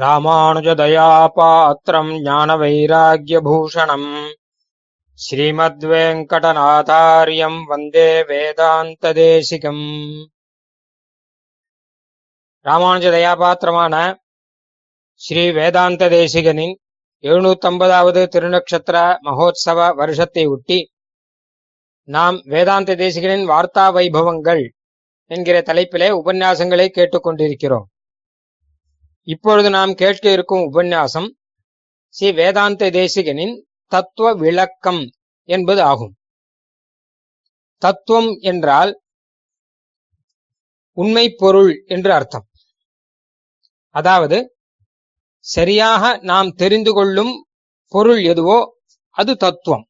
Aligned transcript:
ராமானுஜதயாபாத்திரம் 0.00 2.12
ஞானவைராக்கியபூஷணம். 2.26 4.06
ஸ்ரீமத்வேங்கடநாதாரியம் 5.18 7.58
வந்தே 7.64 8.22
வேதாந்ததேசிகம். 8.30 9.84
ராமானுஜ 12.66 13.06
தயாபாத்திரமான 13.18 14.16
ஸ்ரீ 15.20 15.50
வேதாந்த 15.50 16.08
தேசிகனின் 16.08 16.74
எழுநூத்தம்பதாவது 17.24 18.26
திருநக்ஷத்திர 18.34 18.96
மகோத்சவ 19.28 19.94
வருஷத்தை 19.94 20.46
ஒட்டி 20.46 20.92
நாம் 22.08 22.42
வேதாந்த 22.44 22.96
தேசிகனின் 23.04 23.48
வார்த்தா 23.54 23.86
வைபவங்கள் 23.98 24.64
என்கிற 25.30 25.60
தலைப்பிலே 25.60 26.10
உபன்யாசங்களை 26.22 26.90
கேட்டுக்கொண்டிருக்கிறோம். 26.98 27.88
இப்பொழுது 29.28 29.68
நாம் 29.70 29.92
கேட்க 29.94 30.24
இருக்கும் 30.32 30.64
உபன்யாசம் 30.70 31.28
ஸ்ரீ 32.14 32.28
வேதாந்த 32.32 32.88
தேசிகனின் 32.90 33.54
தத்துவ 33.92 34.28
விளக்கம் 34.34 35.02
என்பது 35.48 35.80
ஆகும். 35.82 36.12
தத்துவம் 37.82 38.30
என்றால் 38.40 38.92
உண்மை 40.96 41.24
பொருள் 41.34 41.70
என்று 41.86 42.10
அர்த்தம். 42.12 42.46
அதாவது 43.94 44.38
சரியாக 45.44 46.02
நாம் 46.22 46.50
தெரிந்து 46.54 46.92
கொள்ளும் 46.92 47.32
பொருள் 47.94 48.20
எதுவோ 48.22 48.58
அது 49.16 49.32
தத்துவம். 49.36 49.84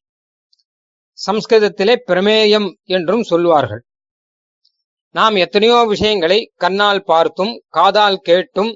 சம்ஸ்கிருதத்திலே 1.19 1.95
பிரமேயம் 2.07 2.69
என்றும் 2.89 3.23
சொல்வார்கள் 3.23 3.83
நாம் 5.15 5.35
எத்தனையோ 5.35 5.79
விஷயங்களை 5.85 6.39
கண்ணால் 6.55 7.03
பார்த்தும் 7.03 7.53
காதால் 7.69 8.17
கேட்டும் 8.21 8.71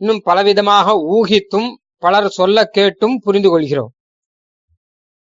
இன்னும் 0.00 0.22
பலவிதமாக 0.24 0.94
ஊகித்தும் 1.14 1.68
பலர் 2.04 2.28
சொல்ல 2.28 2.64
கேட்டும் 2.76 3.16
புரிந்து 3.18 3.50
கொள்கிறோம். 3.50 3.92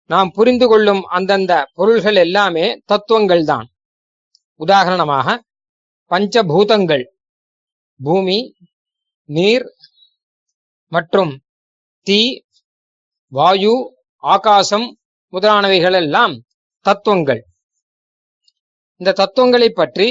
நாம் 0.10 0.30
புரிந்து 0.30 0.66
கொள்ளும் 0.68 1.02
அந்தந்த 1.18 1.54
பொருள்கள் 1.78 2.16
எல்லாமே 2.16 2.66
தத்துவங்கள் 2.86 3.44
தான். 3.44 3.68
உதாரணமாக 4.60 5.28
பஞ்சபூதங்கள் 6.12 7.06
பூமி 8.00 8.40
நீர் 9.30 9.66
மற்றும் 10.92 11.32
தீ 12.08 12.20
வாயு 13.32 13.76
ஆகாசம் 14.24 14.88
முதலானவைகள் 15.34 15.98
எல்லாம் 16.02 16.34
தத்துவங்கள். 16.86 17.42
இந்த 19.02 19.12
தத்துவங்களை 19.12 19.70
பற்றி 19.72 20.08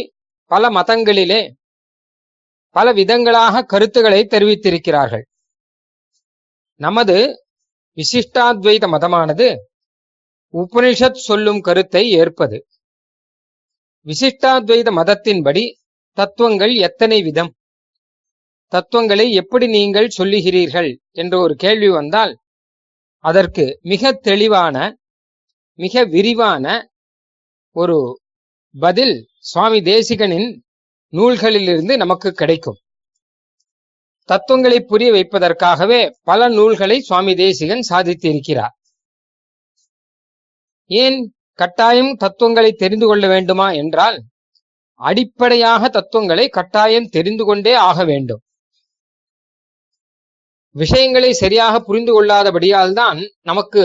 பல 0.50 0.70
மதங்களிலே 0.70 1.40
பல 2.76 2.92
விதங்களாக 2.92 3.62
கருத்துக்களை 3.62 4.20
தெரிவித்திருக்கிறார்கள். 4.24 5.24
நமது 6.80 7.16
விசிஷ்டாத்வைத 7.96 8.84
மதமானது 8.94 9.46
உபனிஷத் 10.54 11.24
சொல்லும் 11.28 11.60
கருத்தை 11.60 12.10
ஏற்பது. 12.10 12.58
விசிஷ்டாத்வைத 14.06 14.88
மதத்தின்படி 14.98 15.64
தத்துவங்கள் 16.18 16.74
எத்தனை 16.74 17.22
விதம்? 17.22 17.50
தத்துவங்களை 18.72 19.26
எப்படி 19.32 19.66
நீங்கள் 19.66 20.14
சொல்லுகிறீர்கள்? 20.18 20.90
என்ற 21.12 21.34
ஒரு 21.38 21.54
கேள்வி 21.54 21.88
வந்தால் 21.88 22.32
அதற்கு 23.24 23.64
மிக 23.82 24.12
தெளிவான 24.12 24.76
மிக 25.78 26.04
விரிவான 26.04 26.66
ஒரு 27.76 27.98
பதில் 28.74 29.16
சுவாமி 29.38 29.80
தேசிகனின் 29.80 30.48
நூல்களிலிருந்து 31.12 31.94
நமக்கு 31.96 32.30
கிடைக்கும். 32.32 32.78
தத்துவங்களை 34.28 34.78
புரிய 34.80 35.10
வைப்பதற்காகவே 35.12 36.00
பல 36.22 36.48
நூல்களை 36.48 36.96
சுவாமி 37.00 37.34
தேசிகன் 37.34 37.84
சாதித்திருக்கிறார். 37.90 38.74
ஏன் 40.90 41.16
கட்டாயம் 41.58 42.12
தத்துவங்களை 42.16 42.72
தெரிந்து 42.72 43.06
கொள்ள 43.06 43.24
வேண்டுமா 43.26 43.68
என்றால் 43.72 44.18
அடிப்படையாக 45.00 45.88
தத்துவங்களை 45.88 46.44
கட்டாயம் 46.48 47.08
தெரிந்து 47.08 47.44
கொண்டே 47.44 47.74
ஆக 47.88 48.04
வேண்டும். 48.04 48.42
விஷயங்களை 50.74 51.32
சரியாக 51.32 51.74
புரிந்து 51.80 52.12
கொள்ளாதபடியால் 52.12 52.92
தான் 52.92 53.20
நமக்கு 53.42 53.84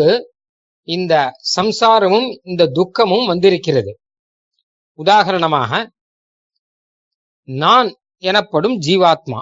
இந்த 0.87 1.13
சம்சாரமும் 1.55 2.27
இந்த 2.43 2.63
துக்கமும் 2.77 3.25
வந்திருக்கிறது. 3.25 3.91
உதாரணமாக 4.99 5.71
நான் 7.43 7.95
எனப்படும் 8.17 8.79
ஜீவாத்மா. 8.79 9.39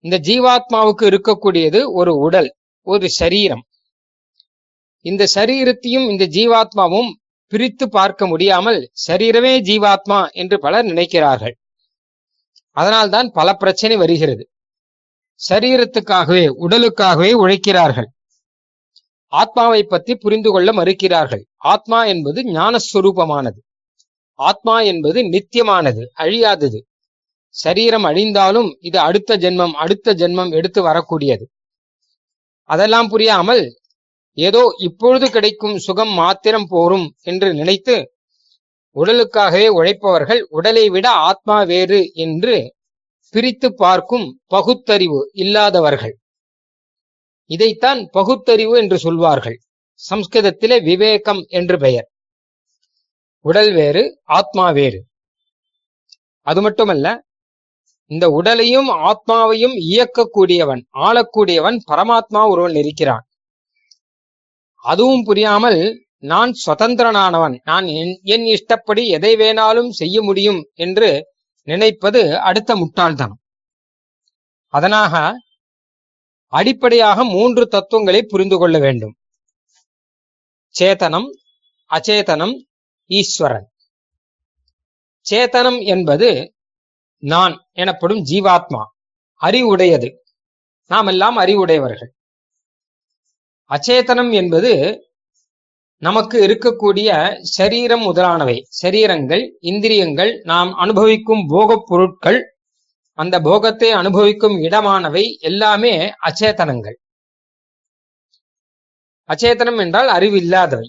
இந்த 0.00 0.18
ஜீவாத்மாவுக்கு 0.18 1.04
இருக்கக்கூடியது 1.04 1.90
ஒரு 1.92 2.16
உடல் 2.16 2.56
ஒரு 2.82 3.08
சரீரம். 3.08 3.62
இந்த 5.00 5.26
சரீரத்தையும் 5.34 6.06
இந்த 6.10 6.26
ஜீவாத்மாவும் 6.26 7.10
பிரித்து 7.46 7.88
பார்க்க 7.88 8.26
முடியாமல் 8.26 8.90
சரீரமே 9.06 9.52
ஜீவாத்மா 9.68 10.30
என்று 10.30 10.58
பலர் 10.58 10.84
நினைக்கிறார்கள். 10.84 11.52
அதனால்தான் 12.70 13.28
பல 13.30 13.54
பிரச்சனை 13.54 13.96
வருகிறது. 13.96 14.50
சரீரத்துக்காகவே 15.50 16.44
உடலுக்காகவே 16.60 17.32
உழைக்கிறார்கள். 17.32 18.08
ஆத்மாவை 19.32 19.82
பற்றி 19.82 20.16
புரிந்து 20.16 20.50
கொள்ள 20.50 20.72
மறுக்கிறார்கள். 20.72 21.42
ஆத்மா 21.56 22.04
என்பது 22.04 22.42
ஞானஸ்வரூபமானது. 22.42 23.58
ஆத்மா 24.38 24.76
என்பது 24.82 25.18
நித்தியமானது 25.24 26.02
அழியாதது. 26.14 26.78
சரீரம் 27.54 28.04
அழிந்தாலும் 28.04 28.68
இது 28.80 28.98
அடுத்த 28.98 29.36
ஜென்மம் 29.36 29.74
அடுத்த 29.74 30.14
ஜென்மம் 30.14 30.52
எடுத்து 30.52 30.80
வரக்கூடியது. 30.82 31.44
அதெல்லாம் 32.70 33.08
புரியாமல் 33.08 33.64
ஏதோ 34.38 34.62
இப்பொழுது 34.78 35.26
கிடைக்கும் 35.30 35.76
சுகம் 35.78 36.12
மாத்திரம் 36.12 36.66
போரும் 36.66 37.06
என்று 37.22 37.48
நினைத்து 37.54 37.96
உடலுக்காகவே 38.96 39.68
உழைப்பவர்கள் 39.68 40.40
உடலை 40.48 40.84
விட 40.88 41.06
ஆத்மா 41.10 41.56
வேறு 41.62 42.00
என்று 42.14 42.56
பிரித்து 43.34 43.68
பார்க்கும் 43.74 44.26
பகுத்தறிவு 44.46 45.20
இல்லாதவர்கள். 45.32 46.14
இதைத்தான் 47.50 48.00
பகுத்தறிவு 48.10 48.74
என்று 48.78 48.98
சொல்வார்கள். 48.98 49.58
சம்ஸ்கிருதத்திலே 50.00 50.76
விவேகம் 50.82 51.42
என்று 51.48 51.76
பெயர். 51.78 52.08
உடல் 53.44 53.72
வேறு 53.72 54.02
ஆத்மா 54.38 54.66
வேறு. 54.70 55.00
அது 56.46 56.60
மட்டுமல்ல 56.62 57.06
இந்த 58.10 58.26
உடலையும் 58.30 58.88
ஆத்மாவையும் 59.08 59.74
இயக்கக்கூடியவன் 59.88 60.82
ஆளக்கூடியவன் 61.06 61.78
பரமாத்மா 61.90 62.42
ஒருவன் 62.52 62.76
இருக்கிறான். 62.82 63.24
அதுவும் 64.84 65.24
புரியாமல் 65.24 65.80
நான் 66.30 66.52
சுதந்திரனானவன் 66.66 67.56
நான் 67.64 67.86
என் 68.34 68.46
இஷ்டப்படி 68.54 69.02
எதை 69.16 69.32
வேணாலும் 69.36 69.90
செய்ய 69.90 70.22
முடியும் 70.22 70.60
என்று 70.84 71.10
நினைப்பது 71.68 72.20
அடுத்த 72.38 72.70
முட்டாள்தனம். 72.76 73.40
அதனாக 74.74 75.14
அடிப்படையாக 76.52 77.24
மூன்று 77.24 77.64
தத்துவங்களை 77.68 78.20
புரிந்து 78.22 78.56
கொள்ள 78.58 78.76
வேண்டும். 78.78 79.14
சேதனம் 80.74 81.28
அச்சேதனம் 81.90 82.54
ஈஸ்வரன். 83.10 83.66
சேதனம் 85.26 85.80
என்பது 85.84 86.28
நான் 87.22 87.54
எனப்படும் 87.72 88.22
ஜீவாத்மா 88.24 88.82
அறிவுடையது. 89.40 90.08
நாம் 90.90 91.06
எல்லாம் 91.06 91.36
அறிவுடையவர்கள். 91.36 92.10
அச்சேதனம் 93.70 94.32
என்பது 94.32 94.72
நமக்கு 96.02 96.36
இருக்கக்கூடிய 96.46 97.08
சரீரம் 97.56 98.02
முதலானவை. 98.02 98.56
சரீரங்கள் 98.82 99.44
இந்திரியங்கள் 99.60 100.32
நாம் 100.42 100.70
அனுபவிக்கும் 100.74 101.44
போகப் 101.48 101.86
பொருட்கள். 101.88 102.40
அந்த 103.18 103.36
போகத்தை 103.40 103.90
அனுபவிக்கும் 103.92 104.56
இடமானவை 104.58 105.24
எல்லாமே 105.40 105.94
அச்சேதனங்கள் 106.26 106.96
அச்சேதனம் 109.28 109.78
என்றால் 109.78 110.08
அறிவு 110.08 110.36
இல்லாதவை 110.36 110.86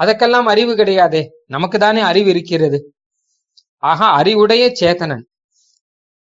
அதற்கெல்லாம் 0.00 0.46
அறிவு 0.46 0.72
கிடையாதே. 0.76 1.22
நமக்கு 1.46 1.78
தானே 1.78 2.00
அறிவு 2.10 2.28
இருக்கிறது. 2.30 2.78
ஆக 3.82 4.04
அறிவுடைய 4.20 4.64
சேத்தனன். 4.80 5.24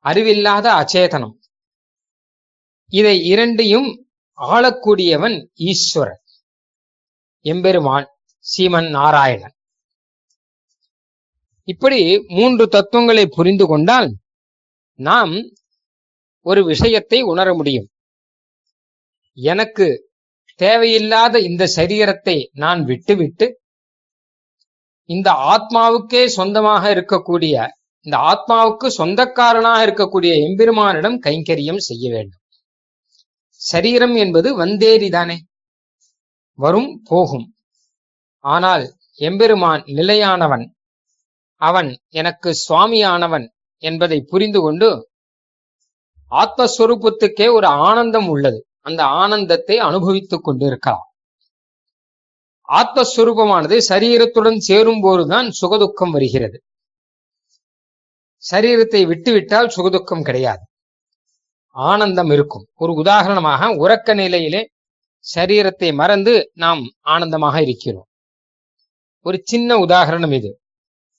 அறிவில்லாத 0.05 0.67
அச்சேதனம் 0.81 1.35
இதை 2.93 3.15
இரண்டையும் 3.25 3.89
ஆளக்கூடியவன் 4.39 5.37
ஈஸ்வரன். 5.71 6.23
எம்பெருமான் 7.45 8.07
சீமன் 8.45 8.89
நாராயணன். 8.91 9.55
இப்படி 11.69 12.01
மூன்று 12.29 12.65
தத்துவங்களை 12.69 13.25
புரிந்து 13.27 13.67
கொண்டால் 13.67 14.09
நாம் 14.99 15.35
ஒரு 16.47 16.63
விஷயத்தை 16.65 17.19
உணர 17.33 17.49
முடியும். 17.55 17.89
எனக்கு 19.37 19.87
தேவையில்லாத 20.61 21.41
இந்த 21.51 21.65
சரீரத்தை 21.77 22.37
நான் 22.53 22.81
விட்டுவிட்டு 22.85 23.47
இந்த 25.09 25.31
ஆத்மாவுக்கே 25.53 26.27
சொந்தமாக 26.27 26.95
இருக்கக்கூடிய 26.95 27.69
இந்த 28.07 28.17
ஆத்மாவுக்கு 28.31 28.87
சொந்தக்காரனாக 28.99 29.85
இருக்கக்கூடிய 29.87 30.33
எம்பெருமானிடம் 30.47 31.19
கைங்கரியம் 31.27 31.85
செய்ய 31.89 32.11
வேண்டும். 32.11 32.43
சரீரம் 33.61 34.15
என்பது 34.15 34.49
வந்தேரிதானே 34.59 35.37
வரும் 36.59 37.01
போகும். 37.05 37.47
ஆனால் 38.45 38.85
எம்பெருமான் 39.21 39.83
நிலையானவன். 39.87 40.67
அவன் 41.61 41.91
எனக்கு 42.09 42.51
சுவாமியானவன் 42.69 43.47
என்பதை 43.83 44.21
புரிந்து 44.21 44.61
கொண்டு 44.61 44.89
ஆத்மஸ்வரூபத்துக்கே 46.31 47.53
ஒரு 47.53 47.67
ஆனந்தம் 47.67 48.29
உள்ளது. 48.29 48.67
அந்த 48.81 49.05
ஆனந்தத்தை 49.05 49.79
அனுபவித்துக் 49.79 50.45
கொண்டிருக்கலாம். 50.45 51.07
ஆத்மஸ்வரூபமானது 52.69 53.77
சரீரத்துடன் 53.89 54.59
சேரும் 54.59 55.01
போதுதான் 55.01 55.49
சுகதுக்கம் 55.61 56.11
வருகிறது. 56.11 56.63
சரீரத்தை 58.51 59.07
விட்டுவிட்டால் 59.07 59.73
சுகதுக்கம் 59.77 60.23
கிடையாது. 60.23 60.65
ஆனந்தம் 61.69 62.31
இருக்கும். 62.31 62.65
ஒரு 62.75 62.93
உதாரணமாக 62.93 63.69
உறக்க 63.75 64.15
நிலையிலே 64.15 64.63
சரீரத்தை 65.35 65.95
மறந்து 65.95 66.51
நாம் 66.55 66.83
ஆனந்தமாக 67.01 67.63
இருக்கிறோம். 67.63 68.09
ஒரு 69.27 69.41
சின்ன 69.43 69.77
உதாரணம் 69.77 70.33
இது. 70.33 70.51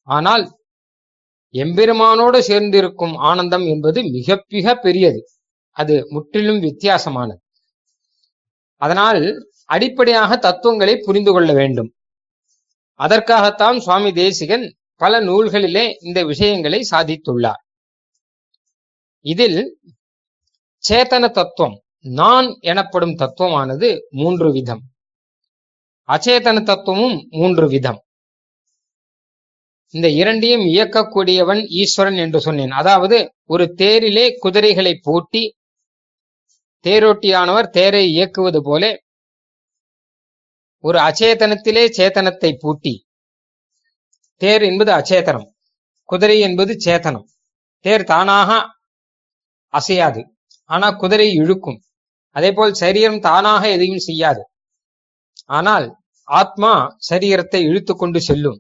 ஆனால் 0.07 0.43
எம்பெருமானோடு 1.53 2.39
சேர்ந்திருக்கும் 2.47 3.15
ஆனந்தம் 3.15 3.65
என்பது 3.65 4.03
மிக 4.03 4.45
மிக 4.47 4.75
பெரியது. 4.75 5.21
அது 5.71 6.05
முற்றிலும் 6.09 6.61
வித்தியாசமானது. 6.61 7.41
அதனால் 8.81 9.21
அடிப்படையாக 9.65 10.37
தத்துவங்களை 10.37 10.97
புரிந்து 10.97 11.31
கொள்ள 11.31 11.53
வேண்டும். 11.53 11.89
அதற்காகத்தான் 12.93 13.79
சுவாமி 13.79 14.11
தேசிகன் 14.11 14.75
பல 14.95 15.21
நூல்களிலே 15.21 15.93
இந்த 16.01 16.23
விஷயங்களை 16.23 16.87
சாதித்துள்ளார். 16.91 17.61
இதில் 19.21 19.79
சேத்தன 20.89 21.29
தத்துவம் 21.31 21.81
நான் 21.99 22.57
எனப்படும் 22.59 23.15
தத்துவமானது 23.15 23.99
மூன்று 24.09 24.51
விதம். 24.51 24.81
அச்சேதன 26.09 26.63
தத்துவமும் 26.63 27.27
மூன்று 27.29 27.67
விதம். 27.67 27.99
இந்த 29.93 30.07
இரண்டையும் 30.09 30.65
இயக்கக்கூடியவன் 30.65 31.61
ஈஸ்வரன் 31.67 32.15
என்று 32.15 32.39
சொன்னேன். 32.41 32.71
அதாவது 32.71 33.17
ஒரு 33.45 33.73
தேரிலே 33.77 34.25
குதிரைகளை 34.39 34.93
பூட்டி 35.03 35.43
தேரோட்டியானவர் 36.85 37.69
தேரை 37.69 38.03
இயக்குவது 38.11 38.63
போல 38.63 38.83
ஒரு 40.85 40.99
அச்சேதனத்திலே 40.99 41.83
சேத்தனத்தை 41.97 42.55
பூட்டி. 42.59 43.07
தேர் 44.41 44.61
என்பது 44.61 44.91
அச்சேதனம். 44.91 45.47
குதிரை 46.03 46.39
என்பது 46.39 46.73
சேத்தனம். 46.85 47.25
தேர் 47.79 48.03
தானாக 48.03 48.49
அசையாது. 49.73 50.21
ஆனா 50.69 50.91
குதிரை 50.91 51.33
இழுக்கும். 51.33 51.79
அதே 52.29 52.51
போல் 52.51 52.73
சரீரம் 52.73 53.19
தானாக 53.19 53.71
எதையும் 53.71 53.97
செய்யாது. 53.97 54.43
ஆனால் 55.45 55.87
ஆத்மா 56.23 56.97
சரீரத்தை 57.09 57.59
இழுத்து 57.67 57.95
கொண்டு 57.95 58.21
செல்லும். 58.21 58.59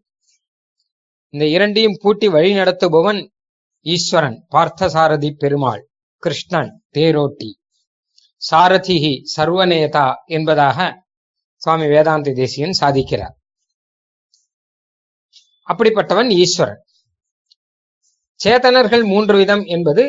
இந்த 1.29 1.45
இரண்டையும் 1.47 1.97
பூட்டி 2.01 2.27
வழி 2.27 2.53
நடத்துபவன் 2.53 3.21
ஈஸ்வரன் 3.85 4.47
பார்த்தசாரதி 4.55 5.31
பெருமாள் 5.31 5.81
கிருஷ்ணன் 6.23 6.71
தேரோட்டி. 6.93 7.49
சாரதிகி 8.41 9.13
சர்வநேதா 9.35 10.07
என்பதாக 10.25 10.79
சுவாமி 11.55 11.87
வேதாந்த 11.87 12.31
தேசியன் 12.31 12.77
சாதிக்கிறார். 12.79 13.35
அப்படிப்பட்டவன் 15.67 16.29
ஈஸ்வரன். 16.33 16.81
சேதனர்கள் 18.39 19.03
மூன்று 19.05 19.37
விதம் 19.37 19.63
என்பது 19.65 20.03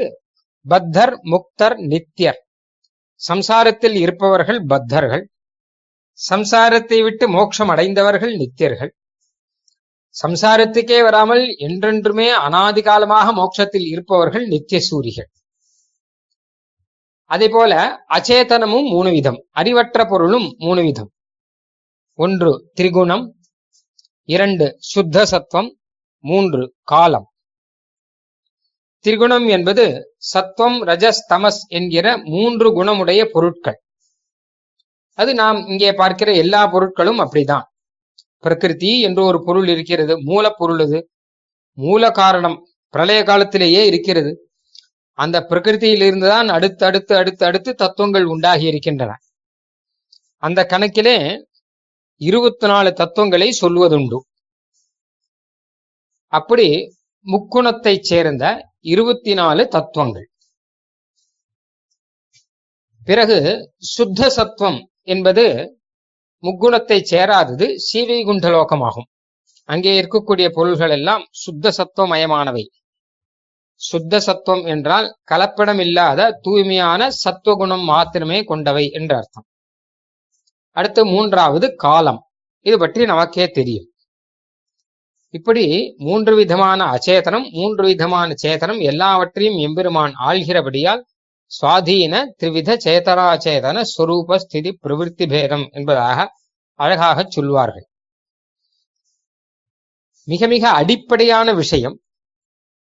பத்தர் 0.66 1.14
முக்தர் 1.24 1.76
நித்தியர். 1.76 2.40
சம்சாரத்தில் 3.28 3.94
இருப்பவர்கள் 3.94 4.60
பத்தர்கள். 4.66 5.24
சம்சாரத்தை 6.30 7.02
விட்டு 7.02 7.28
மோட்சம் 7.28 7.68
அடைந்தவர்கள் 7.68 8.34
நித்தியர்கள். 8.36 8.92
சம்சாரத்துக்கே 10.22 11.02
வராமல் 11.02 11.44
என்றென்றுமே 11.58 12.28
அனாதி 12.28 12.82
காலமாக 12.82 13.32
மோட்சத்தில் 13.32 13.86
இருப்பவர்கள் 13.86 14.46
நித்திய 14.46 14.80
சூரிகள். 14.90 15.28
அதே 17.30 17.48
போல 17.48 17.72
அச்சேதனமும் 18.08 18.88
மூணு 18.90 19.10
விதம் 19.10 19.38
அறிவற்ற 19.50 20.04
பொருளும் 20.04 20.54
மூணு 20.58 20.82
விதம். 20.82 21.10
ஒன்று 22.18 22.72
திரிகுணம் 22.76 23.24
இரண்டு 24.28 24.66
சுத்த 24.90 25.24
சத்துவம் 25.24 25.68
மூன்று 26.24 26.62
காலம். 26.82 27.26
திரிகுணம் 29.04 29.48
என்பது 29.48 29.84
சத்வம் 30.34 30.78
ரஜஸ் 30.90 31.20
தமஸ் 31.28 31.60
என்கிற 31.68 32.06
மூன்று 32.24 32.68
குணமுடைய 32.78 33.24
பொருட்கள். 33.24 33.78
அது 35.18 35.34
நாம் 35.34 35.66
இங்கே 35.66 35.92
பார்க்கிற 35.92 36.32
எல்லா 36.34 36.62
பொருட்களும் 36.72 37.20
அப்படிதான். 37.24 37.66
பிரகிருதி 38.40 39.00
என்று 39.00 39.24
ஒரு 39.24 39.44
பொருள் 39.44 39.68
இருக்கிறது. 39.68 40.16
மூலப்பொருள் 40.22 40.82
இது 40.86 41.10
மூல 41.78 42.10
காரணம் 42.10 42.58
பிரளய 42.94 43.22
காலத்திலேயே 43.22 43.86
இருக்கிறது. 43.86 44.32
அந்த 45.18 45.46
பிரகிருதியிலிருந்து 45.50 46.28
தான் 46.28 46.48
அடுத்து 46.48 46.86
அடுத்து 46.86 47.16
அடுத்து 47.16 47.46
அடுத்து 47.46 47.74
தத்துவங்கள் 47.74 48.24
உண்டாகி 48.24 48.66
இருக்கின்றன. 48.66 49.12
அந்த 50.42 50.60
கணக்கிலே 50.64 51.18
இருபத்தி 52.20 52.66
நாலு 52.66 52.92
தத்துவங்களை 52.92 53.48
சொல்வதுண்டு 53.60 54.18
அப்படி 56.32 56.68
முக்குணத்தைச் 57.26 58.06
சேர்ந்த 58.10 58.44
இருபத்தி 58.80 59.34
நாலு 59.34 59.68
தத்துவங்கள். 59.68 60.26
பிறகு 63.04 63.38
சுத்த 63.78 64.28
சத்துவம் 64.28 64.78
என்பது 65.02 65.44
முக்குணத்தை 66.42 66.98
சேராதது 67.10 67.66
சீவைகுண்டலோகமாகும். 67.86 69.08
அங்கே 69.68 69.92
இருக்கக்கூடிய 70.00 70.48
பொருள்கள் 70.52 70.90
எல்லாம் 70.90 71.24
சுத்த 71.30 71.72
சத்துவமயமானவை. 71.78 72.64
சுத்த 73.80 74.20
சத்துவம் 74.20 74.64
என்றால் 74.66 75.08
கலப்படம் 75.30 75.80
இல்லாத 75.80 76.38
தூய்மையான 76.42 77.10
சத்துவகுணம் 77.10 77.84
மாத்திரமே 77.84 78.44
கொண்டவை 78.44 78.90
என்று 78.90 79.16
அர்த்தம். 79.16 79.46
அடுத்து 80.76 81.02
மூன்றாவது 81.06 81.66
காலம். 81.84 82.20
இது 82.66 82.76
பற்றி 82.78 83.04
நமக்கே 83.04 83.46
தெரியும். 83.48 83.86
இப்படி 85.34 85.64
மூன்று 85.96 86.32
விதமான 86.34 86.80
அச்சேதனம் 86.94 87.46
மூன்று 87.50 87.84
விதமான 87.86 88.34
சேதனம் 88.42 88.80
எல்லாவற்றையும் 88.90 89.58
எம்பெருமான் 89.66 90.14
ஆள்கிறபடியால் 90.28 91.02
சுவாதீன 91.50 92.14
திரிவித 92.40 92.70
சேதராச்சேதன 92.84 93.82
ஸ்வரூப 93.92 94.38
ஸ்திதி 94.44 94.70
பிரவிற்த்தி 94.84 95.26
பேதம் 95.32 95.66
என்பதாக 95.72 96.28
அழகாக 96.80 97.24
சொல்வார்கள். 97.28 97.86
மிக 100.28 100.46
மிக 100.46 100.64
அடிப்படையான 100.70 101.48
விஷயம் 101.52 101.96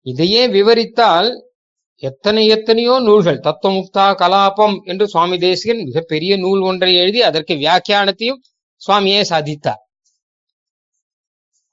இதையே 0.07 0.43
விவரித்தால் 0.49 1.29
எத்தனை 2.09 2.43
எத்தனையோ 2.55 2.95
நூல்கள் 3.07 3.45
தத்துவமுக்தா 3.47 4.07
கலாபம் 4.23 4.77
என்று 4.91 5.05
சுவாமி 5.13 5.37
தேசிகன் 5.45 5.83
மிகப்பெரிய 5.89 6.33
நூல் 6.45 6.63
ஒன்றை 6.71 6.93
எழுதி 7.03 7.21
அதற்கு 7.29 7.55
வியாக்கியானத்தையும் 7.63 8.41
சுவாமியே 8.83 9.21
சாதித்தார். 9.33 9.81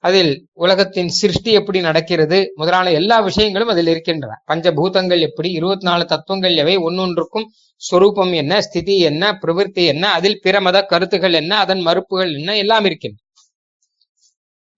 அதில் 0.04 0.30
உலகத்தின் 0.64 1.10
சிருஷ்டி 1.18 1.50
எப்படி 1.58 1.80
நடக்கிறது 1.88 2.38
முதலான 2.60 2.92
எல்லா 3.00 3.16
விஷயங்களும் 3.26 3.72
அதில் 3.74 3.90
இருக்கின்றன. 3.92 4.32
பஞ்சபூதங்கள் 4.50 5.20
எப்படி 5.28 5.50
இருபத்தி 5.58 5.86
நாலு 5.88 6.04
தத்துவங்கள் 6.12 6.54
எவை 6.62 6.74
ஒன்னொன்றுக்கும் 6.88 7.46
சொரூபம் 7.82 8.32
என்ன 8.40 8.60
ஸ்திதி 8.66 8.96
என்ன 9.10 9.24
பிரவிற்த்தி 9.42 9.84
என்ன 9.92 10.04
அதில் 10.18 10.40
பிற 10.44 10.56
மத 10.66 10.80
கருத்துகள் 10.92 11.36
என்ன 11.42 11.52
அதன் 11.64 11.82
மறுப்புகள் 11.88 12.32
என்ன 12.38 12.56
எல்லாம் 12.62 12.86
இருக்கின்றன. 12.90 13.22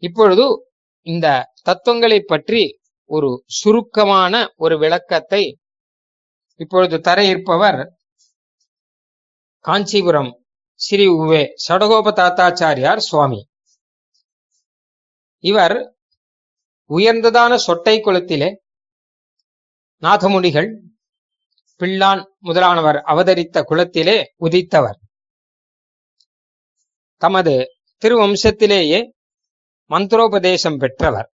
இப்பொழுது 0.03 0.47
இந்த 1.07 1.27
தத்துவங்களை 1.69 2.21
பற்றி 2.33 2.63
ஒரு 3.05 3.45
சுருக்கமான 3.47 4.53
ஒரு 4.57 4.79
விளக்கத்தை 4.79 5.61
இப்பொழுது 6.55 7.01
தர 7.01 7.25
இருப்பவர் 7.25 7.93
காஞ்சிபுரம் 9.61 10.43
ஸ்ரீ 10.75 11.07
உவே 11.07 11.49
சடகோப 11.69 12.13
தாத்தாச்சாரியார் 12.13 12.97
சுவாமி. 12.97 13.49
இவர் 15.39 15.97
உயர்ந்ததான 16.91 17.59
சொட்டை 17.67 18.01
குளத்திலே 18.01 18.57
நாதமுனிகள் 20.03 20.71
பிள்ளான் 21.81 22.25
முதலானவர் 22.39 22.97
அவதரித்த 22.97 23.63
குளத்திலே 23.63 24.25
உதித்தவர். 24.41 24.99
தமது 27.17 27.79
திருவம்சத்திலேயே 28.03 29.11
மந்திரோபதேசம் 29.91 30.79
பெற்றவர். 30.79 31.34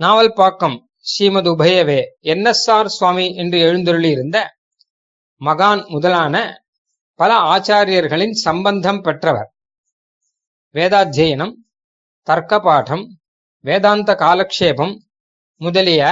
நாவல்பாக்கம் 0.00 0.76
ஸ்ரீமது 1.06 1.48
உபயவே 1.54 2.00
என்எஸ்ஆர் 2.22 2.88
சுவாமி 2.96 3.34
என்று 3.34 3.58
எழுந்தருளி 3.58 4.10
இருந்த 4.10 4.38
மகான் 5.40 5.82
முதலான 5.88 6.64
பல 7.20 7.32
ஆச்சாரியர்களின் 7.54 8.34
சம்பந்தம் 8.46 9.00
பெற்றவர். 9.00 9.48
வேதாத்தியனம் 10.74 11.54
தர்க்க 12.26 12.60
பாடம் 12.60 13.04
வேதாந்த 13.64 14.14
காலக்ஷேபம் 14.14 14.94
முதலிய 15.60 16.02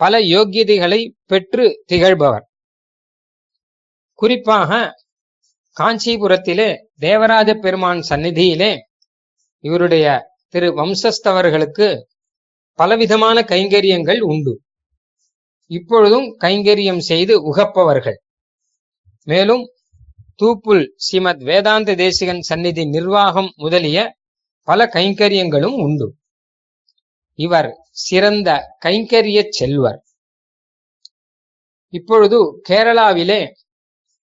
பல 0.00 0.20
யோக்கியதைகளை 0.34 1.00
பெற்று 1.26 1.84
திகழ்பவர். 1.92 2.46
குறிப்பாக 4.18 4.70
காஞ்சிபுரத்திலே 5.76 6.70
தேவராஜ 6.98 7.54
பெருமான் 7.54 8.06
சந்நிதியிலே 8.08 8.72
இவருடைய 9.64 10.06
திரு 10.48 10.68
வம்சஸ்தவர்களுக்கு 10.76 11.88
பலவிதமான 12.72 13.40
கைங்கரியங்கள் 13.40 14.20
உண்டு. 14.20 14.60
இப்பொழுதும் 15.66 16.38
கைங்கரியம் 16.40 16.98
செய்து 16.98 17.54
உகப்பவர்கள். 17.54 18.16
மேலும் 19.22 19.68
தூப்புல் 20.42 20.86
ஸ்ரீமத் 20.96 21.42
வேதாந்த 21.42 21.94
தேசிகன் 21.94 22.40
சந்நிதி 22.40 22.86
நிர்வாகம் 22.86 23.52
முதலிய 23.56 24.16
பல 24.60 24.86
கைங்கரியங்களும் 24.86 25.82
உண்டு. 25.82 26.16
இவர் 27.34 27.70
சிறந்த 27.90 28.76
கைங்கரிய 28.84 29.48
செல்வர். 29.48 30.04
இப்பொழுது 31.88 32.62
கேரளாவிலே 32.68 33.50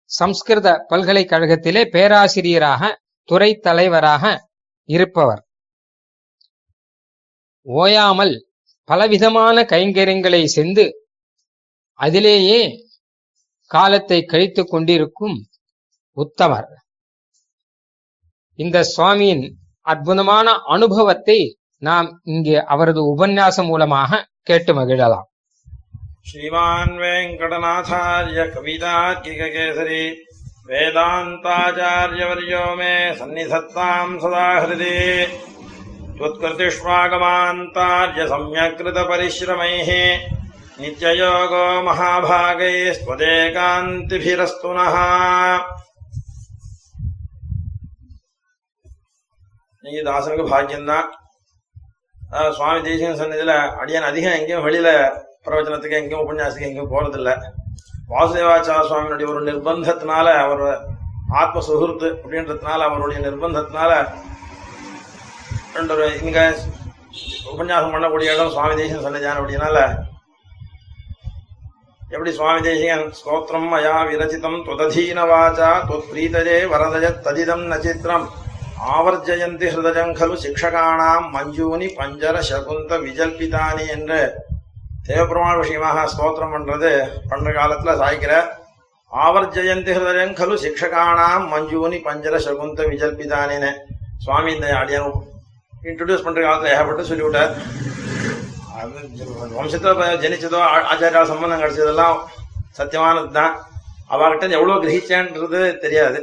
சம்ஸ்கிருத 0.03 0.86
பல்கலைக்கழகத்திலே 0.89 1.86
பேராசிரியராக 1.86 3.01
துறை 3.24 3.56
தலைவராக 3.56 4.50
இருப்பவர். 4.86 5.47
ஓயாமல் 7.67 8.33
பலவிதமான 8.89 9.65
கைங்கரியங்களை 9.71 10.43
செந்து 10.55 10.86
அதிலேயே 12.00 12.62
காலத்தை 13.71 14.25
கழித்து 14.25 14.65
கொண்டிருக்கும் 14.65 15.38
உத்தமர். 16.17 16.69
இந்த 18.59 18.86
சுவாமியின் 18.93 19.45
அற்புதமான 19.81 20.47
அனுபவத்தை 20.75 21.39
நாம் 21.88 22.21
இங்கே 22.24 22.57
அவரது 22.74 23.01
உபன்யாசம் 23.13 23.65
மூலமாக 23.65 24.25
கேட்டு 24.43 24.74
மகிழலாம். 24.74 25.27
ஸ்ரீமான் 26.21 26.95
வெங்கடநாதாரிய 27.01 28.39
கவிதா 28.55 28.95
கிககேசரி 29.25 30.05
வேதாந்தாச்சாரியவரியோமே 30.69 32.95
சந்நிதத்தாம் 33.19 34.15
சதாஹிருதே. 34.24 34.97
त्वत्कृतिष्वागमान्तार्य 36.19 38.23
सम्यक्कृतपरिश्रमैः 38.33 39.90
नित्ययोगो 40.78 41.64
महाभागैस्त्वदेकान्तिभिरस्तु 41.87 44.71
नः 44.78 44.97
நீங்க 49.85 50.00
தாசனுக்கு 50.07 50.45
பாக்கியம்தான் 50.50 51.07
அஹ் 52.33 52.52
சுவாமி 52.57 52.81
தேசிகன் 52.85 53.19
சன்னதியில 53.21 53.54
அடியான் 53.81 54.07
அதிகம் 54.11 54.37
எங்கேயும் 54.37 54.66
வெளியில 54.66 54.88
பிரவச்சனத்துக்கு 55.47 55.99
எங்கேயும் 55.99 56.23
உபன்யாசத்துக்கு 56.25 56.69
எங்கேயும் 56.69 56.92
போறதில்ல 56.92 57.31
வாசுதேவாச்சார 58.12 58.85
சுவாமியினுடைய 58.88 59.28
ஒரு 59.33 59.40
நிர்பந்தத்தினால 59.49 60.26
அவர் 60.45 60.62
ஆத்ம 61.40 61.62
சுகிருத்து 61.69 62.09
அப்படின்றதுனால 62.16 62.87
அவருடைய 62.88 63.21
நிர்பந்தத்தினால 63.26 63.92
ரெண்டு 65.77 65.96
இங்க 66.24 66.39
உபன்யாசம் 67.51 67.93
பண்ணக்கூடிய 67.93 68.34
இடம் 68.34 68.53
சுவாமி 68.53 68.75
தேசியம் 68.79 69.03
சன்னிதானம் 69.05 69.41
அப்படின்னால. 69.41 69.79
எப்படி 72.12 72.31
சுவாமி 72.38 72.62
தேசிகன் 72.67 73.05
ஸ்தோத்திரம் 73.19 73.69
மயா 73.72 73.96
விரச்சிதம் 74.10 74.60
துவதீன 74.67 75.19
வாச்சா 75.31 75.69
துவத்ரீதஜே 75.89 76.57
வரதஜ 76.74 77.05
ததிதம் 77.25 77.65
நச்சித்திரம் 77.72 78.25
ஆவர்ஜயந்தி 78.96 79.67
ஹிருதஜம் 79.74 80.13
கலு 80.19 80.36
சிக்ஷகானாம் 80.43 81.25
மஞ்சூனி 81.36 81.88
பஞ்சர 82.00 82.36
சகுந்த 82.50 83.00
விஜல்பிதானி 83.05 83.86
என்று 83.96 84.19
தேவபெருமாள் 85.07 85.62
விஷயமாக 85.63 86.05
ஸ்தோத்திரம் 86.13 86.53
பண்றது 86.55 86.91
பண்ற 87.29 87.48
காலத்துல 87.60 87.93
சாய்க்கிற. 88.01 88.34
ஆவர்ஜயந்தி 89.12 89.91
ஹிருதயம் 89.98 90.38
கலு 90.41 90.57
சிக்ஷகானாம் 90.65 91.46
மஞ்சூனி 91.53 92.00
பஞ்சர 92.07 92.38
சகுந்த 92.48 92.81
விஜல்பிதானின்னு 92.91 93.72
சுவாமி 94.25 94.51
இந்த 94.55 94.67
அடியான் 94.81 95.17
இன்ட்ரடியூஸ் 95.91 96.25
பண்ற 96.25 96.39
காலத்துல 96.46 96.72
ஏகப்பட்டு 96.74 97.10
சொல்லிவிட்டார். 97.10 97.53
அது 98.79 99.00
வம்சத்துல 99.60 100.08
ஜனிச்சதோ 100.24 100.60
ஆச்சாரியா 100.91 101.22
சம்பந்தம் 101.32 101.62
கிடைச்சதெல்லாம் 101.63 102.17
சத்தியமானது 102.79 103.29
தான் 103.39 103.53
அவகிட்ட 104.15 104.58
எவ்வளோ 104.58 104.75
கிரகிச்சேன்றது 104.84 105.62
தெரியாது. 105.86 106.20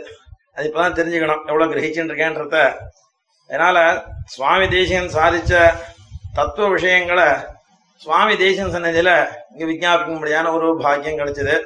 அது 0.54 0.68
இப்பதான் 0.68 0.98
தெரிஞ்சுக்கணும். 0.98 1.42
எவ்வளோ 1.50 1.66
கிரகிச்சுருக்கேன்றத 1.72 2.10
இருக்கேன்றத 2.10 2.58
அதனால 3.50 3.78
சுவாமி 4.34 4.66
தேசியன் 4.74 5.14
சாதிச்ச 5.16 5.54
தத்துவ 6.38 6.68
விஷயங்களை 6.76 7.26
சுவாமி 8.04 8.34
தேசியன் 8.42 8.72
சன்னதியில் 8.74 9.16
இங்கே 9.52 9.66
விஜாபிக்க 9.70 10.14
முடியாத 10.20 10.52
ஒரு 10.58 10.68
பாக்கியம் 10.84 11.18
கிடைச்சது. 11.20 11.56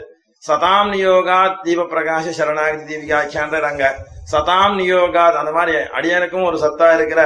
சதாம் 0.45 0.91
நியோகாத் 0.95 1.61
தீப 1.67 1.87
பிரகாஷ 1.93 2.33
சரணாகதி 2.39 2.85
தீபிகாட்சியான்றாங்க 2.91 3.87
சதாம் 4.33 4.77
நியோகாத் 4.81 5.39
அந்த 5.43 5.53
மாதிரி 5.59 5.77
அடியனுக்கும் 5.99 6.49
ஒரு 6.49 6.59
சத்தா 6.65 6.89
இருக்கிற 6.99 7.23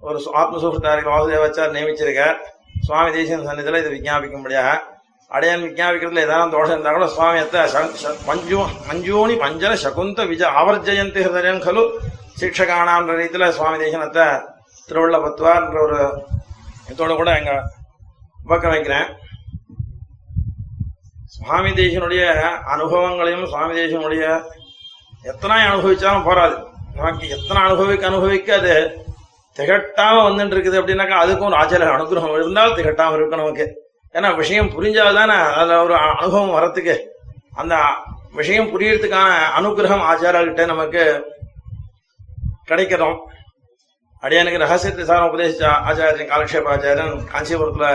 ஒரு 0.00 0.18
சு- 0.18 0.30
ஆத்ம 0.30 0.58
வாசுதேவாச்சார் 0.62 1.72
நியமிச்சிருக்கார் 1.72 2.36
சுவாமி 2.82 3.12
தேசியன் 3.12 3.48
சன்னதியில 3.48 3.78
இது 3.78 3.90
விஜாபிக்கும்படியாக 3.90 4.78
அடையான் 5.30 5.62
விஜாபிக்கிறதுல 5.62 6.18
ஏதாவது 6.18 6.50
தோஷம் 6.50 6.80
இருந்தால் 6.80 6.92
கூட 6.92 7.06
சுவாமியத்தை 7.06 7.68
ச- 7.68 7.92
ச- 8.02 8.24
மஞ்சு 8.26 8.58
மஞ்சூனி 8.92 9.30
பஞ்சர 9.30 9.72
சகுந்த 9.72 10.24
விஜ 10.24 10.46
ஆவர்ஜயந்தி 10.46 11.22
ஹிருதயம் 11.22 11.60
கலு. 11.60 11.98
சிக்ஷகானான்ற 12.40 13.16
ரீதியில் 13.16 13.50
சுவாமி 13.50 13.78
தேசனத்தை 13.78 14.22
திருவள்ள 14.88 15.16
பத்துவார்ன்ற 15.16 15.82
ஒரு 15.82 16.26
இதோட 16.88 17.16
கூட 17.16 17.38
எங்க 17.38 17.70
பக்கம் 18.46 18.70
வைக்கிறேன். 18.70 19.04
சுவாமி 21.24 21.70
தேசனுடைய 21.70 22.50
அனுபவங்களையும் 22.50 23.46
சுவாமி 23.46 23.78
தேசனுடைய 23.78 24.42
எத்தனை 25.22 25.62
அனுபவிச்சாலும் 25.62 26.24
போராது. 26.24 26.56
நமக்கு 26.94 27.28
எத்தனை 27.28 27.62
அனுபவிக்க 27.62 28.06
அனுபவிக்க 28.06 28.54
அது 28.54 29.04
திகட்டாம 29.58 30.16
வந்துட்டு 30.26 30.54
இருக்குது 30.56 30.78
அப்படின்னாக்கா 30.80 31.16
அதுக்கும் 31.22 31.48
ஒரு 31.50 31.58
ஆச்சாரிய 31.60 31.94
அனுகிரகம் 31.96 32.36
இருந்தால் 32.38 32.76
திகட்டாம 32.78 33.16
இருக்கும் 33.18 33.42
நமக்கு. 33.42 33.66
ஏன்னா 34.14 34.28
விஷயம் 34.36 34.70
புரிஞ்சால்தானே 34.76 35.36
அதுல 35.56 35.78
ஒரு 35.86 35.94
அனுபவம் 35.96 36.54
வரத்துக்கு 36.58 36.94
அந்த 37.60 37.74
விஷயம் 38.38 38.70
புரியறதுக்கான 38.72 39.30
அனுகிரகம் 39.58 40.06
ஆச்சாரியால்கிட்ட 40.10 40.64
நமக்கு 40.72 41.02
கிடைக்கிறோம் 42.70 43.18
அடியானுக்கு 44.22 44.62
ரகசியத்தை 44.64 45.04
சாரம் 45.04 45.28
உபதேசிச்ச 45.30 45.64
ஆச்சாரியன் 45.88 46.30
காலக்ஷேப 46.32 46.70
ஆச்சாரியன் 46.74 47.14
காஞ்சிபுரத்துல 47.32 47.88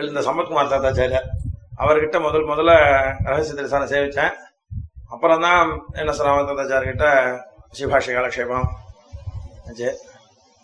எழுந்த 0.00 0.20
சம்பத்குமார் 0.28 0.72
தாத்தாச்சாரியர் 0.72 1.28
அவர்கிட்ட 1.82 2.18
முதல் 2.26 2.48
முதல்ல 2.50 2.74
ரகசிய 3.28 3.54
திரசான 3.58 3.88
சேவிச்சேன். 3.92 4.34
அப்புறம் 5.14 5.44
தான் 5.46 5.68
என்ன 6.00 6.12
தாத்தாச்சார்கிட்ட 6.18 7.06
சிபாஷி 7.78 8.12
காலக்ஷேபம். 8.18 8.68
சரி 9.66 9.94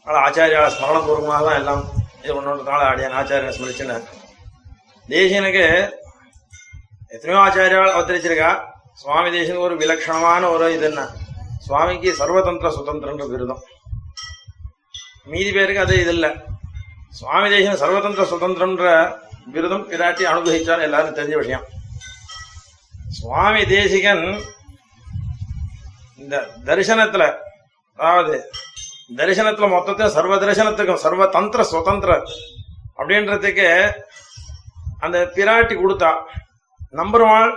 அதனால் 0.06 0.25
ஆச்சாரியா 0.26 0.62
ஸ்மரணபூர்வமாக 0.75 1.42
தான் 1.49 1.59
எல்லாம் 1.61 1.82
இது 2.23 2.35
ஒன்றொன்றதுனால 2.38 2.87
அடியான் 2.90 3.18
ஆச்சாரியனை 3.21 3.54
ஸ்மரிச்சுன்னு 3.56 3.97
தேசியனுக்கு 5.06 5.64
எத்தனையோ 7.14 7.38
ஆச்சாரியால் 7.47 7.97
அவதரிச்சிருக்கா. 7.97 8.50
சுவாமி 9.00 9.28
தேசியனுக்கு 9.35 9.66
ஒரு 9.68 9.76
விலட்சணமான 9.82 10.49
ஒரு 10.54 10.66
இது 10.76 10.87
என்ன 10.90 11.02
சுவாமிக்கு 11.66 12.11
சர்வதந்திர 12.21 12.68
சுதந்திரன்ற 12.78 13.25
விருதம். 13.32 13.62
மீதி 15.32 15.50
பேருக்கு 15.56 15.85
அது 15.85 15.94
இது 16.04 16.12
இல்ல 16.16 16.28
சுவாமி 17.18 17.49
தேசியன் 17.54 17.82
சர்வதந்திர 17.82 18.25
சுதந்திரம்ன்ற 18.32 18.87
விருதம் 19.54 19.87
பிராட்டி 19.90 20.25
அனுகிரகிச்சார் 20.30 20.87
எல்லாரும் 20.88 21.16
தெரிஞ்ச 21.18 21.37
விஷயம். 21.42 21.64
சுவாமி 23.18 23.62
தேசிகன் 23.75 24.25
இந்த 26.23 26.37
தரிசனத்துல 26.68 27.25
அதாவது 27.99 28.35
தரிசனத்துல 29.19 29.69
மொத்தத்தை 29.75 30.07
சர்வ 30.16 30.35
தரிசனத்துக்கும் 30.42 31.02
சர்வ 31.04 31.26
தந்திர 31.37 31.62
சுதந்திர 31.73 32.12
அப்படின்றதுக்கு 32.99 33.69
அந்த 35.04 35.19
பிராட்டி 35.37 35.75
கொடுத்தா 35.76 36.11
நம்பர் 37.00 37.25
ஒன் 37.35 37.52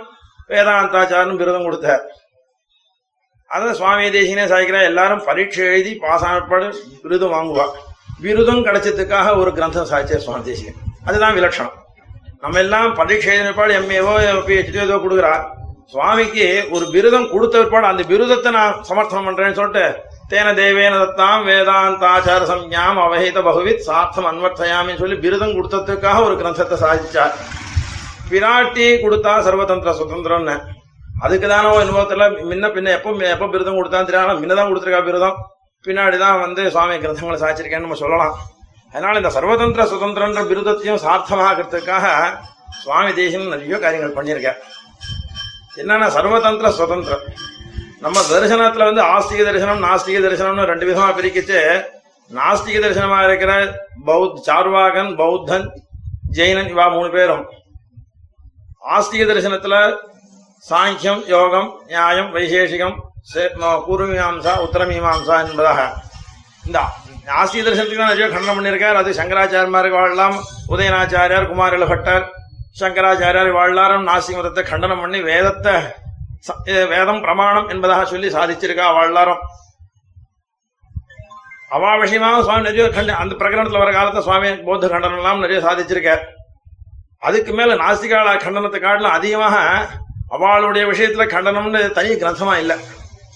வேதாந்தாச்சாரன் 0.50 1.40
விருதம் 1.40 1.66
கொடுத்தார். 1.66 2.04
அதை 3.50 3.68
சுவாமி 3.78 4.06
தேசியனே 4.16 4.44
சாய்க்கிறா 4.52 4.80
எல்லாரும் 4.90 5.24
பரீட்சை 5.28 5.64
எழுதி 5.72 5.92
பாஸ் 6.04 6.24
ஆனப்பாடு 6.28 6.68
விருதம் 7.04 7.34
வாங்குவா. 7.34 7.66
விருதம் 8.24 8.64
கிடைச்சதுக்காக 8.66 9.34
ஒரு 9.40 9.50
கிரந்தம் 9.58 9.90
சாய்ச்சார் 9.90 10.24
சுவாமி 10.26 10.46
தேசிகன். 10.48 10.80
அதுதான் 11.08 11.36
விலட்சணம். 11.38 11.76
நம்ம 12.42 12.58
எல்லாம் 12.64 12.90
பரீட்சை 13.00 13.30
எழுதினப்பாடு 13.34 13.72
எம்ஏவோ 13.80 14.14
பிஹெச்டி 14.48 14.80
ஏதோ 14.86 14.98
கொடுக்குறா 15.04 15.34
சுவாமிக்கு 15.92 16.46
ஒரு 16.74 16.84
விருதம் 16.94 17.30
கொடுத்த 17.32 17.56
பிற்பாடு 17.60 17.86
அந்த 17.92 18.02
விருதத்தை 18.12 18.50
நான் 18.58 18.78
சமர்த்தனம் 18.88 19.26
பண்றேன்னு 19.28 19.58
சொல்லிட்டு 19.58 19.84
தேன 20.30 20.52
தேவேன 20.58 20.94
தத்தாம் 21.00 21.44
வேதாந்தாச்சார 21.48 22.42
சம்யாம் 22.50 22.96
அவஹித 23.02 23.38
பகுவித் 23.48 23.84
சார்த்தம் 23.88 24.26
அன்வர்த்தயாமின்னு 24.30 25.00
சொல்லி 25.02 25.16
விருதம் 25.24 25.54
கொடுத்ததுக்காக 25.56 26.22
ஒரு 26.28 26.34
கிரந்தத்தை 26.40 26.76
சாதிச்சார். 26.84 27.34
பிராட்டி 28.30 28.86
கொடுத்தா 29.02 29.32
சர்வதந்திர 29.48 29.92
சுதந்திரம்னு. 30.00 30.56
அதுக்கு 31.24 31.46
தானோ 31.52 31.70
அனுபவத்துல 31.82 32.28
முன்ன 32.50 32.72
பின்ன 32.76 32.94
எப்போ 32.98 33.10
எப்போ 33.34 33.46
பிருதம் 33.54 33.78
கொடுத்தான்னு 33.78 34.08
தெரியாது 34.10 34.42
முன்னதான் 34.42 34.70
கொடுத்துருக்கா 34.70 35.02
விருதம். 35.10 35.38
பின்னாடி 35.84 36.18
தான் 36.24 36.42
வந்து 36.44 36.62
சுவாமி 36.74 36.96
கிரந்தங்களை 37.04 37.38
சாதிச்சிருக்கேன்னு 37.44 37.86
நம்ம 37.86 38.02
சொல்லலாம். 38.04 38.34
அதனால 38.94 39.20
இந்த 39.22 39.32
சர்வதந்திர 39.38 39.84
சுதந்திரன்ற 39.92 40.42
விருதத்தையும் 40.52 41.02
சார்த்தமாகிறதுக்காக 41.06 42.06
சுவாமி 42.82 43.12
தேசியம் 43.20 43.52
நிறைய 43.54 43.78
காரியங்கள் 43.84 44.16
பண்ணியிருக்கார். 44.18 44.58
என்னன்னா 45.82 46.08
சர்வதந்திர 46.18 46.70
சுதந்திரம். 46.80 47.26
நம்ம 48.04 48.18
தரிசனத்துல 48.30 48.86
வந்து 48.88 49.02
ஆஸ்திக 49.14 49.42
தரிசனம் 49.48 49.84
நாஸ்திக 49.86 50.18
தரிசனம்னு 50.24 50.66
ரெண்டு 50.70 50.86
விதமா 50.88 51.06
பிரிக்கச்சு. 51.18 51.60
நாஸ்திக 52.30 52.76
தரிசனமா 52.84 53.18
இருக்கிற 53.28 53.52
பௌத் 54.08 54.40
சார்வாகன் 54.48 55.10
பௌத்தன் 55.20 55.66
ஜெயினன் 56.36 56.70
இவா 56.74 56.86
மூணு 56.96 57.08
பேரும். 57.16 57.44
ஆஸ்திக 58.96 59.22
தரிசனத்துல 59.30 59.76
சாங்கியம் 60.64 61.22
யோகம் 61.34 61.68
நியாயம் 61.90 62.30
வைசேஷிகம் 62.36 62.96
பூர்வமீமாம்சா 63.86 64.52
உத்தரமீமாம்சா 64.66 65.36
என்பதாக. 65.46 65.80
இந்த 66.66 66.78
ஆஸ்திக 67.40 67.62
தரிசனத்துக்கு 67.66 68.02
தான் 68.02 68.14
நிறைய 68.14 68.28
கண்டனம் 68.32 68.58
பண்ணியிருக்கார். 68.58 68.98
அது 69.02 69.18
சங்கராச்சாரியமாருக்கு 69.20 70.00
வாழலாம் 70.00 70.36
உதயநாச்சாரியார் 70.74 71.50
குமாரில 71.52 71.86
பட்டர் 71.92 72.24
சங்கராச்சாரியார் 72.80 73.58
வாழ்லாரும் 73.60 74.08
நாஸ்திக 74.10 74.36
மதத்தை 74.40 74.64
கண்டனம் 74.72 75.02
பண்ணி 75.04 75.20
வேதத்தை 75.30 75.76
வேதம் 76.90 77.22
பிரமாணம் 77.22 77.70
என்பதாக 77.72 78.06
சொல்லி 78.06 78.28
சாதிச்சிருக்கா 78.34 78.86
வாழலாரும் 78.96 79.42
அவா 81.70 81.92
விஷயமாக 82.00 82.42
சுவாமி 82.42 82.66
நிறைய 82.66 82.84
கண்ட 82.90 83.12
அந்த 83.22 83.34
பிரகடனத்தில் 83.34 83.82
வர 83.82 83.92
காலத்தை 83.92 84.20
சுவாமி 84.26 84.50
பௌத்த 84.66 84.88
கண்டனம் 84.88 85.20
எல்லாம் 85.20 85.42
நிறைய 85.44 85.60
சாதிச்சிருக்கார் 85.64 86.22
அதுக்கு 87.22 87.52
மேல 87.52 87.76
நாசிகால 87.80 88.34
கண்டனத்தை 88.44 88.80
காட்டிலும் 88.80 89.16
அதிகமாக 89.16 89.56
அவளுடைய 90.36 90.84
விஷயத்துல 90.90 91.24
கண்டனம்னு 91.32 91.80
தனி 91.96 92.08
கிரந்தமா 92.16 92.54
இல்ல. 92.56 92.72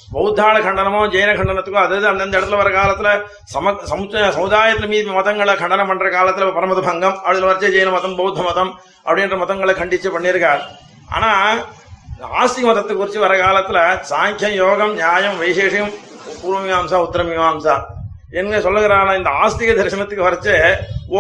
பௌத்தாள 0.09 0.57
கண்டனமோ 0.61 1.01
ஜெயின 1.13 1.35
கண்டனத்துக்கோ 1.35 1.81
அதாவது 1.81 2.07
அந்தந்த 2.09 2.39
இடத்துல 2.39 2.57
வர 2.57 2.71
காலத்துல 2.71 3.11
சம 3.47 3.73
சமுதாயத்துல 4.35 4.87
மீது 4.87 5.13
மதங்களை 5.19 5.55
கண்டனம் 5.57 5.91
பண்ற 5.91 6.09
காலத்துல 6.11 6.49
பரமத 6.57 6.81
பங்கம் 6.87 7.19
அதுல 7.27 7.47
வரைச்ச 7.47 7.69
ஜெயின 7.75 7.93
மதம் 7.97 8.17
பௌத்த 8.19 8.43
மதம் 8.43 8.73
அப்படின்ற 9.07 9.37
மதங்களை 9.43 9.75
கண்டிச்சு 9.77 10.11
பண்ணியிருக்கார். 10.15 10.63
ஆனா 11.09 11.31
ஆஸ்திக 12.41 12.67
மதத்தை 12.67 12.95
குறிச்சு 12.97 13.19
வர 13.25 13.35
காலத்துல 13.37 13.79
சாங்கியம் 14.11 14.57
யோகம் 14.63 14.95
நியாயம் 14.95 15.39
வைசேஷம் 15.43 15.93
பூர்வமீமாம்சா 16.43 16.99
உத்தரமீமாம்சா. 17.07 17.75
என்ன 18.41 18.59
சொல்லுகிறான 18.67 19.15
இந்த 19.17 19.31
ஆஸ்திக 19.45 19.71
தரிசனத்துக்கு 19.79 20.27
வரைச்சு 20.27 20.55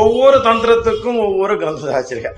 ஒவ்வொரு 0.00 0.38
தந்திரத்துக்கும் 0.48 1.18
ஒவ்வொரு 1.26 1.54
கிரந்த 1.58 1.92
சாச்சிருக்க 1.94 2.30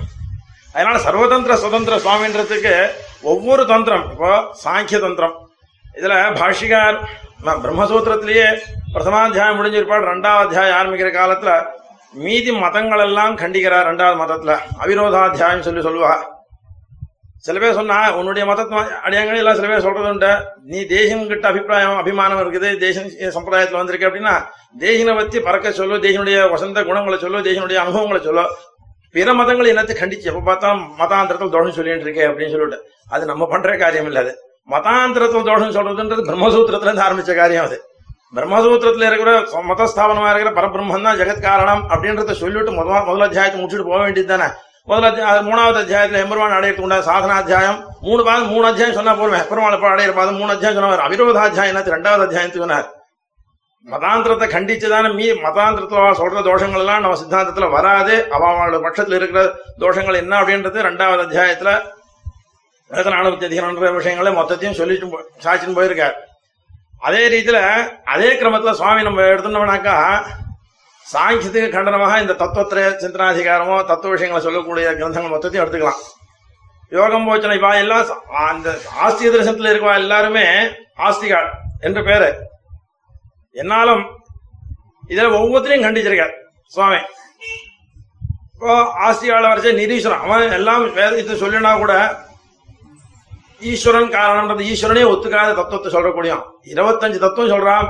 அதனால 0.74 0.98
சர்வதந்திர 1.06 1.54
சுதந்திர 1.64 1.96
சுவாமின்றதுக்கு 2.04 2.74
ஒவ்வொரு 3.22 3.66
தந்திரம் 3.72 4.04
இப்போ 4.12 4.30
சாங்கிய 4.64 5.00
தந்திரம். 5.00 5.34
இதுல 5.98 6.14
பாஷிகார் 6.40 6.98
பிரம்மசூத்திரத்திலேயே 7.64 8.46
பிரதமாத்தியாயம் 8.94 9.58
முடிஞ்சிருப்பாடு 9.58 10.10
ரெண்டாவது 10.12 10.44
அத்தியாயம் 10.44 10.78
ஆரம்பிக்கிற 10.80 11.10
காலத்துல 11.18 11.52
மீதி 12.14 12.50
மதங்கள் 12.64 13.04
எல்லாம் 13.08 13.38
கண்டிக்கிறார் 13.42 13.88
ரெண்டாவது 13.90 14.16
மதத்துல. 14.22 14.54
அவிரோதாத்தியாயம் 14.82 15.66
சொல்லி 15.66 15.82
சொல்லுவா. 15.88 16.14
சில 17.44 17.58
பேர் 17.58 17.78
சொன்னா 17.78 17.96
உன்னுடைய 18.18 18.44
மதத்தை 18.48 18.80
அடியாங்க 19.06 19.38
எல்லாம் 19.42 19.56
சில 19.58 19.68
பேர் 19.70 19.84
சொல்றது 19.86 20.08
உண்டு. 20.10 20.32
நீ 20.72 20.80
தேசம் 20.92 21.26
கிட்ட 21.26 21.48
அபிப்பிராயம் 21.48 21.96
அபிமானம் 22.02 22.40
இருக்குது 22.42 22.68
தேசம் 22.84 23.08
சம்பிரதாயத்துல 23.36 23.80
வந்திருக்கு 23.80 24.08
அப்படின்னா 24.08 24.34
தேசியனை 24.80 25.14
பத்தி 25.16 25.40
பறக்க 25.40 25.72
சொல்லு 25.72 25.96
தேசியனுடைய 26.04 26.50
வசந்த 26.50 26.84
குணங்களை 26.90 27.18
சொல்லு 27.18 27.46
தேசியனுடைய 27.48 27.80
அனுபவங்களை 27.84 28.20
சொல்லு. 28.28 28.44
பிற 29.14 29.32
மதங்கள் 29.40 29.70
என்னத்தை 29.72 29.94
கண்டிச்சு 29.98 30.30
எப்ப 30.32 30.42
பார்த்தா 30.50 30.68
மதாந்திரத்தில் 31.00 31.54
தோஷம் 31.56 31.76
சொல்லிட்டு 31.78 32.06
இருக்கே 32.08 32.26
அப்படின்னு 32.30 32.54
சொல்லிட்டு. 32.54 32.78
அது 33.14 33.24
நம்ம 33.26 33.46
பண்ற 33.46 33.76
காரியம் 33.76 34.06
இல்ல 34.06 34.20
அது. 34.24 34.32
மதாந்திரத்தில் 34.68 35.48
தோஷம் 35.50 35.76
சொல்றதுன்றது 35.78 36.28
பிரம்மசூத்திரத்துல 36.30 36.90
இருந்து 36.90 37.06
ஆரம்பிச்ச 37.08 37.34
காரியம் 37.42 37.66
அது. 37.68 37.78
பிரம்மசூத்திரத்துல 38.36 39.08
இருக்கிற 39.10 39.32
மதஸ்தாபனமா 39.70 40.28
இருக்கிற 40.32 40.52
பரபிரம்மன் 40.58 41.08
தான் 41.08 41.18
ஜெகத் 41.20 41.46
காரணம் 41.48 41.82
அப்படின்றத 41.90 42.34
சொல்லிட்டு 42.42 42.72
முதல் 42.72 43.08
முதல் 43.08 43.26
அத்தியாயத்தை 43.26 43.58
முடிச்சுட்டு 43.60 43.88
போக 43.90 44.00
வேண்டியது 44.04 44.30
தானே. 44.34 44.48
முதல் 44.84 45.14
மூணாவது 45.22 45.76
அத்தியாயத்தில் 45.76 46.20
எம்பெருமான் 46.20 46.50
அடையறதுக்கு 46.50 46.80
உண்டான 46.80 47.04
சாதனாத்தியாயம் 47.04 47.84
மூணு 48.00 48.24
பாதம் 48.24 48.48
மூணு 48.48 48.66
அத்தியாயம் 48.66 48.94
சொன்னா 48.94 49.14
போதுமே. 49.14 49.38
பெருமாள் 49.48 49.72
எப்ப 49.72 49.88
அடையிற 49.88 50.14
பாதம்? 50.14 50.36
மூணு 50.36 50.52
அத்தியாயம் 50.52 50.80
சொன்னார் 50.80 51.10
அவிரோதாத்தியாயம் 51.10 51.76
என்னத்து 51.76 51.88
ரெண்டாவது 51.88 52.26
அத்தியாயத்து 52.26 52.56
சொன்னார். 52.56 52.92
மதாந்திரத்தை 53.90 54.46
கண்டிச்சுதானே 54.46 55.14
மீ 55.14 55.30
மதாந்திரத்துல 55.30 56.12
சொல்ற 56.12 56.42
தோஷங்கள் 56.42 56.78
எல்லாம் 56.78 57.00
நம்ம 57.00 57.20
சித்தாந்தத்துல 57.20 57.70
வராது. 57.70 58.30
அவ 58.30 58.50
அவளோட 58.52 59.14
இருக்கிற 59.14 59.54
தோஷங்கள் 59.78 60.14
என்ன 60.14 60.40
அப்படின்றது 60.40 60.82
ரெண்டாவது 60.82 61.22
அத்தியாயத்துல 61.22 61.82
வேதனானுபத்தி 62.90 63.44
அதிகாரம்ன்ற 63.44 63.94
விஷயங்களை 63.94 64.32
மொத்தத்தையும் 64.32 64.72
சொல்லிட்டு 64.72 65.06
போ- 65.06 65.44
சாட்சின்னு 65.44 65.78
போயிருக்கார். 65.78 66.12
அதே 67.00 67.28
ரீதியில 67.28 67.84
அதே 68.04 68.32
கிரமத்துல 68.32 68.72
சுவாமி 68.72 69.02
நம்ம 69.02 69.20
எடுத்துனோம்னாக்கா 69.20 70.24
சாங்கியத்துக்கு 71.06 71.68
கண்டனமாக 71.74 72.14
இந்த 72.22 72.34
தத்துவத்திர 72.42 72.80
சிந்தனாதிகாரமோ 73.02 73.76
தத்துவ 73.90 74.12
விஷயங்களை 74.14 74.40
சொல்லக்கூடிய 74.46 74.86
கிரந்தங்கள் 74.98 75.34
மொத்தத்தையும் 75.34 75.64
எடுத்துக்கலாம். 75.64 76.00
யோகம் 76.96 77.26
போச்சனை 77.28 77.54
இவா 77.58 77.70
எல்லாம் 77.82 78.08
அந்த 78.48 78.68
ஆஸ்திக 79.04 79.28
தரிசனத்துல 79.34 79.70
இருக்கவா 79.72 79.94
எல்லாருமே 80.02 80.44
ஆஸ்திகாள் 81.06 81.48
என்று 81.86 82.00
பேரு. 82.08 82.30
என்னாலும் 83.62 84.02
இதுல 85.12 85.30
ஒவ்வொருத்தரையும் 85.38 85.86
கண்டிச்சிருக்கார் 85.86 86.34
சுவாமி. 86.74 87.00
இப்போ 88.54 88.74
ஆஸ்திகால 89.06 89.48
வரைச்ச 89.50 89.70
நிரீஸ்வரன் 89.80 90.24
அவன் 90.26 90.54
எல்லாம் 90.58 90.84
இது 91.22 91.40
சொல்லினா 91.44 91.72
கூட 91.82 91.94
ஈஸ்வரன் 93.70 94.14
காரணம்ன்றது 94.18 94.68
ஈஸ்வரனே 94.72 95.02
ஒத்துக்காத 95.12 95.56
தத்துவத்தை 95.58 95.90
சொல்லக்கூடிய 95.96 96.32
இருபத்தஞ்சு 96.72 97.18
தத்துவம் 97.24 97.52
சொல்றான். 97.54 97.88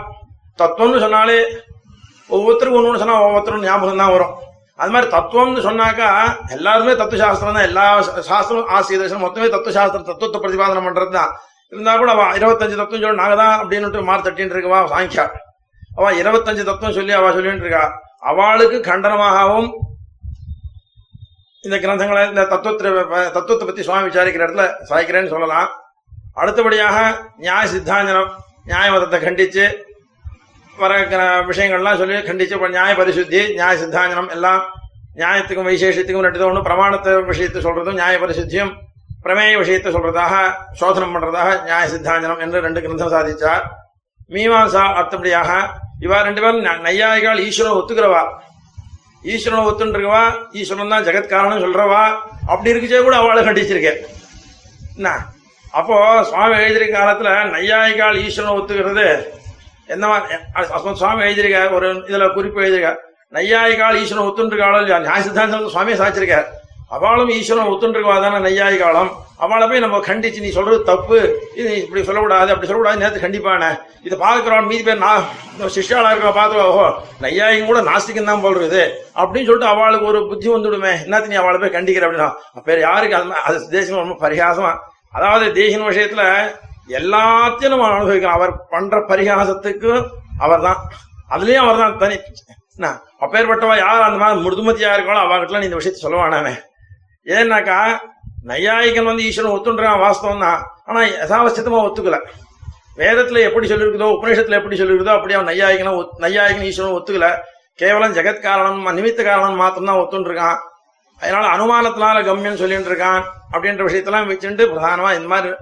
தத்துவம்னு 0.60 1.04
சொன்னாலே 1.04 1.38
ஒவ்வொருத்தருக்கும் 2.34 2.88
ஒன்று 2.88 3.02
சொன்னால் 3.02 3.24
ஒவ்வொருத்தரும் 3.26 3.64
ஞாபகம் 3.68 4.02
தான் 4.02 4.14
வரும். 4.16 4.32
அது 4.82 4.92
மாதிரி 4.94 5.08
தத்துவம்னு 5.14 5.64
சொன்னாக்கா 5.68 6.08
எல்லாருமே 6.56 6.92
தத்துவ 7.00 7.18
சாஸ்திரம் 7.24 7.56
தான். 7.56 7.68
எல்லா 7.70 7.84
சாஸ்திரம் 8.30 8.70
ஆசிய 8.76 9.18
மொத்தமே 9.24 9.48
தத்துவ 9.54 9.74
சாஸ்திரம் 9.78 10.08
தத்துவத்தை 10.10 10.38
பிரதிபாதனம் 10.44 10.86
பண்றது 10.88 11.12
தான். 11.18 11.32
இருந்தா 11.72 11.92
கூட 12.00 12.10
அவ 12.16 12.22
இருபத்தஞ்சு 12.38 12.78
தத்துவம் 12.80 13.02
சொல்லி 13.04 13.20
நாங்க 13.22 13.36
தான் 13.42 13.54
அப்படின்னு 13.60 14.06
மாறு 14.08 14.26
தட்டின்னு 14.26 14.54
இருக்கவா? 14.56 14.80
சாங்கியா 14.94 15.24
அவ 15.98 16.08
இருபத்தஞ்சு 16.22 16.62
தத்துவம் 16.70 16.96
சொல்லி 16.98 17.12
அவ 17.20 17.30
சொல்லிட்டு 17.36 17.64
இருக்கா. 17.66 17.84
அவளுக்கு 18.30 18.78
கண்டனமாகவும் 18.90 19.70
இந்த 21.64 21.76
கிரந்தங்களை 21.84 22.22
இந்த 22.32 22.42
தத்துவத்தை 22.52 22.90
தத்துவத்தை 23.36 23.64
பத்தி 23.66 23.82
சுவாமி 23.86 24.08
விசாரிக்கிற 24.08 24.44
இடத்துல 24.46 24.64
சாய்க்கிறேன்னு 24.90 25.32
சொல்லலாம். 25.34 25.68
அடுத்தபடியாக 26.40 26.98
நியாய 27.44 27.64
சித்தாஞ்சனம் 27.72 28.30
நியாய 28.68 28.86
மதத்தை 28.94 29.18
கண்டிச்சு 29.24 29.64
வர 30.76 31.02
கிர- 31.02 31.44
விஷயங்கள்லாம் 31.48 31.96
சொல்லி 31.96 32.14
கண்டிச்சு 32.20 32.68
நியாய 32.68 32.94
பரிசுத்தி 32.94 33.52
நியாய 33.52 33.76
சித்தாஞ்சனம் 33.76 34.30
எல்லாம் 34.30 34.62
நியாயத்துக்கும் 35.16 35.68
வைசேஷத்துக்கும் 35.68 36.20
ரெண்டு 36.20 36.46
ஒன்று 36.46 36.62
பிரமாணத்தை 36.62 37.14
விஷயத்தை 37.22 37.62
சொல்றதும் 37.62 37.92
நியாய 37.92 38.18
பரிசுத்தியும் 38.18 38.72
பிரமேய 39.24 39.58
விஷயத்தை 39.58 39.92
சொல்றதாக 39.92 40.34
சோதனம் 40.72 41.14
பண்றதாக 41.14 41.62
நியாய 41.62 41.88
சித்தாஞ்சனம் 41.88 42.38
என்று 42.38 42.60
ரெண்டு 42.60 42.80
கிரந்தம் 42.80 43.12
சாதிச்சார். 43.12 43.64
மீமாசா 44.30 44.82
அத்தபடியாக 44.94 45.50
இவா 46.00 46.22
ரெண்டு 46.22 46.40
பேரும் 46.40 46.82
நையாய்கள் 46.82 47.38
ஈஸ்வரன் 47.38 47.72
ஒத்துக்கிறவா? 47.72 48.22
ஈஸ்வரனை 49.24 49.64
ஒத்துன்றிருக்கவா? 49.64 50.22
ஈஸ்வரன் 50.52 50.88
தான் 50.88 51.04
ஜெகத்காரணம் 51.04 51.60
சொல்றவா? 51.60 52.02
அப்படி 52.46 52.70
இருக்குச்சே 52.72 53.02
கூட 53.02 53.16
அவளை 53.16 53.44
கண்டிச்சிருக்கேன் 53.44 54.00
என்ன? 54.96 55.10
அப்போ 55.72 55.96
சுவாமி 56.22 56.56
எழுதியிருக்க 56.56 56.96
காலத்துல 56.98 57.30
நையாயிகால் 57.52 58.20
ஈஸ்வரனை 58.24 58.56
ஒத்துக்கிறது 58.56 59.06
என்னவா 59.88 60.16
சுவாமி 61.00 61.24
எழுதியிருக்க 61.26 61.60
ஒரு 61.76 61.88
இதுல 62.10 62.26
குறிப்பு 62.34 62.62
எழுதியிருக்க 62.64 62.92
நையாயிகால் 63.36 63.98
ஈஸ்வரன் 64.00 64.26
ஒத்துன்றிருக்காளோ 64.28 64.78
இல்லையா? 64.80 64.98
நியாய 65.04 65.20
சித்தாந்தத்தில் 65.26 65.74
சுவாமி 65.74 65.92
சாதிச்சிருக்கார். 66.00 66.48
அவளும் 66.96 67.30
ஈஸ்வரன் 67.36 67.70
ஒத்துன்றிருக்கா 67.72 68.16
தானே 68.24 68.38
நையாயிகாலம் 68.46 69.10
அவளை 69.44 69.66
போய் 69.68 69.82
நம்ம 69.84 70.00
கண்டிச்சு 70.08 70.42
நீ 70.44 70.50
சொல்றது 70.56 70.78
தப்பு. 70.90 71.18
இது 71.60 71.70
இப்படி 71.82 72.00
சொல்லக்கூடாது 72.08 72.50
அப்படி 72.52 72.68
சொல்லக்கூடாது 72.68 73.00
நேரத்து 73.02 73.22
கண்டிப்பானே. 73.24 73.70
இதை 74.06 74.16
பார்க்குறவன் 74.24 74.68
மீதி 74.70 74.84
பேர் 74.88 75.02
நான் 75.04 75.24
சிஷ்யாளா 75.76 76.10
இருக்க 76.12 76.32
பார்த்து 76.40 76.60
ஓஹோ 76.66 76.86
நையாயும் 77.24 77.70
கூட 77.70 77.80
நாஸ்திகம் 77.88 78.30
தான் 78.30 78.44
போடுறது 78.44 78.82
அப்படின்னு 79.22 79.48
சொல்லிட்டு 79.48 79.72
அவளுக்கு 79.72 80.10
ஒரு 80.12 80.20
புத்தி 80.32 80.48
வந்துடுமே. 80.54 80.92
என்னத்து 81.06 81.32
நீ 81.32 81.38
அவளை 81.42 81.58
போய் 81.62 81.76
கண்டிக்கிற 81.78 82.06
அப்படின்னா? 82.08 82.28
அப்ப 82.58 82.78
யாருக்கு 82.88 83.18
அது 83.20 83.40
அது 83.48 83.58
தேசம் 83.76 84.02
ரொம்ப 84.04 84.18
பரிகாசமா? 84.26 84.72
அதாவது 85.16 85.46
தேசின 85.60 85.88
விஷயத்துல 85.90 86.24
எல்லாத்தையும் 86.88 87.68
நம்ம 87.68 87.90
அனுபவிக்கலாம் 87.90 88.34
அவர் 88.34 88.66
பண்ற 88.70 88.98
பரிகாசத்துக்கு 89.08 89.90
அவர் 90.38 90.60
தான் 90.60 90.80
அதுலயும் 91.30 91.56
அவர் 91.56 91.76
தான். 91.76 91.98
தனி 91.98 92.14
என்ன? 92.76 92.88
அப்பேற்பட்டவா 93.20 93.76
யார் 93.78 94.02
அந்த 94.02 94.18
மாதிரி 94.18 94.48
மிருதுமதியா 94.48 94.90
இருக்காளோ 94.94 95.20
அவர்கிட்ட 95.26 95.62
இந்த 95.62 95.76
விஷயத்த 95.76 96.02
சொல்லுவானே 96.02 96.54
ஏன்னாக்கா 97.26 97.78
நையாயிகன் 98.44 99.04
வந்து 99.04 99.22
ஈஸ்வரன் 99.22 99.52
ஒத்துன்றான் 99.52 100.00
வாஸ்தவம் 100.00 100.40
தான் 100.40 100.60
ஆனா 100.84 101.00
யசாவசியத்தமா 101.00 101.80
ஒத்துக்கல. 101.82 102.16
வேதத்துல 102.96 103.40
எப்படி 103.40 103.66
சொல்லியிருக்குதோ 103.68 104.08
உபநிஷத்துல 104.12 104.50
எப்படி 104.50 104.76
சொல்லியிருக்குதோ 104.76 105.14
அப்படி 105.14 105.34
அவன் 105.34 105.46
நையாயிகனும் 105.46 105.98
ஒத்- 105.98 106.20
நையாயிகன் 106.20 106.62
ஈஸ்வரன் 106.62 106.94
ஒத்துக்கல. 106.94 107.28
கேவலம் 107.74 108.12
ஜெகத் 108.12 108.40
காரணம் 108.40 108.98
நிமித்த 108.98 109.24
காரணம் 109.24 109.54
மாத்திரம் 109.54 109.86
தான் 109.86 109.96
ஒத்துன்றிருக்கான். 109.96 110.58
அதனால 111.20 111.46
அனுமானத்தினால 111.46 112.22
கம்யம் 112.22 112.54
சொல்லிட்டு 112.54 112.90
இருக்கான் 112.90 113.22
அப்படின்ற 113.52 113.82
விஷயத்தெல்லாம் 113.84 114.28
வச்சுட்டு 114.28 114.66
பிரதானமா 114.66 115.14
இந்த 115.14 115.28
மாதிரி 115.28 115.52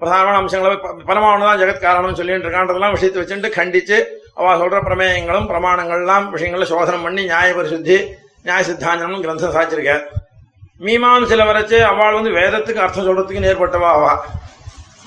பிரதானமான 0.00 0.34
அம்சங்களை 0.34 0.76
ப- 0.76 1.14
தான் 1.14 1.60
ஜெகத் 1.60 1.80
காரணம் 1.80 2.14
சொல்லிட்டு 2.14 2.48
இருக்கான்றதெல்லாம் 2.48 2.92
விஷயத்தை 2.92 3.22
வச்சுட்டு 3.22 3.52
கண்டிச்சு 3.54 4.04
அவ 4.34 4.54
சொல்ற 4.56 4.82
பிரமேயங்களும் 4.82 5.46
பிரமாணங்கள்லாம் 5.46 6.30
விஷயங்களை 6.30 6.66
சோதனம் 6.66 7.02
பண்ணி 7.02 7.20
நியாய 7.20 7.52
பரிசுத்தி 7.52 8.06
நியாய 8.42 8.62
சித்தாந்தம் 8.62 9.22
கிரந்தம் 9.22 9.54
சாச்சிருக்க. 9.54 10.02
மீமாம்சில 10.80 11.42
வரைச்சு 11.42 11.80
அவள் 11.80 12.14
வந்து 12.14 12.30
வேதத்துக்கு 12.30 12.74
அர்த்தம் 12.74 13.08
சொல்றதுக்கு 13.08 13.38
நேர்பட்டவா 13.38 13.90
அவா. 13.90 14.24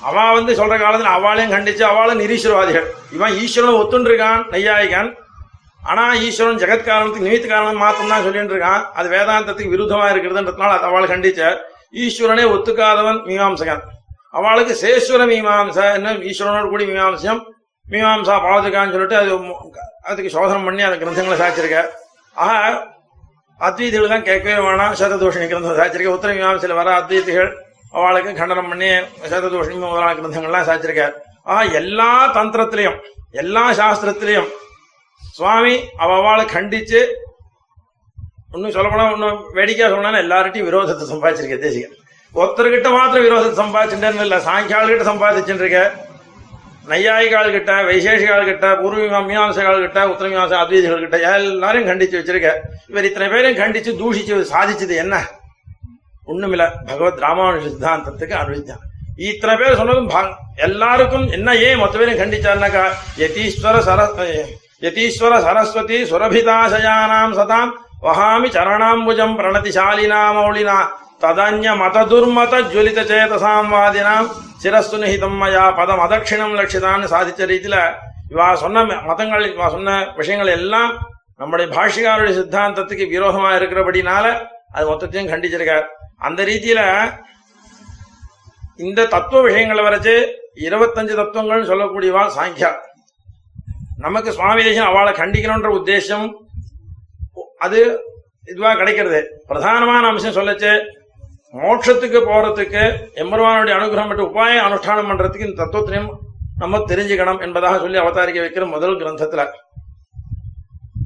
அவ 0.02 0.32
வந்து 0.32 0.52
சொல்ற 0.52 0.78
காலத்துல 0.78 1.02
அவளையும் 1.02 1.52
கண்டிச்சு 1.52 1.82
அவளும் 1.82 2.20
நிரீஸ்வரவாதிகள். 2.20 2.84
இவன் 3.12 3.32
ஈஸ்வரனை 3.32 3.76
ஒத்துண்டிருக்கான் 3.76 4.44
நையாயிகான் 4.50 5.14
ஆனா 5.82 6.14
ஈஸ்வரன் 6.14 6.56
ஜெகத் 6.56 6.82
காரணத்துக்கு 6.82 7.28
நிமித்த 7.28 7.46
காரணம் 7.46 7.82
மாத்தம் 7.82 8.08
தான் 8.08 8.22
சொல்லிட்டு 8.22 8.56
இருக்கான். 8.56 8.84
அது 8.84 9.10
வேதாந்தத்துக்கு 9.10 9.72
விருத்தமா 9.72 10.06
இருக்கிறதுன்றதுனால 10.12 10.68
அது 10.68 10.84
அவளை 10.84 11.08
கண்டிச்ச 11.08 11.56
ஈஸ்வரனே 11.92 12.44
ஒத்துக்காதவன் 12.52 13.20
மீமாம்சகன். 13.26 13.80
அவளுக்கு 14.38 14.74
சேஸ்வர 14.84 15.22
மீமாம்சா 15.32 15.84
என்ன 15.98 16.14
ஈஸ்வரனோடு 16.30 16.70
கூடி 16.72 16.84
மீமாம்சம் 16.90 17.40
மீமாம்சா 17.86 18.34
பாவதுக்கான்னு 18.46 18.94
சொல்லிட்டு 18.94 19.18
அது 19.22 19.32
அதுக்கு 20.10 20.34
சோதனம் 20.36 20.66
பண்ணி 20.68 20.82
அந்த 20.86 20.96
கிரந்தங்களை 21.02 21.36
சாச்சிருக்க. 21.42 21.78
ஆக 22.36 22.62
அத்வீதிகள் 23.60 24.12
தான் 24.12 24.26
கேட்கவே 24.28 24.56
வேணாம் 24.66 24.96
சததூஷணி 25.00 25.46
கிரந்தம் 25.52 25.78
சாச்சிருக்க. 25.80 26.16
உத்தர 26.16 26.32
மீமாம்சையில் 26.38 26.78
வர 26.80 26.90
அத்வீதிகள் 27.00 27.50
அவளுக்கு 27.98 28.30
கண்டனம் 28.40 28.70
பண்ணி 28.72 28.90
சததூஷணி 29.32 29.76
முதலான 29.82 30.14
கிரந்தங்கள்லாம் 30.20 30.68
சாச்சிருக்கார் 30.70 31.14
ஆக 31.54 31.64
எல்லா 31.82 32.10
தந்திரத்திலையும் 32.36 32.98
எல்லா 33.42 33.64
சாஸ்திரத்திலையும் 33.80 34.48
சுவாமி 35.22 35.74
அவளை 36.04 36.44
கண்டிச்சு 36.56 37.00
ஒன்னும் 38.54 38.74
சொல்லப்போனா 38.76 39.06
ஒன்னும் 39.14 39.38
வேடிக்கையா 39.56 39.86
சொன்னாலும் 39.92 40.22
எல்லார்ட்டையும் 40.24 40.68
விரோதத்தை 40.70 41.06
சம்பாதிச்சிருக்க 41.12 41.56
தேசிகன். 41.64 41.96
ஒருத்தர்கிட்ட 42.40 42.88
மாத்திரம் 42.96 43.26
விரோதத்தை 43.26 43.56
சம்பாதிச்சுட்டேன்னு 43.62 44.24
இல்லை 44.26 44.38
சாயங்காலகிட்ட 44.46 45.04
சம்பாதிச்சுட்டு 45.10 45.64
இருக்க 45.64 45.82
நையாயிகால் 46.90 47.54
கிட்ட 47.56 47.72
வைசேஷிகால் 47.88 48.48
கிட்ட 48.48 48.66
பூர்வ 48.80 49.20
கிட்ட 49.84 50.00
உத்தர 50.12 50.26
மீமாம்ச 50.30 50.56
அத்வைதிகள் 50.62 51.04
கிட்ட 51.04 51.18
எல்லாரையும் 51.36 51.88
கண்டிச்சு 51.90 52.18
வச்சிருக்க. 52.18 52.50
இவர் 52.90 53.06
இத்தனை 53.08 53.28
பேரையும் 53.28 53.60
கண்டிச்சு 53.60 53.92
தூஷிச்சு 54.00 54.34
சாதிச்சது 54.54 54.96
என்ன? 55.04 55.14
ஒண்ணுமில்ல. 56.30 56.66
பகவத் 56.88 57.22
ராமானுஜ 57.26 57.64
சித்தாந்தத்துக்கு 57.74 58.34
அனுவித்தான் 58.42 58.82
இத்தனை 59.30 59.54
பேர் 59.56 59.78
சொன்னதும் 59.80 60.10
எல்லாருக்கும் 60.66 61.26
என்ன 61.36 61.56
ஏன் 61.66 61.80
மொத்த 61.82 61.98
பேரும் 61.98 62.20
கண்டிச்சாருனாக்கா? 62.22 62.84
யதீஸ்வர 63.22 63.76
சர 63.88 64.00
யதீஸ்வர 64.86 65.32
சரஸ்வதி 65.46 65.98
சுரபிதாசயானாம் 66.10 67.34
சதாம். 67.38 67.72
வஹாமி 68.06 68.48
சரணாம்புஜம் 68.56 69.36
பிரணதிசாலினா 69.38 70.20
மௌலினா. 70.38 70.78
ததன்ய 71.24 71.68
மத 71.82 71.98
துர்மத 72.12 72.54
ஜுவலித 72.70 73.00
சேதசாம் 73.10 73.70
வாதினாம் 73.74 74.26
சிரஸ்து 74.62 74.96
நிஹிதம் 75.02 75.38
மயா 75.42 75.64
பதம் 75.78 76.02
அதட்சிணம் 76.04 76.54
லட்சிதான்னு 76.58 77.06
சாதிச்ச 77.12 77.46
ரீதியில 77.52 77.76
இவா 78.32 78.46
சொன்ன 78.62 78.82
மதங்கள் 79.08 79.44
இவா 79.52 79.66
சொன்ன 79.74 79.90
விஷயங்கள் 80.18 80.50
எல்லாம் 80.58 80.90
நம்முடைய 81.40 81.66
பாஷிகாருடைய 81.76 82.32
சித்தாந்தத்துக்கு 82.38 83.04
விரோதமா 83.12 83.50
இருக்கிறபடினால 83.58 84.24
அது 84.74 84.84
மொத்தத்தையும் 84.90 85.30
கண்டிச்சிருக்கார். 85.32 85.86
அந்த 86.26 86.40
ரீதியில 86.50 86.80
இந்த 88.84 89.06
தத்துவ 89.14 89.40
விஷயங்களை 89.48 89.82
வரைச்சு 89.86 90.14
இருபத்தஞ்சு 90.66 91.14
தத்துவங்கள்னு 91.20 91.70
சொல்லக்கூடியவா 91.70 92.24
சாங்கியா. 92.38 92.70
நமக்கு 94.04 94.30
சுவாமி 94.38 94.62
தேசம் 94.68 94.90
அவளை 94.90 95.12
கண்டிக்கணும்ன்ற 95.20 95.70
உத்தேசம் 95.78 96.26
அது 97.66 97.80
இதுவா 98.52 98.72
கிடைக்கிறது. 98.80 99.20
பிரதானமான 99.50 100.08
அம்சம் 100.12 100.36
சொல்லச்சு 100.38 100.72
மோட்சத்துக்கு 101.54 102.20
போறதுக்கு 102.20 102.98
எம்பெருமானுடைய 103.14 103.78
அனுகிரகம் 103.78 104.06
மற்றும் 104.06 104.34
உபாய 104.34 104.60
அனுஷ்டானம் 104.60 105.10
பண்றதுக்கு 105.10 105.48
இந்த 105.48 105.64
தத்துவத்தினையும் 105.64 106.08
நம்ம 106.58 106.78
தெரிஞ்சுக்கணும் 106.78 107.40
என்பதாக 107.40 107.78
சொல்லி 107.78 107.98
அவதாரிக்க 107.98 108.42
வைக்கிற 108.42 108.68
முதல் 108.68 108.96
கிரந்தத்துல. 108.96 109.46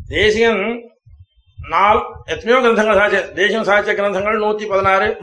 தேசியன் 0.08 0.82
நாள் 1.68 2.02
எத்தனையோ 2.24 2.68
கிரந்தங்கள் 2.68 2.96
சாட்சி 2.96 3.32
தேசியம் 3.32 3.64
சாட்சிய 3.64 3.90
கிரந்தங்கள் 3.90 4.38
நூத்தி 4.38 4.68
பதினாறு 4.68 5.16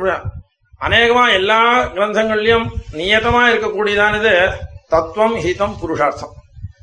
அநேகமா 0.81 1.33
எல்லா 1.33 1.83
கிரந்தங்கள்லயும் 1.85 2.67
நியதமா 2.91 3.41
இருக்கக்கூடியதானது 3.49 4.51
தத்துவம் 4.87 5.35
ஹிதம் 5.35 5.77
புருஷார்த்தம். 5.79 6.33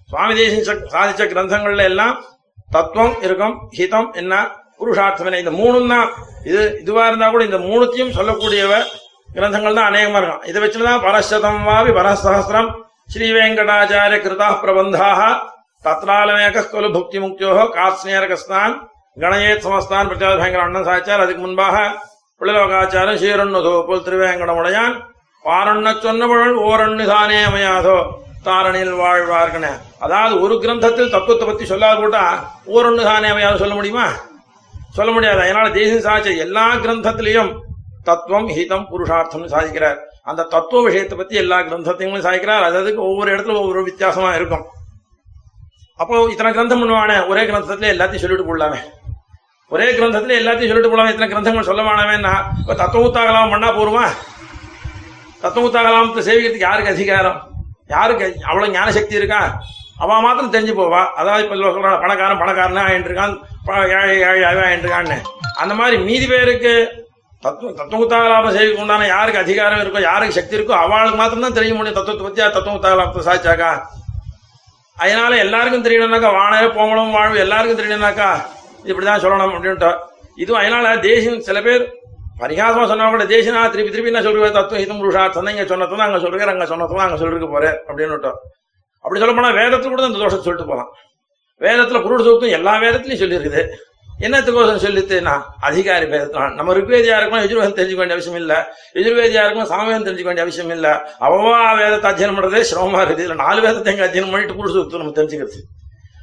சுவாமி 0.07 0.35
தேசியம் 0.35 0.79
ச- 0.79 0.95
சாதிச்ச 0.95 1.25
கிரந்தங்கள்ல 1.27 1.83
எல்லாம் 1.83 2.25
தத்துவம் 2.71 3.23
இருக்கும் 3.23 3.71
ஹிதம் 3.77 4.13
என்ன 4.13 4.62
புருஷார்த்தம் 4.83 5.41
இந்த 5.43 5.55
மூணும் 5.61 5.91
தான் 5.95 6.09
இது 6.51 6.63
இதுவா 6.83 7.03
இருந்தா 7.11 7.27
கூட 7.35 7.43
இந்த 7.49 7.61
மூணுத்தையும் 7.67 8.15
சொல்லக்கூடியவ 8.19 8.75
கிரந்தங்கள் 9.37 9.79
தான் 9.79 9.91
அநேகமா 9.91 10.19
இருக்கும் 10.21 10.47
இதை 10.51 10.61
வச்சுதான் 10.63 11.03
பரசதம் 11.07 11.61
வாவி 11.69 11.93
பரசஹசிரம் 11.99 12.71
ஸ்ரீ 13.13 13.27
வெங்கடாச்சாரிய 13.37 14.19
கிருதா 14.25 14.49
பிரபந்தாக 14.63 15.21
தத்ராலமேக 15.85 16.65
கொலு 16.73 16.89
புக்தி 16.97 17.19
முக்தியோ 17.23 17.53
காஸ்னேரகஸ்தான் 17.77 18.75
கணயேத் 19.23 19.65
சமஸ்தான் 19.67 20.09
பிரச்சார 20.11 20.37
பயங்கர 20.41 20.63
அண்ணன் 20.67 20.89
சாச்சார் 20.89 21.23
அதுக்கு 21.25 21.43
முன்பாக 21.45 21.77
பிள்ளலோகாச்சாரம் 22.41 23.19
சீரண்ணதோ 23.23 23.73
போல் 23.89 24.05
திருவேங்கடமுடையான். 24.07 24.95
பாரண்ண 25.45 25.89
சொன்னவள் 26.05 26.55
ஓரண்ணு 26.69 27.05
தானே 27.15 27.39
அமையாதோ? 27.49 27.97
தாரணியில் 28.47 28.95
வாழ்வார்கன. 29.01 29.67
அதாவது 30.05 30.35
ஒரு 30.45 30.55
கிரந்தத்தில் 30.63 31.13
தத்துவத்தை 31.15 31.47
பத்தி 31.49 31.65
சொல்லாத 31.73 31.97
போட்டா 32.01 32.25
ஓரொன்னு 32.75 33.03
தானே 33.11 33.29
அமையாத 33.33 33.61
சொல்ல 33.63 33.75
முடியுமா? 33.79 34.07
சொல்ல 34.97 35.11
முடியாது. 35.13 35.41
அதனால 35.41 35.71
தேசியம் 35.71 36.07
சாட்சி 36.07 36.37
எல்லா 36.47 36.65
கிரந்தத்திலையும் 36.85 37.51
தத்துவம் 38.09 38.49
ஹிதம் 38.49 38.87
புருஷார்த்தம்னு 38.93 39.53
சாதிக்கிறார். 39.55 39.99
அந்த 40.31 40.43
தத்துவ 40.55 40.83
விஷயத்தை 40.83 41.17
பத்தி 41.19 41.35
எல்லா 41.43 41.59
கிரந்தத்தையும் 41.61 42.27
சாதிக்கிறார். 42.27 42.65
அது 42.69 42.77
அதுக்கு 42.83 43.03
ஒவ்வொரு 43.11 43.29
இடத்துல 43.35 43.61
ஒவ்வொரு 43.63 43.83
வித்தியாசமா 43.85 44.35
இருக்கும். 44.35 44.65
அப்போ 45.97 46.15
இத்தனை 46.31 46.51
கிரந்தம் 46.53 46.83
பண்ணுவானே? 46.83 47.17
ஒரே 47.27 47.43
கிரந்தத்துல 47.49 47.93
எல்லாத்தையும் 47.95 48.25
சொல்லிட்டு 48.25 48.49
போடலாமே 48.49 48.81
ஒரே 49.71 49.87
கிரந்தத்துல 49.99 50.35
எல்லாத்தையும் 50.41 50.71
சொல்லிட்டு 50.71 50.91
போடலாம் 50.91 51.11
இத்தனை 51.11 51.29
கிரந்தங்கள் 51.33 51.69
சொல்ல 51.69 51.83
வேணாமேன்னா 51.83 52.33
இப்ப 52.61 52.75
தத்துவத்தாகலாம் 52.81 53.53
பண்ணா 53.53 53.69
போருமா? 53.77 54.05
தத்துவத்தாகலாமத்தை 55.43 56.23
சேவிக்கிறதுக்கு 56.29 56.69
யாருக்கு 56.69 56.93
அதிகாரம்? 56.93 57.39
யாருக்கு 57.87 58.27
அவ்வளவு 58.45 58.73
ஞானசக்தி 58.73 59.15
இருக்கா? 59.15 59.41
அவன் 60.03 60.25
மாத்திரம் 60.25 60.55
தெரிஞ்சு 60.55 60.75
போவா 60.75 61.03
அதாவது 61.17 61.45
இப்ப 61.45 61.57
சொல்றான் 61.69 62.03
பணக்காரன் 62.03 62.43
பணக்காரனா 62.43 62.85
ஆயிட்டு 62.85 63.11
இருக்கான் 63.11 63.35
ஏழை 63.97 64.17
ஏழை 64.45 64.63
ஆயிட்டு 64.63 64.87
இருக்கான்னு 64.87 65.19
அந்த 65.63 65.73
மாதிரி 65.75 65.97
மீதி 66.05 66.27
பேருக்கு 66.27 66.75
தத்துவ 67.43 67.71
தத்துவத்தாகலாம 67.73 68.51
செய்வதுக்கு 68.51 68.83
உண்டான 68.83 69.07
யாருக்கு 69.07 69.43
அதிகாரம் 69.43 69.81
இருக்கோ 69.81 70.03
யாருக்கு 70.03 70.39
சக்தி 70.39 70.57
இருக்கோ 70.59 70.75
அவளுக்கு 70.81 71.19
மாத்திரம் 71.19 71.47
தான் 71.47 71.59
தெரிய 71.59 71.73
முடியும் 71.75 71.99
தத்துவத்தை 71.99 72.25
பத்தி 72.25 72.43
தத்துவத்தாகலாமத்தை 72.49 73.25
சாதிச்சாக்கா 73.29 73.71
அதனால 74.97 75.33
எல்லாருக்கும் 75.37 75.87
தெரியணும்னாக்கா 75.87 76.31
வானவே 76.35 76.69
போங்களும் 76.71 77.17
வாழ்வு 77.17 77.45
எல்லாருக்கும் 77.47 77.81
தெரியணும்னாக்கா 77.81 78.31
இப்படிதான் 78.85 79.25
சொல்லணும் 79.25 79.57
அப்படின்ட்டு 79.57 79.91
இதுவும் 80.39 80.61
அதனால 80.61 80.95
தேசியம் 81.01 81.43
சில 81.43 81.61
பேர் 81.61 81.83
பரிகாசமா 82.41 82.85
சொன்னா 82.87 83.09
கூட 83.11 83.25
தேசியனா 83.27 83.61
திருப்பி 83.69 83.91
திருப்பி 83.91 84.13
என்ன 84.13 84.23
சொல்லுவேன் 84.23 84.57
தத்துவம் 84.57 84.83
ஹிதம் 84.83 85.01
புருஷார்த்தம் 85.01 85.53
இங்க 85.53 85.65
சொன்னதான் 85.65 86.07
அங்க 86.07 86.21
சொல்றாரு 86.25 86.55
அங்க 86.55 86.67
சொன்னதான் 86.67 87.07
அங்க 87.07 87.19
சொல்லிருக்க 87.21 87.49
போறேன் 87.49 87.77
அப்படின்னுட்டோம் 87.87 88.39
அப்படி 89.05 89.21
சொல்ல 89.23 89.35
போனா 89.37 89.51
வேதத்துல 89.61 89.91
கூட 89.93 90.09
இந்த 90.11 90.21
தோஷத்தை 90.23 90.47
சொல்லிட்டு 90.47 90.71
போகலாம் 90.71 90.91
வேதத்துல 91.61 92.01
புருஷ 92.05 92.23
சூக்தம் 92.29 92.55
எல்லா 92.59 92.73
வேதத்திலையும் 92.85 93.23
சொல்லியிருக்குது. 93.23 93.63
என்னத்துக்கோசம் 94.27 94.83
சொல்லித்துனா 94.85 95.35
அதிகாரி 95.69 96.07
பேதத்துல 96.13 96.49
நம்ம 96.59 96.75
ருக்வேதியா 96.79 97.17
இருக்கணும் 97.21 97.45
எஜுர்வேதம் 97.47 97.77
தெரிஞ்சுக்க 97.79 98.03
வேண்டிய 98.03 98.17
அவசியம் 98.17 98.41
இல்லை. 98.43 98.59
எஜுர்வேதியா 99.01 99.43
இருக்கணும் 99.45 99.71
சாமவேதம் 99.73 100.07
தெரிஞ்சுக்க 100.09 100.31
வேண்டிய 100.31 100.47
அவசியம் 100.47 100.75
இல்லை. 100.77 100.93
அவவா 101.27 101.55
வேதத்தை 101.81 102.09
அத்தியனம் 102.11 102.37
பண்றதே 102.39 102.63
சிரமமா 102.71 103.01
இருக்குது. 103.05 103.25
இதுல 103.27 103.39
நாலு 103.45 103.61
வேதத்தை 103.67 103.93
எங்க 103.95 104.05
அத்தியனம் 104.09 104.35
பண்ணிட்டு 104.35 104.59
புருஷ 104.61 104.75
சூக்தம் 104.79 105.03
நம்ம 105.03 105.17
தெரிஞ்சுக்கிறது. 105.21 105.61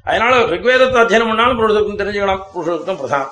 அதனால 0.09 0.33
ருக்வேதத்தை 0.53 1.01
அத்தியனம் 1.05 1.31
பண்ணாலும் 1.31 1.59
புருஷ 1.61 1.73
சூக்தம் 1.77 2.01
தெரிஞ்சுக்கலாம். 2.03 2.43
புருஷ 2.55 2.69
சூக்தம் 2.75 3.01
பிரதான் 3.01 3.29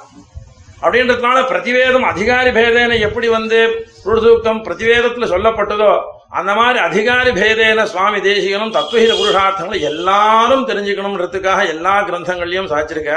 அப்படின்றதுனால 0.82 1.38
பிரதிவேதம் 1.52 2.04
அதிகாரி 2.04 2.50
பேதனை 2.58 2.98
எப்படி 3.00 3.28
வந்து 3.28 3.60
புருஷசூக்தம் 4.04 4.60
பிரதிவேதத்துல 4.68 5.30
சொல்லப்பட்டதோ 5.34 5.92
அந்த 6.32 6.52
மாதிரி 6.60 6.80
அதிகாரி 6.88 7.32
பேதேன 7.38 7.86
சுவாமி 7.92 8.20
தேசிகனும் 8.26 8.74
தத்துவஹித 8.78 9.14
புருஷார்த்தங்களை 9.20 9.80
எல்லாரும் 9.92 10.68
தெரிஞ்சுக்கணும்ன்றதுக்காக 10.70 11.62
எல்லா 11.74 11.94
கிரந்தங்கள்லையும் 12.08 12.72
சாச்சிருக்க 12.74 13.12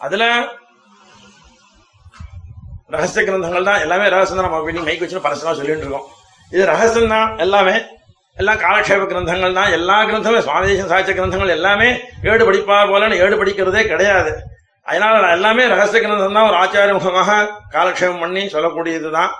அதுல 0.00 0.24
ரகசிய 2.94 3.22
கிரந்தங்கள் 3.28 3.68
தான் 3.68 3.82
எல்லாமே 3.84 4.06
ரகசியம் 4.14 4.38
தான் 4.38 4.46
நம்ம 4.46 4.58
அப்படி 4.58 4.98
வச்சு 5.02 5.24
பரசமா 5.26 5.52
சொல்லிட்டு 5.58 5.84
இருக்கோம். 5.84 6.08
இது 6.52 6.62
ரகசியம் 6.72 7.14
தான் 7.14 7.28
எல்லாமே. 7.44 7.76
எல்லாம் 8.36 8.60
காலக்ஷேப 8.64 9.02
கிரந்தங்கள் 9.12 9.56
தான். 9.58 9.70
எல்லா 9.78 9.96
கிரந்தமே 10.08 10.40
சுவாமி 10.46 10.68
தேசம் 10.70 10.90
சாட்சிய 10.92 11.14
கிரந்தங்கள் 11.18 11.54
எல்லாமே 11.56 11.88
ஏடு 12.30 12.44
படிப்பார் 12.48 12.90
போலன்னு 12.92 13.20
ஏடு 13.24 13.34
படிக்கிறதே 13.40 13.82
கிடையாது. 13.92 14.32
அதனால 14.86 15.30
எல்லாமே 15.36 15.64
ரகசிய 15.72 16.00
கிரந்தம் 16.04 16.38
தான் 16.38 16.48
ஒரு 16.50 16.58
ஆச்சாரிய 16.62 16.94
முகமாக 16.98 17.32
காலக்ஷேபம் 17.76 18.22
பண்ணி 18.24 18.42
சொல்லக்கூடியது 18.54 19.10
தான் 19.18 19.32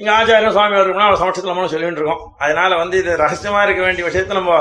இங்கே 0.00 0.12
ஆச்சாரிய 0.14 0.50
சுவாமி 0.52 0.78
இருக்கணும் 0.78 1.06
அவர் 1.06 1.20
சமட்சத்தில் 1.20 1.52
நம்ம 1.52 1.70
சொல்லிட்டு 1.70 2.00
இருக்கோம் 2.00 2.22
அதனால 2.42 2.76
வந்து 2.80 2.96
இது 3.00 3.18
ரகசியமாக 3.22 3.64
இருக்க 3.66 3.82
வேண்டிய 3.84 4.04
விஷயத்தை 4.06 4.34
நம்ம 4.38 4.52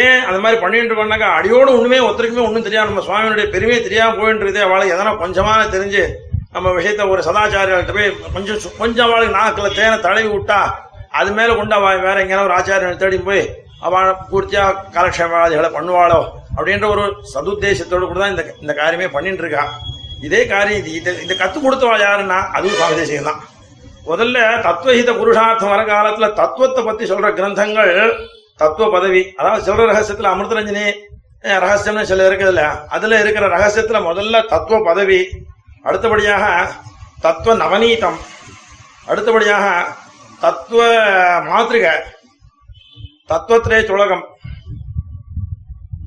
ஏன் 0.00 0.20
அந்த 0.26 0.38
மாதிரி 0.40 0.58
பண்ணிட்டு 0.60 0.90
இருக்கோம்னாக்கா 0.90 1.28
அடியோடு 1.36 1.70
ஒன்றுமே 1.76 1.98
ஒருத்தருக்குமே 2.02 2.44
ஒன்றும் 2.46 2.66
தெரியாது. 2.66 2.90
நம்ம 2.90 3.02
சுவாமியுடைய 3.06 3.46
பெருமையை 3.54 3.80
தெரியாம 3.82 4.16
போயிட்டு 4.18 4.44
இருக்கே 4.44 4.64
அவளுக்கு 4.66 4.94
எதனா 4.96 5.12
கொஞ்சமான 5.22 5.66
தெரிஞ்சு 5.72 6.02
நம்ம 6.52 6.68
விஷயத்த 6.76 7.02
ஒரு 7.12 7.22
சதாச்சாரியர்கிட்ட 7.26 7.94
போய் 7.96 8.10
கொஞ்சம் 8.34 8.60
சு- 8.62 8.74
கொஞ்சம் 8.78 9.06
அவளுக்கு 9.06 9.36
நாக்கில் 9.36 9.76
தேனை 9.76 9.96
தடவி 10.00 10.28
விட்டா 10.30 10.60
அது 11.12 11.30
மேலே 11.36 11.52
கொண்டு 11.54 11.74
அவ 11.76 11.92
வேற 12.04 12.16
எங்கேயாவது 12.22 12.48
ஒரு 12.48 12.56
ஆச்சாரியை 12.56 12.96
தேடி 12.98 13.18
போய் 13.24 13.42
அவள் 13.82 14.10
பூர்த்தியாக 14.30 14.82
காலக்ஷேமாதிகளை 14.94 15.70
பண்ணுவாளோ 15.76 16.20
அப்படின்ற 16.56 16.86
ஒரு 16.88 17.04
சதுத்தேசத்தோடு 17.32 18.08
கூட 18.08 18.18
தான் 18.18 18.32
இந்த 18.34 18.44
இந்த 18.62 18.72
காரியமே 18.78 19.08
பண்ணிட்டு 19.12 19.42
இருக்கா 19.44 19.64
இதே 20.22 20.42
காரியம் 20.48 20.80
இது 20.92 21.14
இதை 21.24 21.34
கற்றுக் 21.36 21.64
கொடுத்தவா 21.64 21.94
யாருன்னா 22.02 22.38
அதுவும் 22.56 22.76
சுவாமி 22.76 22.98
தேசியம் 23.00 23.28
தான் 23.30 23.40
முதல்ல 24.08 24.38
தத்துவஹித 24.66 25.10
புருஷார்த்தம் 25.20 25.72
வர 25.72 25.82
காலத்துல 25.90 26.28
தத்துவத்தை 26.40 26.82
பத்தி 26.84 27.04
சொல்ற 27.10 27.28
கிரந்தங்கள் 27.38 27.92
தத்துவ 28.62 28.86
பதவி. 28.96 29.22
அதாவது 29.38 29.66
சொல்ற 29.68 29.84
ரகசியத்துல 29.90 30.32
அமிர்தரஞ்சனி 30.32 30.86
ரகசியம்னு 31.64 32.08
சில 32.10 32.28
இருக்குதுல்ல. 32.28 32.64
அதுல 32.94 33.20
இருக்கிற 33.20 33.44
ரகசியத்துல 33.56 34.00
முதல்ல 34.08 34.42
தத்துவ 34.52 34.80
பதவி. 34.88 35.20
அடுத்தபடியாக 35.88 36.44
தத்துவ 37.24 37.54
நவநீதம். 37.62 38.18
அடுத்தபடியாக 39.10 39.66
தத்துவ 40.44 40.82
மாத்திருக 41.48 41.88
தத்துவத்திலே 43.30 43.80
சுலகம். 43.88 44.24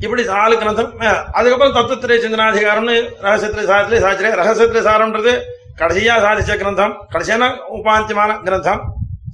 இப்படி 0.05 0.23
நாலு 0.29 0.55
கிரந்தம் 0.61 0.93
அதுக்கப்புறம் 1.37 1.75
தத்துவத்திலே 1.75 2.15
சிந்தனாதிகாரம்னு 2.23 2.95
ரகசியத்திலே 3.25 3.65
சாரத்திலே 3.71 3.99
சாச்சிரே 4.05 4.31
ரகசியத்திலே 4.39 4.81
சாரம்ன்றது 4.87 5.33
கடைசியா 5.79 6.15
சாதிச்ச 6.25 6.53
கிரந்தம் 6.61 6.93
கடைசியான 7.13 7.45
உபாந்தியமான 7.77 8.31
கிரந்தம் 8.47 8.81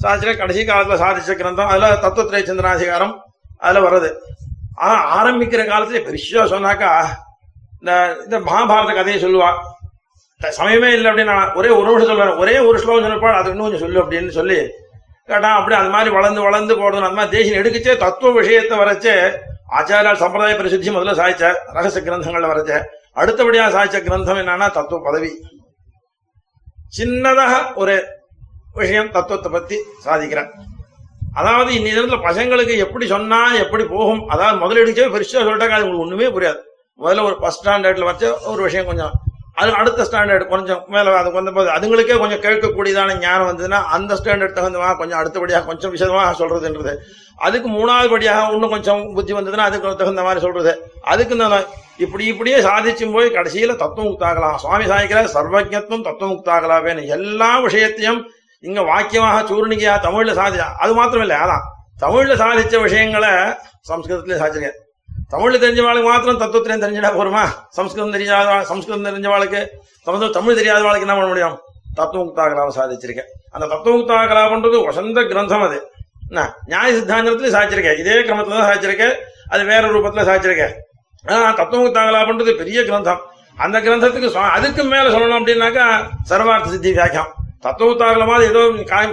சாச்சிரே 0.04 0.34
கடைசி 0.38 0.62
காலத்துல 0.70 0.98
சாதிச்ச 1.04 1.32
கிரந்தம் 1.42 1.70
அதுல 1.72 1.88
தத்துவத்திரை 2.04 2.42
சந்திராதிகாரம் 2.50 3.16
அதுல 3.66 3.82
வர்றது. 3.86 4.10
ஆனா 4.84 4.96
ஆரம்பிக்கிற 5.18 5.62
காலத்துல 5.72 6.02
பெருசா 6.06 6.46
சொன்னாக்கா 6.54 6.92
இந்த 7.80 7.92
இந்த 8.26 8.38
மகாபாரத 8.48 8.94
கதையை 9.00 9.18
சொல்லுவா. 9.24 9.50
சமயமே 10.60 10.90
இல்லை 10.98 11.08
அப்படின்னு 11.12 11.34
நான் 11.34 11.54
ஒரே 11.60 11.70
ஒரு 11.78 11.86
நிமிஷம் 11.88 12.10
சொல்லுவேன். 12.12 12.40
ஒரே 12.44 12.56
ஒரு 12.68 12.78
ஸ்லோகம் 12.82 13.06
சொன்னப்பா 13.06 13.32
அது 13.40 13.50
இன்னும் 13.52 13.66
கொஞ்சம் 13.66 13.84
சொல்லு 13.86 14.02
அப்படின்னு 14.04 14.32
சொல்லி 14.40 14.60
கேட்டான் 15.30 15.58
அப்படி 15.58 15.76
அது 15.80 15.90
மாதிரி 15.96 16.10
வளர்ந்து 16.18 16.42
வளர்ந்து 16.48 16.74
போடுறது 16.82 17.08
அந்த 17.08 17.18
மாதிரி 17.20 17.36
தேசியம் 17.38 17.60
எடுக்கச்சே 17.62 17.96
தத்துவ 18.06 18.32
விஷயத்தை 18.40 18.78
வரைச்சே 18.82 19.16
ஆச்சாரியால் 19.80 20.22
சம்பிரதாய 20.24 20.56
பிரசித்தி 20.60 20.96
முதல்ல 20.96 21.14
சாய்ச்ச 21.22 21.54
ரகசிய 21.78 22.02
கிரந்தங்கள்ல 22.08 22.52
வரைச்ச 22.54 22.74
அடுத்தபடியா 23.22 23.66
சாய்ச்ச 23.76 23.98
கிரந்தம் 24.08 24.42
என்னன்னா 24.44 24.68
தத்துவ 24.78 25.00
பதவி. 25.08 25.32
சின்னதாக 26.98 27.74
ஒரு 27.76 27.96
விஷயம் 28.74 29.12
தத்துவத்தை 29.12 29.52
பத்தி 29.52 29.78
சாதிக்கிறேன். 30.06 30.50
அதாவது 31.34 31.72
இன்னி 31.72 31.90
நேரத்துல 31.90 32.20
பசங்களுக்கு 32.30 32.78
எப்படி 32.78 33.08
சொன்னா 33.08 33.56
எப்படி 33.56 33.84
போகும் 33.84 34.28
அதாவது 34.28 34.60
முதல்ல 34.62 34.84
எடுக்கவே 34.84 35.14
பெருசா 35.16 35.44
சொல்லிட்டாங்க 35.48 35.76
அது 35.78 35.88
உங்களுக்கு 35.88 36.06
ஒண்ணுமே 36.06 36.30
புரியாது. 36.38 36.60
முதல்ல 37.00 37.24
ஒரு 37.24 37.38
ஃபர்ஸ்ட் 37.40 37.68
ஸ்டாண்டர்ட்ல 37.68 38.04
வச்ச 38.04 38.40
ஒரு 38.52 38.62
விஷயம் 38.64 38.86
கொஞ்சம் 38.86 39.14
அது 39.60 39.72
அடுத்த 39.80 40.06
ஸ்டாண்டர்ட் 40.08 40.44
கொஞ்சம் 40.52 40.82
மேலே 40.94 41.16
அது 41.20 41.30
வந்த 41.38 41.52
போது 41.56 41.70
அதுங்களுக்கே 41.76 42.16
கொஞ்சம் 42.22 42.42
கேட்கக்கூடியதான 42.46 43.16
ஞானம் 43.24 43.50
வந்ததுன்னா 43.50 43.80
அந்த 43.96 44.18
ஸ்டாண்டர்ட் 44.20 44.58
தகுந்தவா 44.58 44.90
கொஞ்சம் 45.02 45.20
அடுத்தபடியாக 45.22 45.68
கொஞ்சம் 45.70 45.94
விசதமாக 45.96 46.34
சொல்றதுன்றது. 46.42 46.94
அதுக்கு 47.48 47.70
மூணாவது 47.76 48.10
படியாக 48.14 48.54
இன்னும் 48.56 48.74
கொஞ்சம் 48.76 49.02
புத்தி 49.18 49.34
வந்ததுன்னா 49.38 49.68
அதுக்கு 49.70 49.96
தகுந்த 50.02 50.24
மாதிரி 50.28 50.44
சொல்றது. 50.46 50.74
அதுக்கு 51.14 51.36
நான் 51.42 51.56
இப்படி 52.06 52.26
இப்படியே 52.32 52.58
சாதிச்சும் 52.68 53.16
போய் 53.16 53.36
கடைசியில 53.38 53.76
தத்துவ 53.84 54.06
முக்தாகலாம். 54.10 54.58
சுவாமி 54.64 54.86
சாய்க்கிற 54.92 55.22
சர்வஜத்துவம் 55.36 56.06
தத்துவ 56.10 56.30
முக்தாகலாவேன்னு 56.34 57.06
எல்லா 57.18 57.52
விஷயத்தையும் 57.68 58.22
இங்க 58.64 58.82
வாக்கியமாக 58.92 59.42
சூர்ணிகையா 59.50 59.96
தமிழ்ல 60.06 60.32
சாதிச்சா 60.40 60.70
அது 60.84 60.94
மாத்திரம் 61.00 61.26
இல்லை 61.28 61.38
அதான். 61.46 61.66
தமிழ்ல 62.04 62.36
சாதிச்ச 62.44 62.76
விஷயங்களை 62.88 63.32
சம்ஸ்கிருதத்திலே 63.90 64.40
சாதிச்சிருக்கேன் 64.42 64.80
தமிழ் 65.32 65.56
தெரிஞ்சவாளுக்கு 65.64 66.04
மாத்திரம் 66.04 66.40
தத்துவத்திலையும் 66.44 66.84
தெரிஞ்சிடா 66.84 67.10
போருமா? 67.18 67.44
சம்ஸ்கிருதம் 67.78 68.14
தெரிஞ்ச 68.14 68.62
சம்ஸ்கிருதம் 68.62 69.06
தெரிஞ்சவாளுக்கு 69.08 69.60
தமிழ் 70.04 70.32
தமிழ் 70.38 70.58
தெரியாதவாளுக்கு 70.60 71.06
என்ன 71.08 71.16
பண்ண 71.18 71.28
முடியும்? 71.28 71.58
தத்துவமுக்தாகலாம் 71.98 72.78
சாதிச்சிருக்கேன். 72.78 73.30
அந்த 73.52 73.66
தத்துவமுக்தா 73.74 74.18
கலாபன்றது 74.32 74.78
வசந்த 74.86 75.22
கிரந்தம் 75.22 75.66
அது. 75.68 75.78
என்ன? 76.30 76.56
நியாய 76.66 76.94
சித்தாந்தத்திலையும் 76.94 77.56
சாதிச்சிருக்கேன். 77.58 78.00
இதே 78.00 78.16
கிரமத்துல 78.20 78.58
தான் 78.60 78.70
சாதிச்சிருக்கேன். 78.72 79.16
அது 79.48 79.64
வேற 79.66 79.84
ரூபத்துல 79.88 80.26
சாதிச்சிருக்கேன். 80.30 80.74
ஆனா 81.26 81.56
தத்துவமுக்தாகலாம்ன்றது 81.60 82.56
பெரிய 82.58 82.82
கிரந்தம். 82.82 83.22
அந்த 83.58 83.78
கிரந்தத்துக்கு 83.80 84.34
அதுக்கு 84.34 84.84
மேல 84.84 85.06
சொல்லணும் 85.10 85.40
அப்படின்னாக்கா 85.40 85.86
சர்வார்த்த 86.30 86.74
சித்தி 86.74 86.92
வியாக்கியம். 86.92 87.30
தத்துவத்தாகலமாவது 87.64 88.44
ஏதோ 88.52 88.62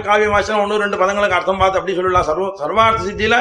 காயம் 0.03 0.31
வாசனம் 0.31 0.61
ஒன்று 0.61 0.83
ரெண்டு 0.83 0.97
பதங்களுக்கு 0.97 1.37
அர்த்தம் 1.39 1.57
பார்த்து 1.57 1.79
அப்படி 1.79 1.95
சொல்லலாம் 1.95 2.27
சர்வ 2.29 2.45
சர்வார்த்த 2.61 3.07
சித்தியில 3.07 3.37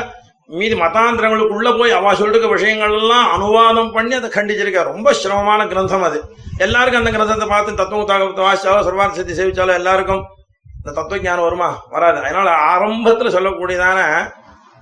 மீதி 0.48 0.74
மதாந்திரங்களுக்குள்ள 0.80 1.78
போய் 1.78 1.90
அவ 1.90 2.12
சொல்லிருக்க 2.12 2.48
விஷயங்கள் 2.48 2.92
எல்லாம் 2.92 3.28
அனுவாதம் 3.36 3.92
பண்ணி 3.92 4.14
அதை 4.14 4.28
கண்டிச்சிருக்க. 4.30 4.82
ரொம்ப 4.82 5.12
சிரமமான 5.12 5.64
கிரந்தம் 5.64 6.02
அது. 6.02 6.18
எல்லாருக்கும் 6.58 7.04
அந்த 7.04 7.12
கிரந்தத்தை 7.16 7.48
பார்த்து 7.48 7.80
தத்துவத்தாக 7.80 8.28
வாசிச்சாலும் 8.48 8.86
சர்வார்த்த 8.88 9.18
சித்தி 9.18 9.34
சேவிச்சாலும் 9.40 9.74
எல்லாருக்கும் 9.74 10.22
இந்த 10.76 10.90
தத்துவ 10.92 11.20
ஞானம் 11.22 11.42
வருமா? 11.42 11.82
வராது. 11.90 12.18
அதனால 12.18 12.50
ஆரம்பத்துல 12.50 13.32
சொல்லக்கூடியதான 13.36 14.00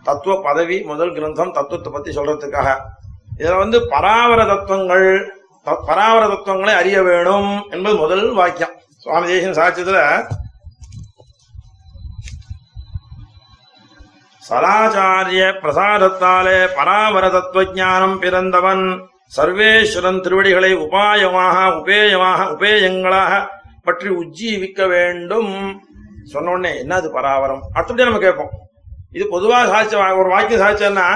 தத்துவ 0.02 0.42
பதவி 0.42 0.82
முதல் 0.82 1.12
கிரந்தம் 1.12 1.54
தத்துவத்தை 1.58 1.92
பத்தி 1.92 2.10
சொல்றதுக்காக. 2.16 2.76
இதுல 3.38 3.56
வந்து 3.58 3.80
பராவர 3.80 4.46
தத்துவங்கள் 4.46 5.08
பராவர 5.64 6.28
தத்துவங்களை 6.28 6.74
அறிய 6.74 7.02
வேணும் 7.02 7.62
என்பது 7.70 7.96
முதல் 7.96 8.32
வாக்கியம். 8.32 8.74
சுவாமி 8.96 9.26
தேசிய 9.26 9.50
சாட்சியத்துல 9.50 10.00
சதாச்சாரிய 14.48 15.42
பிரசாதத்தாலே 15.62 16.58
பராவர 16.76 17.24
தத்துவஞானம் 17.34 18.16
பிறந்தவன். 18.18 18.84
சர்வேஸ்வரன் 19.36 20.20
திருவடிகளை 20.20 20.70
உபாயமாக 20.74 21.56
உபேயமாக 21.78 22.40
உபேயங்களாக 22.54 23.32
பற்றி 23.86 24.08
உஜ்ஜீவிக்க 24.08 24.88
வேண்டும். 24.88 25.52
சொன்ன 26.32 26.50
உடனே 26.50 26.72
என்னது 26.82 27.08
பராவரம் 27.16 27.62
அடுத்தபடியே 27.74 28.08
நம்ம 28.08 28.18
கேட்போம். 28.18 28.52
இது 29.10 29.24
பொதுவாக 29.28 29.64
சாட்சியம் 29.72 30.18
ஒரு 30.18 30.28
வாக்கியம் 30.28 30.64
சாட்சியம்னா 30.64 31.08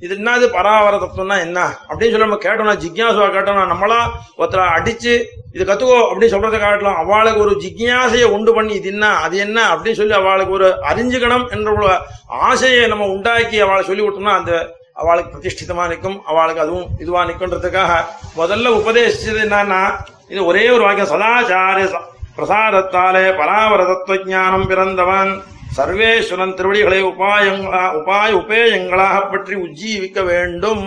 இது 0.00 0.14
என்னது 0.14 0.48
பராவர 0.52 0.98
தத்துவம்னா 0.98 1.38
என்ன? 1.40 1.76
அப்படின்னு 1.88 2.10
சொல்லி 2.10 2.18
நம்ம 2.18 2.34
கேட்டோம்னா 2.34 2.76
ஜிக்யாசுவா 2.76 3.28
கேட்டோம்னா 3.30 3.74
நம்மளா 3.74 3.96
ஒருத்தரை 4.38 4.66
அடிச்சு 4.78 5.24
இது 5.52 5.64
கத்துக்கோ 5.64 5.98
அப்படின்னு 5.98 6.34
சொல்றதை 6.34 6.58
காட்டலாம். 6.58 6.94
அவளுக்கு 6.94 7.40
ஒரு 7.40 7.50
ஜிக்யாசையை 7.50 8.24
உண்டு 8.24 8.54
பண்ணி 8.54 8.72
இது 8.72 8.88
என்ன 8.88 9.08
அது 9.08 9.38
என்ன 9.38 9.74
அப்படின்னு 9.74 9.92
சொல்லி 9.92 10.12
அவளுக்கு 10.12 10.52
ஒரு 10.52 10.74
அறிஞ்சுக்கணும் 10.90 11.50
என்ற 11.50 11.72
ஒரு 11.72 11.96
ஆசையை 12.26 12.86
நம்ம 12.86 13.06
உண்டாக்கி 13.06 13.60
அவளை 13.60 13.84
சொல்லி 13.84 14.02
கொடுத்தோம்னா 14.02 14.36
அந்த 14.36 14.78
அவளுக்கு 14.94 15.38
பிரதிஷ்டிதமா 15.38 15.88
நிற்கும். 15.88 16.24
அவளுக்கு 16.24 16.62
அதுவும் 16.62 16.86
இதுவா 16.98 17.24
நிற்குன்றதுக்காக 17.24 18.04
முதல்ல 18.36 18.68
உபதேசிச்சது 18.68 19.38
என்னன்னா 19.40 19.94
இது 20.28 20.44
ஒரே 20.44 20.70
ஒரு 20.70 20.82
வாக்கியம். 20.82 21.08
சதாச்சாரிய 21.08 21.84
ச- 21.84 22.00
பிரசாதத்தாலே 22.36 23.36
பராவர 23.36 23.82
தத்துவஞானம் 23.82 24.66
பிறந்தவன். 24.66 25.42
சர்வேஸ்வரன் 25.76 26.54
திருவடிகளை 26.58 27.00
உபாயங்களா 27.10 27.82
உபாய 27.98 28.30
உபேயங்களாக 28.40 29.16
பற்றி 29.32 29.54
உஜ்ஜீவிக்க 29.64 30.20
வேண்டும். 30.30 30.84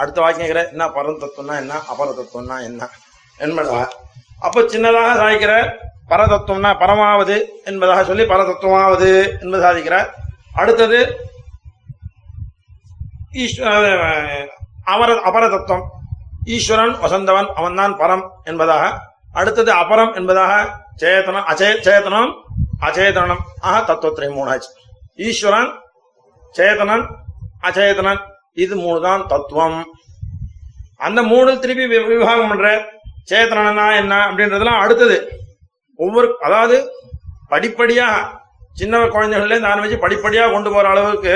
அடுத்த 0.00 0.18
வாக்கியங்கிற 0.22 0.60
என்ன 0.72 0.84
பரம் 0.96 1.20
தத்துவம்னா 1.22 1.54
என்ன 1.62 1.74
அபர 1.92 2.08
தத்துவம்னா 2.18 2.56
என்ன? 2.68 2.88
என்பதா 3.38 3.80
அப்ப 4.46 4.62
சின்னதாக 4.72 5.10
சாதிக்கிற 5.20 5.52
பரதத்துவம்னா 6.10 6.70
பரமாவது 6.82 7.36
என்பதாக 7.64 8.04
சொல்லி 8.04 8.24
பரதத்துவமாவது 8.32 9.10
என்பது 9.42 9.62
சாதிக்கிறார் 9.66 10.08
அடுத்தது 10.60 10.98
ஈஸ்வர 13.44 13.86
அவர 14.94 15.10
அபரதத்துவம் 15.28 15.84
ஈஸ்வரன் 16.56 16.94
வசந்தவன் 17.04 17.48
அவன்தான் 17.58 17.94
பரம் 18.00 18.24
என்பதாக. 18.44 18.84
அடுத்தது 19.32 19.70
அபரம் 19.82 20.12
என்பதாக 20.14 20.52
சேத்தனம் 21.00 21.48
அச்சே 21.52 21.70
சேதனம் 21.86 22.30
அச்சேதனம் 22.82 23.42
ஆக 23.62 23.76
தத்துவத்திரை 23.84 24.28
மூணாச்சு 24.32 24.70
ஈஸ்வரன் 25.18 25.70
சேதனன் 26.54 27.04
அச்சேதனன் 27.62 28.20
இது 28.56 28.74
மூணு 28.78 28.98
தான் 29.00 29.22
தத்துவம் 29.26 29.78
அந்த 31.00 31.20
மூணு 31.28 31.50
திருப்பி 31.62 31.86
வி- 31.86 32.06
விவாகம் 32.10 32.48
பண்ற 32.48 32.68
சேத்தனா 33.28 33.62
என்ன 33.94 34.14
அப்படின்றதெல்லாம் 34.26 34.82
அடுத்தது 34.82 35.16
ஒவ்வொரு 35.98 36.28
அதாவது 36.42 36.76
படிப்படியா 37.50 38.08
சின்ன 38.76 39.00
குழந்தைகள்ல 39.08 39.54
இருந்து 39.54 39.70
ஆரம்பிச்சு 39.70 39.98
படிப்படியா 40.02 40.44
கொண்டு 40.48 40.70
போற 40.70 40.86
அளவுக்கு 40.88 41.34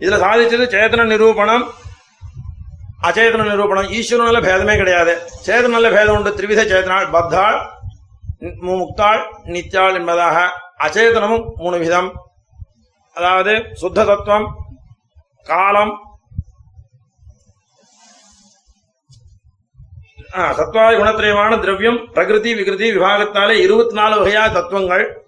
இதுல 0.00 0.18
சாதிச்சது 0.22 0.66
சேத்தன 0.74 1.06
நிரூபணம் 1.10 1.64
அச்சேதன 3.02 3.46
நிரூபணம் 3.48 3.90
ஈஸ்வரனால 3.96 4.40
பேதமே 4.46 4.74
கிடையாது 4.76 5.12
சேதனால 5.44 5.90
பேதம் 5.92 6.16
உண்டு 6.16 6.32
திரிவித 6.36 6.62
சேதனாள் 6.70 7.06
பத்தாள் 7.12 7.58
முக்தாள் 8.66 9.22
நித்யாள் 9.54 9.96
என்பதாக 9.96 10.36
அச்சேதனமும் 10.80 11.54
மூணு 11.54 11.78
விதம். 11.78 12.12
அதாவது 13.14 13.70
சுத்த 13.72 14.04
தத்துவம் 14.04 14.56
காலம் 15.44 15.98
சத்வாதி 20.32 20.96
குணத்திரயமான 20.96 21.60
திரவியம் 21.60 22.10
பிரகிருதி 22.12 22.54
விகிருதி 22.54 22.96
விபாகத்தாலே 22.96 23.50
இருபத்தி 23.50 23.94
நாலு 23.94 24.26
வகையா 24.26 24.52
தத்துவங்கள். 24.52 25.24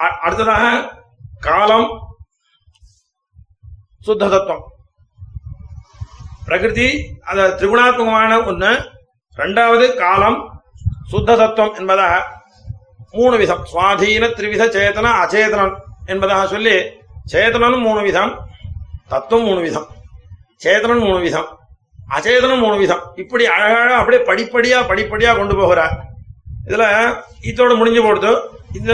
அ- 0.00 0.18
அடுத்ததாக 0.18 0.94
காலம் 1.40 2.16
சுத்த 4.00 4.28
தத்துவம் 4.28 4.62
பிரகிருதி 6.44 7.18
அந்த 7.24 7.48
திரிகுணாத்மகமான 7.48 8.46
ஒன்று 8.46 8.90
ரெண்டாவது 9.36 9.96
காலம் 9.96 10.62
சுத்த 11.08 11.36
தத்துவம் 11.36 11.74
என்பதாக 11.74 12.39
மூணு 13.14 13.36
விதம் 13.36 13.62
சுவாதீன 13.72 14.26
திரிவித 14.38 14.64
சேதன 14.76 15.12
அச்சேதனன் 15.22 15.74
என்பதாக 16.06 16.46
சொல்லி 16.46 16.74
சேதனனும் 17.32 17.86
மூணு 17.86 18.02
விதம் 18.02 18.32
தத்துவம் 19.08 19.44
மூணு 19.44 19.60
விதம் 19.60 19.88
சேதனன் 20.64 21.02
மூணு 21.06 21.18
விதம் 21.20 21.48
அச்சேதனம் 22.16 22.62
மூணு 22.64 22.76
விதம் 22.76 23.02
இப்படி 23.14 23.46
அழகாக 23.46 23.90
அப்படியே 23.94 24.22
படிப்படியா 24.22 24.78
படிப்படியா 24.90 25.36
கொண்டு 25.36 25.54
போகிறார். 25.56 25.94
இதுல 26.68 26.84
இதோட 27.50 27.76
முடிஞ்சு 27.76 28.00
போடுது. 28.06 28.32
இந்த 28.78 28.92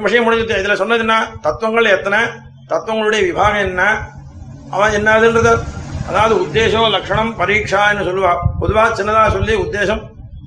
விஷயம் 0.00 0.24
முடிஞ்சு 0.24 0.58
இதுல 0.62 0.74
சொன்னது 0.74 1.00
என்ன? 1.00 1.16
தத்துவங்கள் 1.40 1.84
எத்தனை? 1.84 2.20
தத்துவங்களுடைய 2.70 3.22
விபாகம் 3.28 3.64
என்ன? 3.68 3.82
அவன் 4.70 4.92
என்னதுன்றது 4.98 5.52
அதாவது 6.08 6.34
உத்தேசம் 6.44 6.90
லட்சணம் 6.90 7.32
பரீட்சான்னு 7.38 8.06
சொல்லுவா. 8.08 8.32
பொதுவா 8.60 8.84
சின்னதா 8.98 9.22
சொல்லி 9.36 9.54
உத்தேசம் 9.54 10.02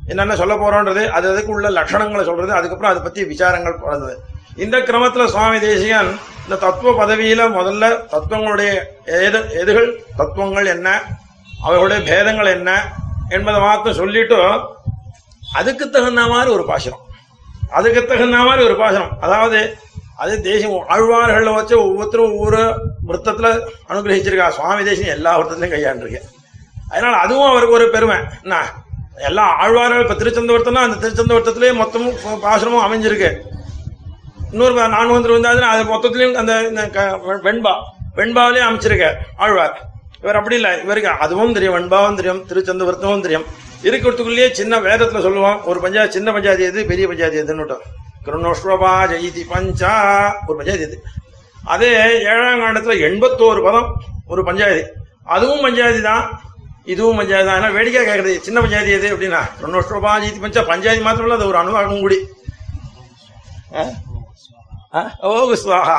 என்னென்ன 0.08 0.36
சொல்ல 0.36 0.56
போறோன்றது 0.56 1.08
அது 1.08 1.30
அதுக்கு 1.30 1.52
உள்ள 1.52 1.70
லட்சணங்களை 1.70 2.24
சொல்றது 2.24 2.54
அதுக்கப்புறம் 2.54 2.92
அதை 2.92 3.04
பத்தி 3.04 3.24
விசாரங்கள் 3.24 3.82
போறது 3.86 4.14
இந்த 4.56 4.78
கிரமத்துல 4.78 5.26
சுவாமி 5.26 5.60
தேசிகன் 5.60 6.20
இந்த 6.44 6.56
தத்துவ 6.56 7.06
பதவியில 7.06 7.42
முதல்ல 7.58 7.86
தத்துவங்களுடைய 8.12 8.70
எது 9.06 9.40
எதுகள் 9.62 9.90
தத்துவங்கள் 10.16 10.66
என்ன 10.66 11.02
அவைகளுடைய 11.68 12.06
பேதங்கள் 12.06 12.46
என்ன 12.46 12.96
என்பதை 13.30 13.62
மாத்திரம் 13.62 13.98
சொல்லிட்டு 13.98 14.38
அதுக்கு 15.54 15.90
தகுந்த 15.90 16.28
மாதிரி 16.28 16.52
ஒரு 16.52 16.66
பாசனம். 16.68 17.04
அதுக்கு 17.72 18.06
தகுந்த 18.06 18.38
மாதிரி 18.38 18.64
ஒரு 18.64 18.76
பாசனம். 18.84 19.20
அதாவது 19.20 19.78
அது 20.16 20.42
தேசியம் 20.42 20.86
ஆழ்வார்களை 20.90 21.54
வச்சு 21.54 21.80
ஒவ்வொருத்தரும் 21.80 22.32
ஒவ்வொரு 22.32 22.62
விருத்தத்துல 23.08 23.48
அனுகிரகிச்சிருக்கா. 23.90 24.50
சுவாமி 24.50 24.84
தேசியம் 24.84 25.16
எல்லா 25.16 25.40
விருத்தத்திலையும் 25.40 25.76
கையாண்டிருக்கேன். 25.76 26.28
அதனால 26.92 27.18
அதுவும் 27.18 27.50
அவருக்கு 27.50 27.76
ஒரு 27.76 27.90
பெருமை. 27.90 28.18
என்ன? 28.44 28.72
எல்லாம் 29.18 29.58
ஆழ்வார்கள் 29.58 30.02
இப்ப 30.02 30.14
திருச்சந்தவர்த்தம்னா 30.14 30.74
அந்த 30.74 31.10
திருச்சந்தவர்த்தத்திலேயே 31.10 31.74
மொத்தமும் 31.74 32.16
பாசனமும் 32.44 32.84
அமைஞ்சிருக்கு. 32.88 33.40
இன்னொரு 34.52 34.88
நான் 34.88 35.10
வந்து 35.10 35.30
வந்தாதுன்னா 35.30 35.62
அது 35.62 35.84
மொத்தத்திலையும் 35.84 36.34
அந்த 36.34 36.90
க- 36.94 37.20
வெண்பா. 37.26 37.74
வெண்பாவிலே 38.16 38.60
அமைச்சிருக்க 38.60 39.14
ஆழ்வார். 39.38 39.90
இவர் 40.22 40.36
அப்படி 40.36 40.56
இல்லை 40.56 40.84
இவருக்கு 40.84 41.10
அதுவும் 41.10 41.54
தெரியும் 41.54 41.76
வெண்பாவும் 41.76 42.16
தெரியும் 42.16 42.46
திருச்சந்தவர்த்தமும் 42.48 43.22
தெரியும். 43.22 43.44
இருக்கிறதுக்குள்ளேயே 43.84 44.52
சின்ன 44.52 44.80
வேதத்துல 44.80 45.22
சொல்லுவோம் 45.22 45.66
ஒரு 45.66 45.80
பஞ்சாயத்து 45.80 46.16
சின்ன 46.16 46.32
பஞ்சாயத்து 46.32 46.66
எது 46.66 46.86
பெரிய 46.86 47.08
பஞ்சாயத்து 47.08 47.44
எதுன்னு 47.44 47.78
கிருணோஸ்வபா 48.26 49.08
ஜெயிதி 49.08 49.42
பஞ்சா 49.50 50.34
ஒரு 50.48 50.58
பஞ்சாயத்து 50.58 50.88
எது. 50.88 51.04
அதே 51.66 52.20
ஏழாம் 52.20 52.60
காண்டத்துல 52.60 53.00
எண்பத்தோரு 53.00 53.64
பதம் 53.64 54.02
ஒரு 54.28 54.44
பஞ்சாயத்து. 54.44 54.94
அதுவும் 55.24 55.62
பஞ்சாயத்து 55.62 56.02
தான் 56.02 56.42
இதுவும் 56.94 57.20
பஞ்சாயத்து. 57.20 57.48
தான் 57.50 57.60
ஏன்னா 57.60 57.70
வேடிக்கை 57.78 58.02
கேட்குறது 58.10 58.34
சின்ன 58.48 58.58
பஞ்சாயத்து 58.64 58.98
எது 58.98 59.08
அப்படின்னா 59.14 59.42
கிருணோஸ்வபா 59.60 60.12
ஜெயிதி 60.24 60.40
பஞ்சா 60.44 60.62
பஞ்சாயத்து 60.72 61.06
மாத்திரம் 61.08 61.28
இல்லை 61.28 61.38
அது 61.40 61.50
ஒரு 61.52 61.60
அனுபவம் 61.62 62.04
கூடி. 62.06 62.20
ஓ 65.28 65.32
சுவாகா 65.64 65.98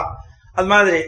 அது 0.59 0.69
மாதிரி 0.75 1.01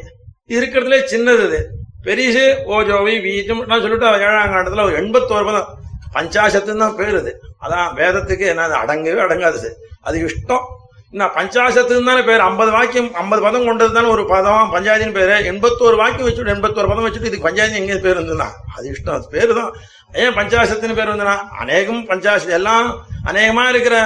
இருக்கிறதுல 0.57 0.97
சின்னது 1.13 1.45
இது. 1.49 1.61
பெரிசு 2.07 2.45
ஓஜோவி 2.75 3.15
வீஜம் 3.27 3.63
நான் 3.71 3.83
சொல்லிட்டு 3.85 4.07
ஏழாம் 4.27 4.53
காண்டத்துல 4.55 4.85
ஒரு 4.89 4.95
எண்பத்தோரு 5.01 5.47
பதம். 5.49 5.71
பஞ்சாசத்துன்னு 6.17 6.85
தான் 6.85 6.99
பேருது 7.01 7.33
அதான் 7.65 7.89
வேதத்துக்கு 7.99 8.45
என்ன 8.53 8.69
அடங்கவே 8.83 9.21
அடங்காது 9.27 9.71
அது 10.07 10.17
இஷ்டம். 10.29 10.67
என்ன 11.13 11.25
பஞ்சாசத்துன்னு 11.35 12.05
தானே 12.05 12.23
பேர்? 12.23 12.41
ஐம்பது 12.41 12.71
வாக்கியம் 12.71 13.15
ஐம்பது 13.15 13.43
பதம் 13.43 13.65
கொண்டது 13.65 13.93
தானே 13.93 14.09
ஒரு 14.09 14.27
பதம் 14.27 14.71
பஞ்சாயத்தின் 14.75 15.13
பேரு. 15.13 15.37
எண்பத்தோரு 15.51 15.97
வாக்கியம் 15.97 16.29
வச்சுட்டு 16.29 16.55
எண்பத்தோரு 16.55 16.89
பதம் 16.89 17.07
வச்சுட்டு 17.07 17.25
இதுக்கு 17.25 17.41
பஞ்சாயத்து 17.41 17.79
எங்கே 17.79 17.97
பேர் 17.97 18.19
இருந்ததுனா 18.19 18.47
அது 18.77 18.93
இஷ்டம் 18.93 19.15
அது 19.15 19.29
பேரு 19.31 19.55
தான் 19.55 19.73
ஏன் 20.13 20.33
பஞ்சாசத்துன்னு 20.33 20.95
பேர் 20.95 21.09
வந்ததுன்னா 21.09 21.37
அநேகம் 21.59 22.07
பஞ்சாசத்து 22.07 22.49
எல்லாம் 22.51 22.87
அநேகமா 23.25 23.69
இருக்கிற 23.69 23.97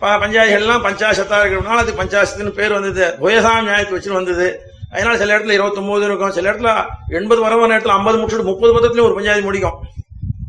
ப- 0.00 0.18
பஞ்சாயத்துகள்லாம் 0.22 0.84
பஞ்சாசத்தா 0.86 1.36
இருக்கிறதுனால 1.40 1.82
அது 1.84 1.92
பஞ்சாசத்துன்னு 1.92 2.50
பேர் 2.50 2.72
வந்தது. 2.72 3.16
புயசாம் 3.20 3.62
நியாயத்தை 3.62 3.98
வச்சுட்டு 3.98 4.12
வந்தது. 4.12 4.48
அதனால 4.90 5.16
சில 5.18 5.38
இடத்துல 5.38 5.50
இருபத்தொன்பது 5.50 6.04
இருக்கும். 6.04 6.30
சில 6.30 6.52
இடத்துல 6.52 6.72
எண்பது 7.08 7.46
வரவன 7.46 7.76
இடத்துல 7.76 7.94
ஐம்பது 7.98 8.18
முடிச்சுட்டு 8.18 8.42
முப்பது 8.42 8.72
பதத்துலயும் 8.74 9.02
ஒரு 9.02 9.14
பஞ்சாயத்து 9.14 9.44
முடிக்கும். 9.44 9.78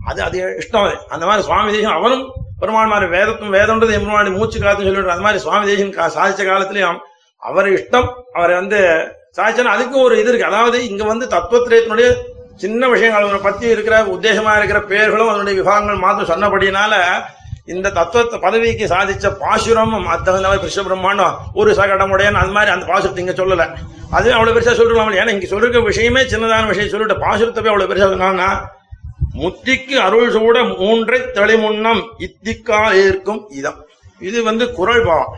அது 0.07 0.19
அது 0.23 0.37
இஷ்டம் 0.61 0.85
அது 0.85 0.95
அந்த 1.09 1.23
மாதிரி 1.25 1.45
சுவாமி 1.47 1.71
தேசம் 1.71 1.97
அவனும் 1.99 2.25
பெருமாள் 2.59 2.91
மாதிரி 2.93 3.07
வேதத்தும் 3.11 3.53
வேதம்ன்றது 3.55 3.95
எம்பெருமானி 3.97 4.31
மூச்சு 4.35 4.57
காலத்துன்னு 4.57 4.89
சொல்லிட்டு 4.89 5.15
அந்த 5.15 5.25
மாதிரி 5.25 5.41
சுவாமி 5.41 5.69
தேசம் 5.71 5.93
சாதிச்ச 6.15 6.43
காலத்திலையும் 6.43 6.99
அவர் 7.43 7.67
இஷ்டம் 7.73 8.09
அவரை 8.33 8.53
வந்து 8.55 8.79
சாதிச்சனா 9.37 9.73
அதுக்கும் 9.75 10.05
ஒரு 10.05 10.15
இது 10.19 10.29
இருக்கு 10.31 10.49
அதாவது 10.49 10.77
இங்க 10.89 11.03
வந்து 11.03 11.25
தத்துவத்திரத்தினுடைய 11.33 12.09
சின்ன 12.57 12.83
விஷயங்கள் 12.87 13.25
அவரை 13.25 13.41
பத்தி 13.41 13.65
இருக்கிற 13.67 13.95
உத்தேசமா 14.13 14.53
இருக்கிற 14.57 14.79
பெயர்களும் 14.83 15.31
அதனுடைய 15.31 15.55
விபாகங்கள் 15.57 16.03
மாத்திரம் 16.05 16.31
சொன்னபடினால 16.31 16.93
இந்த 17.67 17.87
தத்துவத்தை 17.89 18.37
பதவிக்கு 18.39 18.85
சாதிச்ச 18.91 19.29
பாசுரம் 19.39 19.93
அது 20.07 20.23
தகுந்த 20.23 20.47
மாதிரி 20.47 20.61
கிருஷ்ண 20.61 20.83
பிரம்மாண்டம் 20.83 21.35
ஒரு 21.53 21.71
சகடமுடையன் 21.79 22.39
அது 22.41 22.51
மாதிரி 22.51 22.71
அந்த 22.71 22.85
பாசுரத்தை 22.85 23.21
இங்க 23.23 23.35
சொல்லல 23.35 23.65
அது 24.11 24.27
அவ்வளவு 24.35 24.55
பெருசா 24.55 24.75
சொல்லிருக்கலாம் 24.75 25.19
ஏன்னா 25.19 25.35
இங்க 25.35 25.47
சொல்லிருக்க 25.47 25.81
விஷயமே 25.87 26.21
சின்னதான 26.25 26.67
விஷயம் 26.67 26.93
சொல்லிட்டு 26.93 27.17
பாசுரத்தை 27.25 27.61
போய் 27.61 27.73
அவ்வளவு 27.73 27.89
பெருசா 27.91 28.09
சொன்னாங்கன்னா 28.13 28.49
முத்திக்கு 29.37 29.95
அருள் 29.95 30.31
சூட 30.31 30.63
மூன்றை 30.63 31.19
தெளிமுன்னம் 31.19 32.07
இத்திக்கால் 32.17 32.93
ஏற்கும் 32.93 33.49
இதம். 33.49 33.85
இது 34.19 34.43
வந்து 34.43 34.71
குரல் 34.71 35.05
பாவம். 35.05 35.37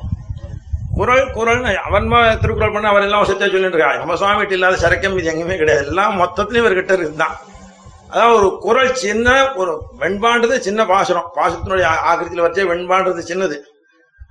குரல் 0.95 1.31
குரல் 1.31 1.77
அவன் 1.77 2.39
திருக்குறள் 2.41 2.71
பண்ண 2.71 2.87
அவர் 2.87 3.01
எல்லாம் 3.01 3.23
சத்தியா 3.23 3.49
சொல்லிட்டு 3.51 3.77
இருக்கா 3.77 3.95
நம்ம 3.95 4.13
சுவாமிகிட்ட 4.13 4.51
இல்லாத 4.51 4.89
சரக்கம் 4.89 5.17
இது 5.17 5.31
எங்கேயுமே 5.31 5.57
கிடையாது. 5.57 5.87
எல்லாம் 5.87 6.21
மொத்தத்திலயும் 6.21 6.65
இவர்கிட்ட 6.65 6.93
இருந்தான். 6.93 7.37
அதாவது 8.09 8.35
ஒரு 8.35 8.57
குரல் 8.59 8.95
சின்ன 8.95 9.53
ஒரு 9.53 9.81
வெண்பான்றது 9.99 10.57
சின்ன 10.57 10.85
பாசுரம். 10.85 11.31
பாசுரத்தினுடைய 11.35 11.83
ஆ- 11.83 12.21
வச்சே 12.21 12.63
வெண்பான்றது 12.63 13.23
சின்னது. 13.27 13.57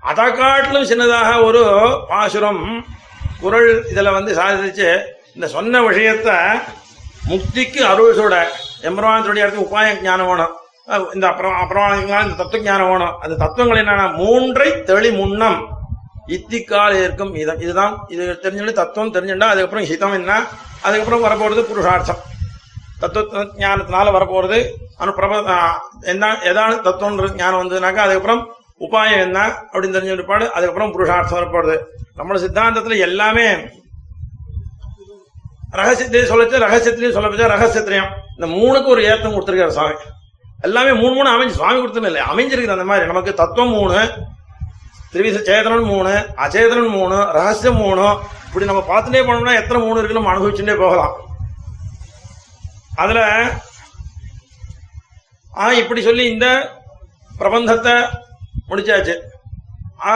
அதை 0.00 0.32
காட்டிலும் 0.32 0.84
சின்னதாக 0.84 1.44
ஒரு 1.44 1.94
பாசுரம் 2.08 2.84
குரல் 3.40 3.84
இதுல 3.94 4.12
வந்து 4.12 4.34
சாதிச்சு 4.34 5.02
இந்த 5.34 5.46
சொன்ன 5.46 5.80
விஷயத்த 5.80 6.60
முக்திக்கு 7.28 7.78
அருள் 7.78 8.14
சூட 8.14 8.50
எம்பெருமானத்துடைய 8.82 9.44
இடத்துக்கு 9.44 9.68
உபாய 9.68 10.00
ஞானம் 10.02 10.26
வேணும். 10.26 10.54
இந்த 11.14 11.26
அப்புறம் 11.26 11.56
அப்புறம் 11.62 12.00
இந்த 12.06 12.36
தத்துவ 12.36 12.62
ஞானம் 12.62 12.90
வேணும். 12.90 13.14
அந்த 13.20 13.34
தத்துவங்கள் 13.42 13.84
என்னன்னா 13.84 14.06
மூன்றை 14.14 14.82
தெளி 14.82 15.10
முன்னம். 15.12 15.58
இத்திக்கால் 16.36 16.96
இருக்கும் 17.02 17.34
இதம். 17.42 17.60
இதுதான் 17.60 17.94
இது 18.08 18.24
தெரிஞ்சுட்டு 18.42 18.72
தத்துவம் 18.72 19.12
தெரிஞ்சுட்டா 19.14 19.46
அதுக்கப்புறம் 19.52 19.86
ஹிதம் 19.90 20.16
என்ன? 20.20 20.32
அதுக்கப்புறம் 20.82 21.24
வரப்போறது 21.24 21.60
புருஷார்த்தம். 21.70 22.20
தத்துவ 23.00 23.44
ஞானத்தினால 23.64 24.12
வரப்போறது 24.16 24.58
அனுப்பிரப 25.02 25.34
என்ன 26.12 26.32
எதான 26.50 26.70
தத்துவம்ன்ற 26.86 27.26
ஞானம் 27.34 27.60
வந்ததுனாக்கா 27.60 28.04
அதுக்கப்புறம் 28.06 28.42
உபாயம் 28.86 29.20
என்ன? 29.20 29.38
அப்படின்னு 29.72 29.96
தெரிஞ்ச 29.96 30.26
பாடு 30.26 30.52
அதுக்கப்புறம் 30.52 30.92
புருஷார்த்தம் 30.92 31.38
வரப்போறது. 31.38 31.76
நம்மளோட 32.18 32.38
சித்தாந்தத்துல 32.46 32.98
எல்லாமே 32.98 33.46
ரகசியத்தை 35.70 36.20
சொல்லச்சு 36.30 36.62
ரகசியத்திலையும் 36.66 37.16
சொல்ல 37.16 37.28
போச்சா 37.28 37.50
ரகசியத்திலையும் 37.54 38.10
இந்த 38.36 38.46
மூணுக்கு 38.56 38.86
ஒரு 38.86 39.02
ஏத்தம் 39.04 39.34
கொடுத்துருக்காரு 39.34 39.76
சுவாமி 39.76 39.94
எல்லாமே 40.66 40.92
மூணு 40.92 41.14
மூணு 41.14 41.28
அமைஞ்சு 41.32 41.58
சுவாமி 41.58 41.78
கொடுத்துன்னு 41.80 42.10
இல்லை. 42.10 42.22
அமைஞ்சிருக்குது 42.30 42.76
அந்த 42.76 42.84
மாதிரி 42.84 43.06
நமக்கு 43.06 43.34
தத்துவம் 43.34 43.74
மூணு 43.78 43.98
திருவிச 45.12 45.38
சேதனன் 45.38 45.84
மூணு 45.84 46.12
அச்சேதனன் 46.44 46.94
மூணு 46.96 47.16
ரகசியம் 47.38 47.76
மூணு. 47.76 48.06
இப்படி 48.46 48.64
நம்ம 48.64 48.82
பார்த்துட்டே 48.88 49.22
போனோம்னா 49.28 49.54
எத்தனை 49.60 49.82
மூணு 49.82 49.98
இருக்குன்னு 49.98 50.22
நம்ம 50.22 50.32
அனுபவிச்சுட்டே 50.34 50.76
போகலாம். 50.78 51.14
அதுல 52.94 53.20
ஆ 55.58 55.72
இப்படி 55.72 56.02
சொல்லி 56.02 56.24
இந்த 56.30 56.46
பிரபந்தத்தை 57.38 57.94
முடிச்சாச்சு. 58.68 59.14
ஆ 60.04 60.14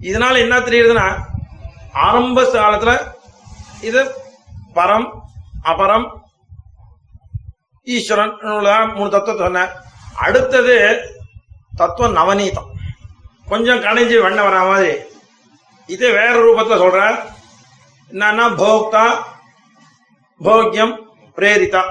இதனால 0.00 0.38
என்ன 0.38 0.58
தெரியுதுன்னா 0.58 1.06
ஆரம்ப 1.92 2.42
காலத்துல 2.42 2.92
இது 3.80 4.00
பரம் 4.76 5.06
அபரம் 5.70 6.06
ஈஸ்வரன் 7.86 8.34
மூணு 8.96 9.10
தத்துவத்தை 9.14 9.42
சொன்னேன் 9.46 9.72
அடுத்தது 10.24 10.76
தத்துவம் 11.80 12.16
நவநீதம். 12.18 12.68
கொஞ்சம் 13.50 13.82
கணிஞ்சு 13.86 14.16
வெண்ண 14.24 14.40
வரா 14.46 14.60
மாதிரி. 14.68 14.92
இதே 15.88 16.08
வேற 16.18 16.34
ரூபத்தில் 16.44 16.82
சொல்ற 16.84 17.00
என்னன்னா 18.10 18.46
போக்தா 18.62 19.04
போக்கியம் 20.40 20.94
பிரேரிதா. 21.38 21.82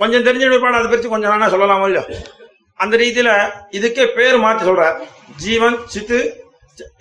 கொஞ்சம் 0.00 0.26
தெரிஞ்ச 0.26 0.44
விற்பாடு 0.50 0.78
அதை 0.78 0.88
பற்றி 0.90 1.08
கொஞ்சம் 1.08 1.32
நானா 1.32 1.48
சொல்லலாமோ 1.54 1.86
இல்லையோ? 1.88 2.04
அந்த 2.80 2.94
ரீதியில 3.02 3.30
இதுக்கே 3.78 4.04
பேர் 4.16 4.36
மாற்றி 4.44 4.64
சொல்ற 4.68 4.84
ஜீவன் 5.44 5.76
சித்து 5.94 6.18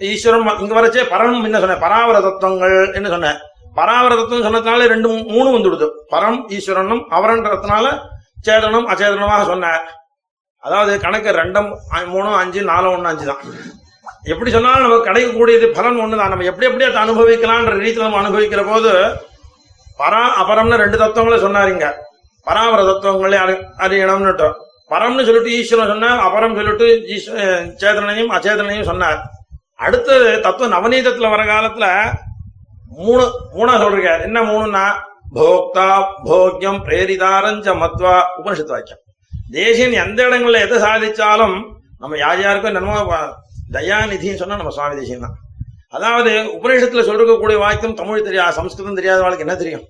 ஈஸ்வரன் 0.09 0.47
இங்க 0.63 0.73
வரச்சே 0.77 1.03
பரம் 1.13 1.45
என்ன 1.47 1.59
சொன்னேன் 1.63 1.83
பராவர 1.85 2.17
தத்துவங்கள் 2.27 2.75
என்ன 2.99 3.09
சொன்னேன் 3.15 3.39
பராவர 3.77 4.13
தத்துவம் 4.19 4.45
சொன்னதுனால 4.47 4.87
ரெண்டு 4.93 5.09
மூணு 5.33 5.49
வந்துடுது. 5.55 5.87
பரம் 6.13 6.39
ஈஸ்வரனும் 6.55 7.03
அவரன்றதுனால 7.17 7.85
சேதனம் 8.47 8.87
அச்சேதனமாக 8.91 9.43
சொன்னார். 9.51 9.83
அதாவது 10.63 10.93
கணக்கு 11.03 11.29
ரெண்டும் 11.41 11.69
மூணு 11.69 12.09
மூணும் 12.13 12.39
அஞ்சு 12.41 12.61
நாலு 12.71 12.87
ஒன்று 12.93 13.11
அஞ்சு 13.11 13.25
தான். 13.29 13.43
எப்படி 14.31 14.49
சொன்னாலும் 14.55 14.85
நமக்கு 14.85 15.07
கிடைக்கக்கூடியது 15.09 15.67
பலன் 15.77 16.01
ஒன்று 16.03 16.19
தான். 16.21 16.31
நம்ம 16.33 16.47
எப்படி 16.49 16.67
எப்படி 16.69 16.85
அதை 16.87 16.99
அனுபவிக்கலான்ற 17.05 17.73
ரீதியில் 17.83 18.07
நம்ம 18.07 18.19
அனுபவிக்கிற 18.23 18.63
போது 18.71 18.91
பரா 19.99 20.23
அபரம்னு 20.41 20.81
ரெண்டு 20.81 20.97
தத்துவங்களை 21.01 21.37
சொன்னாருங்க 21.45 21.87
பராவர 22.47 22.81
தத்துவங்களே 22.89 23.37
அறி 23.45 23.55
அறியணும்னுட்டு. 23.85 24.47
பரம்னு 24.93 25.25
சொல்லிட்டு 25.27 25.51
ஈஸ்வரன் 25.59 25.91
சொன்னார் 25.93 26.23
அபரம் 26.27 26.57
சொல்லிட்டு 26.59 26.87
சேதனையும் 27.83 28.31
அச்சேதனையும் 28.37 28.89
சொன்னார். 28.91 29.19
அடுத்தது 29.85 30.29
தத்துவ 30.45 30.69
நவநீதத்தில் 30.75 31.33
வர 31.33 31.43
காலத்தில் 31.51 31.89
மூணு 32.91 33.23
மூணா 33.55 33.71
சொல்றீங்க. 33.71 34.21
என்ன 34.21 34.41
மூணுன்னா? 34.41 34.93
போக்தா 35.35 36.03
போக்யம் 36.25 36.83
பிரேரிதாரஞ்ச 36.85 37.75
மத்வா 37.77 38.23
உபனிஷத்து 38.37 38.67
வாக்கியம். 38.67 38.99
தேசியன் 39.51 39.91
எந்த 39.91 40.29
இடங்கள்ல 40.29 40.59
எதை 40.59 40.77
சாதிச்சாலும் 40.79 41.63
நம்ம 41.99 42.17
யார் 42.17 42.41
யாருக்கும் 42.41 42.75
என்னமோ 42.75 43.01
வ- 43.01 43.33
தயாநிதின்னு 43.71 44.35
சொன்னா 44.35 44.55
நம்ம 44.55 44.69
சுவாமி 44.69 44.95
தேசியம் 44.95 45.19
தான். 45.19 45.33
அதாவது 45.89 46.29
உபநிஷத்துல 46.29 47.01
சொல்றக்கூடிய 47.01 47.57
வாக்கியம் 47.57 47.93
தமிழ் 47.93 48.21
தெரியாது 48.21 48.53
சம்ஸ்கிருதம் 48.53 48.95
தெரியாத 48.95 49.21
வாழ்க்கை 49.21 49.47
என்ன 49.47 49.55
தெரியும்? 49.55 49.81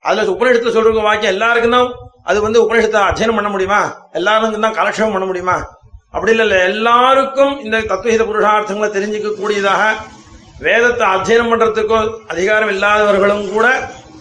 அதுல 0.00 0.30
உபநிஷத்துல 0.30 0.72
சொல்ற 0.72 1.02
வாக்கியம் 1.02 1.32
எல்லாருக்கும் 1.32 1.70
தான் 1.70 1.94
அது 2.24 2.42
வந்து 2.42 2.62
உபநிஷத்தை 2.62 3.00
அத்தியனம் 3.00 3.34
பண்ண 3.34 3.48
முடியுமா? 3.48 4.08
எல்லாருக்கும் 4.12 4.60
தான் 4.60 4.74
கலட்சம் 4.74 5.12
பண்ண 5.12 5.26
முடியுமா? 5.26 5.66
அப்படி 6.10 6.30
இல்ல 6.30 6.42
இல்ல 6.42 6.64
எல்லாருக்கும் 6.64 7.60
இந்த 7.60 7.80
தத்துவஹித 7.80 8.24
புருஷார்த்தங்களை 8.24 8.90
தெரிஞ்சுக்க 8.90 9.34
கூடியதாக 9.34 9.96
வேதத்தை 10.58 11.06
அத்தியனம் 11.14 11.50
பண்றதுக்கோ 11.52 11.98
அதிகாரம் 12.28 12.72
இல்லாதவர்களும் 12.74 13.44
கூட 13.52 13.66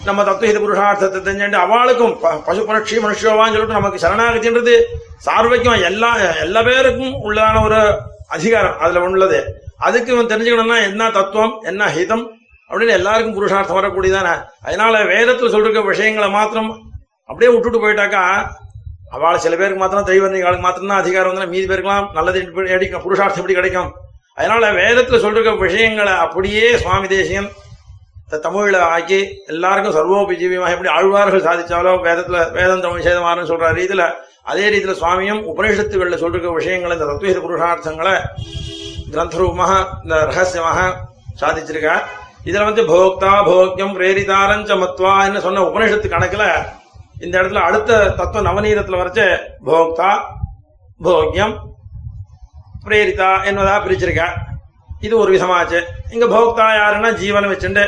நம்ம 0.05 0.23
தத்துவஹித 0.23 0.59
புருஷார்த்தத்தை 0.63 1.19
தெரிஞ்சுட்டு 1.19 1.59
அவளுக்கும் 1.65 2.13
பசு 2.47 2.61
புரட்சி 2.67 2.97
மனுஷோவான்னு 3.05 3.55
சொல்லிட்டு 3.55 3.79
நமக்கு 3.79 4.03
சரணாகத்தின்றது 4.03 4.75
சார்வைக்கும் 5.25 5.83
எல்லா 5.89 6.09
எல்லா 6.43 6.61
பேருக்கும் 6.67 7.15
உள்ளதான 7.27 7.61
ஒரு 7.67 7.79
அதிகாரம் 8.27 8.77
அதுல 8.79 9.03
உள்ளது 9.07 9.39
அதுக்கு 9.87 10.11
இவன் 10.13 10.31
தெரிஞ்சுக்கணும்னா 10.31 10.77
என்ன 10.89 11.09
தத்துவம் 11.17 11.55
என்ன 11.63 11.89
ஹிதம் 11.97 12.25
அப்படின்னு 12.69 12.97
எல்லாருக்கும் 12.99 13.35
புருஷார்த்தம் 13.35 13.77
வரக்கூடியதானே. 13.79 14.31
அதனால 14.61 15.03
வேதத்துல 15.11 15.51
சொல்லிருக்க 15.53 15.83
விஷயங்களை 15.85 16.29
மாத்திரம் 16.29 16.69
அப்படியே 17.29 17.51
விட்டுட்டு 17.51 17.79
போயிட்டாக்கா 17.83 18.23
அவள் 19.11 19.43
சில 19.43 19.55
பேருக்கு 19.55 19.81
மாத்திரம் 19.83 20.09
தெய்வர்களுக்கு 20.09 20.65
மாத்திரம் 20.65 20.91
தான் 20.91 21.03
அதிகாரம் 21.03 21.31
வந்து 21.33 21.51
மீதி 21.53 21.67
பேருக்கெல்லாம் 21.69 22.09
நல்லது 22.13 22.39
எப்படி 22.45 22.89
புருஷார்த்தம் 23.05 23.41
எப்படி 23.41 23.57
கிடைக்கும்? 23.59 23.89
அதனால 24.37 24.71
வேதத்துல 24.71 25.17
சொல்ற 25.17 25.57
விஷயங்களை 25.57 26.13
அப்படியே 26.13 26.77
சுவாமி 26.77 27.07
தேசியன் 27.07 27.49
தமிழில் 28.43 28.75
ஆக்கி 28.75 29.19
எல்லாருக்கும் 29.47 29.95
சர்வோபஜீவியமாக 29.95 30.71
எப்படி 30.71 30.89
ஆழ்வார்கள் 30.89 31.45
சாதிச்சாலோ 31.47 31.91
வேதத்துல 32.07 32.51
வேதம் 32.51 32.81
தமிழ் 32.81 33.05
சேதமாறுன்னு 33.05 33.49
சொல்ற 33.51 33.69
ரீதியில 33.71 34.05
அதே 34.43 34.69
ரீதியில 34.69 34.91
சுவாமியும் 34.91 35.41
உபனிஷத்துகளில் 35.47 36.21
சொல்ற 36.21 36.53
விஷயங்களை 36.53 36.97
இந்த 36.97 37.05
தத்துவ 37.05 37.41
புருஷார்த்தங்களை 37.41 38.15
கிரந்தரூபமாக 39.11 39.73
இந்த 40.03 40.25
ரகசியமாக 40.25 40.79
சாதிச்சிருக்கார். 41.41 42.03
இதுல 42.45 42.63
வந்து 42.63 42.83
போக்தா 42.83 43.31
போக்யம் 43.45 43.95
பிரேரிதாரஞ்ச 43.97 44.71
மத்வான்னு 44.77 45.37
சொன்ன 45.37 45.61
உபனிஷத்து 45.61 46.07
கணக்குல 46.09 46.43
இந்த 47.21 47.41
இடத்துல 47.41 47.61
அடுத்த 47.61 48.09
தத்துவ 48.09 48.41
நவநீதத்துல 48.41 48.99
வரைச்ச 49.01 49.21
போக்தா 49.65 50.09
போக்யம் 51.01 51.55
பிரேரிதா 52.87 53.29
என்பதா 53.49 53.75
பிரிச்சிருக்கா? 53.85 54.27
இது 55.05 55.13
ஒரு 55.23 55.31
விதமாச்சு. 55.35 55.79
இங்க 56.15 56.25
போக்தா 56.33 56.67
யாருன்னா 56.81 57.09
ஜீவனை 57.21 57.49
வச்சுண்டு 57.51 57.85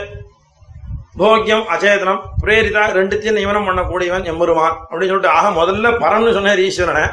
போக்கியம் 1.21 1.65
அச்சேதனம் 1.73 2.19
பிரேரிதா 2.41 2.83
ரெண்டுத்தையும் 2.97 3.37
நியமனம் 3.37 3.67
பண்ணக்கூடியவன் 3.69 4.27
எம்பெருமான். 4.31 4.75
அப்படின்னு 4.89 5.11
சொல்லிட்டு 5.11 5.35
ஆக 5.37 5.47
முதல்ல 5.59 5.87
பரம்னு 6.03 6.35
சொன்னார் 6.37 6.61
ஈஸ்வரனை. 6.67 7.05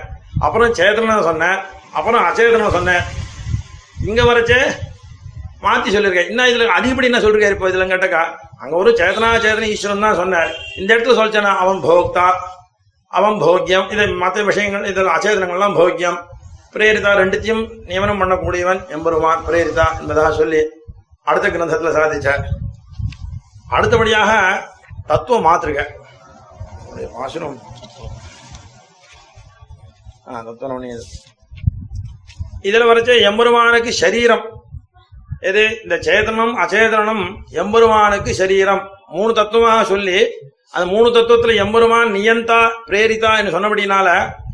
அப்புறம் 0.47 0.74
சேதனை 0.80 1.16
சொன்னேன். 1.28 1.59
அப்புறம் 1.99 2.24
அச்சேதனம் 2.28 2.76
சொன்னேன். 2.76 3.03
இங்க 4.09 4.22
வரைச்சே 4.28 4.61
மாத்தி 5.64 5.91
சொல்லியிருக்கேன் 5.95 6.28
இன்னும் 6.30 6.49
இதுல 6.51 6.64
அதிகப்படி 6.78 7.09
என்ன 7.09 7.20
சொல்லிருக்காரு 7.22 7.57
இப்போ 7.57 7.68
இதுல 7.70 7.84
கேட்டக்கா? 7.93 8.22
அங்க 8.62 8.74
ஒரு 8.80 8.91
சேதனா 9.01 9.28
சேதன 9.45 9.68
ஈஸ்வரன் 9.74 10.05
தான் 10.07 10.20
சொன்னார். 10.20 10.51
இந்த 10.80 10.89
இடத்துல 10.95 11.16
சொல்லிச்சேனா 11.18 11.53
அவன் 11.62 11.80
போக்தா 11.89 12.26
அவன் 13.18 13.37
போக்கியம் 13.45 13.89
இதை 13.95 14.05
மற்ற 14.22 14.43
விஷயங்கள் 14.51 14.89
இதில் 14.91 15.14
அச்சேதனங்கள்லாம் 15.14 15.76
போக்கியம். 15.80 16.18
பிரேரிதா 16.76 17.10
ரெண்டுத்தையும் 17.20 17.62
நியமனம் 17.90 18.20
பண்ணக்கூடியவன் 18.20 18.80
எம்பெருமான் 18.94 19.44
பிரேரிதா 19.48 19.86
என்பதாக 20.00 20.30
சொல்லி 20.40 20.60
அடுத்த 21.30 21.46
கிரந்தத்துல 21.52 21.92
சாதிச்சார். 21.98 22.42
அடுத்தபடியாக 23.76 24.32
தத்துவம் 25.10 25.46
மாத்திருக்க 25.46 25.82
வாசனம். 27.20 27.56
ஆ 30.28 30.42
தத்துவம் 30.48 30.72
நவனி 30.72 30.92
இதுல 32.68 32.84
வரைச்ச 32.90 33.12
எம்பெருமானுக்கு 33.28 33.90
சரீரம். 34.02 34.44
எது? 35.48 35.64
இந்த 35.84 35.96
சேதனம் 36.06 36.54
அச்சேதனம் 36.62 37.24
எம்பெருமானுக்கு 37.62 38.32
சரீரம். 38.42 38.82
மூணு 39.16 39.32
தத்துவமாக 39.38 39.84
சொல்லி 39.92 40.18
அந்த 40.74 40.84
மூணு 40.94 41.08
தத்துவத்துல 41.16 41.54
எம்பெருமான் 41.64 42.14
நியந்தா 42.16 42.60
பிரேரிதா 42.88 43.32
என்று 43.40 43.54
சொன்னபடினால 43.56 44.08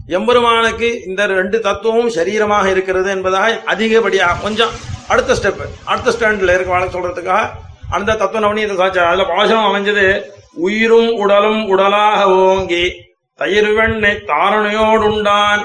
எம்பெருமானுக்கு 0.07 1.03
இந்த 1.07 1.27
ரெண்டு 1.27 1.61
தத்துவமும் 1.61 2.11
சரீரமாக 2.11 2.67
இருக்கிறது 2.67 3.11
என்பதாக 3.11 3.61
அதிகப்படியாக 3.67 4.41
கொஞ்சம் 4.43 4.71
அடுத்த 5.09 5.33
ஸ்டெப் 5.33 5.63
அடுத்த 5.85 6.11
ஸ்டாண்ட்ல 6.11 6.55
இருக்க 6.55 6.71
வாழ்க்கை 6.71 7.01
சொல்றதுக்காக 7.01 7.49
அந்த 7.91 8.15
தத்துவ 8.15 8.47
நவனியத்தை 8.47 8.77
சாட்சி 8.77 8.99
அதுல 8.99 9.23
பாசனம் 9.23 9.69
அமைஞ்சது. 9.69 10.25
உயிரும் 10.55 11.13
உடலும் 11.13 11.69
உடலாக 11.69 12.25
ஓங்கி 12.25 12.93
தயிர் 13.35 13.71
வெண்ணை 13.71 14.13
தாரணையோடுண்டான். 14.31 15.63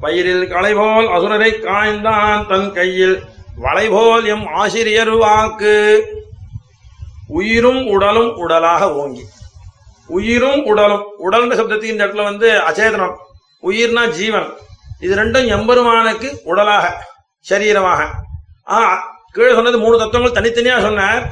பயிரில் 0.00 0.48
களைபோல் 0.48 1.08
அசுரரை 1.16 1.60
காய்ந்தான் 1.60 2.46
தன் 2.46 2.72
கையில். 2.72 3.22
வளைபோல் 3.56 4.24
எம் 4.24 4.46
ஆசிரியர் 4.46 5.10
வாக்கு. 5.10 6.04
உயிரும் 7.28 7.86
உடலும் 7.86 8.36
உடலாக 8.36 8.94
ஓங்கி. 8.94 9.24
உயிரும் 10.06 10.64
உடலும் 10.64 11.06
உடல்ன்ற 11.24 11.54
சப்தத்துக்கு 11.54 11.92
இந்த 11.92 12.06
இடத்துல 12.06 12.22
வந்து 12.22 12.60
அச்சேதனம். 12.70 13.16
உயிர்னா 13.68 14.08
ஜீவன். 14.18 14.48
இது 15.00 15.14
ரெண்டும் 15.16 15.46
எம்பெருமானுக்கு 15.56 16.28
உடலாக 16.44 16.84
சரீரமாக. 17.50 18.00
ஆ 18.70 18.78
கீழே 19.32 19.54
சொன்னது 19.54 19.78
மூணு 19.78 19.98
தத்துவங்கள் 19.98 20.36
தனித்தனியா 20.38 20.80
சொன்னார். 20.80 21.24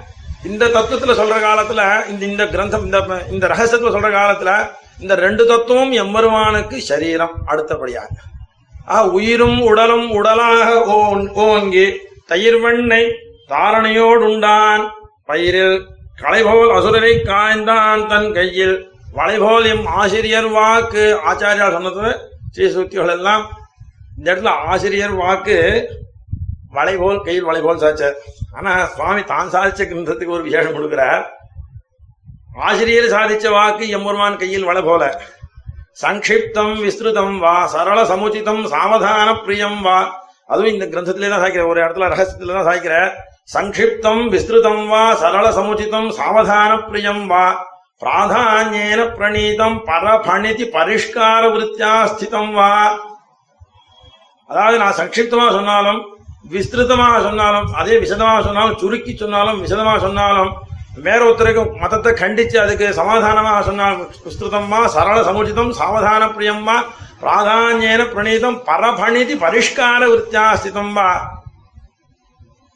இந்த 0.45 0.65
தத்துவத்துல 0.67 1.13
சொல்ற 1.19 1.37
காலத்துல 1.45 1.83
இந்த 2.09 2.25
இந்த 2.27 2.45
கிரந்தம் 2.45 2.85
இந்த 2.85 2.99
இந்த 3.31 3.49
ரகசியத்துல 3.49 3.93
சொல்ற 3.95 4.09
காலத்துல 4.17 4.53
இந்த 5.01 5.15
ரெண்டு 5.15 5.47
தத்துவம் 5.47 5.93
எம்பெருமானுக்கு 5.93 6.77
சரீரம் 6.81 7.35
அடுத்தபடியாக. 7.47 8.09
ஆ 8.89 8.97
உயிரும் 9.07 9.61
உடலும் 9.61 10.11
உடலாக 10.11 10.69
ஓங்கி 11.47 11.87
தயிர் 12.27 12.59
வெண்ணை 12.65 13.03
தாரணையோடுண்டான். 13.49 14.85
பயிரில் 15.25 15.77
களைபோல் 16.23 16.75
அசுரரை 16.79 17.15
காய்ந்தான் 17.31 18.03
தன் 18.09 18.33
கையில். 18.33 18.77
வளைபோல் 19.19 19.67
எம் 19.73 19.85
ஆசிரியர் 20.01 20.49
வாக்கு 20.57 21.03
ஆச்சாரியார் 21.31 21.77
சொன்னது 21.77 22.07
ஸ்ரீ 22.55 22.65
சுத்திகள் 22.75 23.13
எல்லாம். 23.17 23.45
இந்த 24.17 24.27
இடத்துல 24.31 24.53
ஆசிரியர் 24.71 25.15
வாக்கு 25.21 25.57
வளைபோல் 26.77 27.21
கையில் 27.27 27.49
வளைபோல் 27.49 27.83
சாச்சார். 27.83 28.17
ஆனா 28.57 28.73
சுவாமி 28.95 29.23
தான் 29.33 29.53
சாதிச்ச 29.55 29.83
கிரந்தத்துக்கு 29.91 30.37
ஒரு 30.37 30.47
விசேஷம் 30.49 30.77
கொடுக்கிறார். 30.77 31.23
ஆசிரியர் 32.69 33.13
சாதிச்ச 33.15 33.47
வாக்கு 33.57 33.85
எம்பெருமான் 33.99 34.41
கையில் 34.43 34.69
வளை 34.71 34.83
போல. 34.89 35.05
சங்கிப்தம் 36.03 36.75
விஸ்திருதம் 36.85 37.37
வா 37.45 37.55
சரள 37.75 37.99
சமுச்சிதம் 38.13 38.63
சாவதான 38.73 39.29
பிரியம் 39.45 39.81
வா. 39.87 39.99
அதுவும் 40.51 40.73
இந்த 40.75 40.87
கிரந்தத்திலே 40.93 41.31
தான் 41.33 41.43
சாய்க்கிற 41.45 41.67
ஒரு 41.73 41.81
இடத்துல 41.85 42.09
ரகசியத்துல 42.15 42.57
தான் 42.57 42.69
சாய்க்கிற 42.71 42.97
சங்கிப்தம் 43.55 44.25
விஸ்திருதம் 44.35 44.83
வா 44.93 45.05
சரள 45.23 45.47
சமுச்சிதம் 45.59 46.11
சாவதான 46.19 46.71
பிரியம் 46.89 47.25
வா. 47.33 47.45
பிராதான்யேன 48.03 49.01
பிரணீதம் 49.17 49.77
பரபணிதி 49.89 50.65
பரிஷ்கார 50.75 51.43
விருத்தியா 51.55 51.93
ஸ்திதம் 52.13 52.53
வா. 52.57 52.71
அதாவது 54.51 54.77
நான் 54.83 54.99
சக்ஷிப்தமா 55.01 55.47
சொன்னாலும் 55.59 56.01
விஸ்திருத்தமாக 56.53 57.21
சொன்னாலும் 57.27 57.69
அதே 57.81 57.95
விசதமாக 58.05 58.41
சொன்னாலும் 58.47 58.79
சுருக்கி 58.83 59.13
சொன்னாலும் 59.23 59.61
விசதமாக 59.65 60.01
சொன்னாலும் 60.07 60.51
வேற 61.05 61.21
ஒருத்தருக்கு 61.27 61.63
மதத்தை 61.83 62.11
கண்டிச்சு 62.23 62.57
அதுக்கு 62.65 62.87
சமாதானமாக 62.99 63.63
சொன்னாலும் 63.69 64.03
விஸ்திருதம்மா 64.27 64.81
சரள 64.95 65.17
சமுச்சிதம் 65.29 65.73
சாவதான 65.81 66.29
பிரியம்மா 66.37 66.77
பிராதான்யேன 67.23 68.03
பிரணீதம் 68.13 68.59
பரபணிதி 68.69 69.37
பரிஷ்கார 69.45 70.01
விருத்தியா 70.13 70.47
ஸ்திதம் 70.61 70.93
வா. 70.99 71.11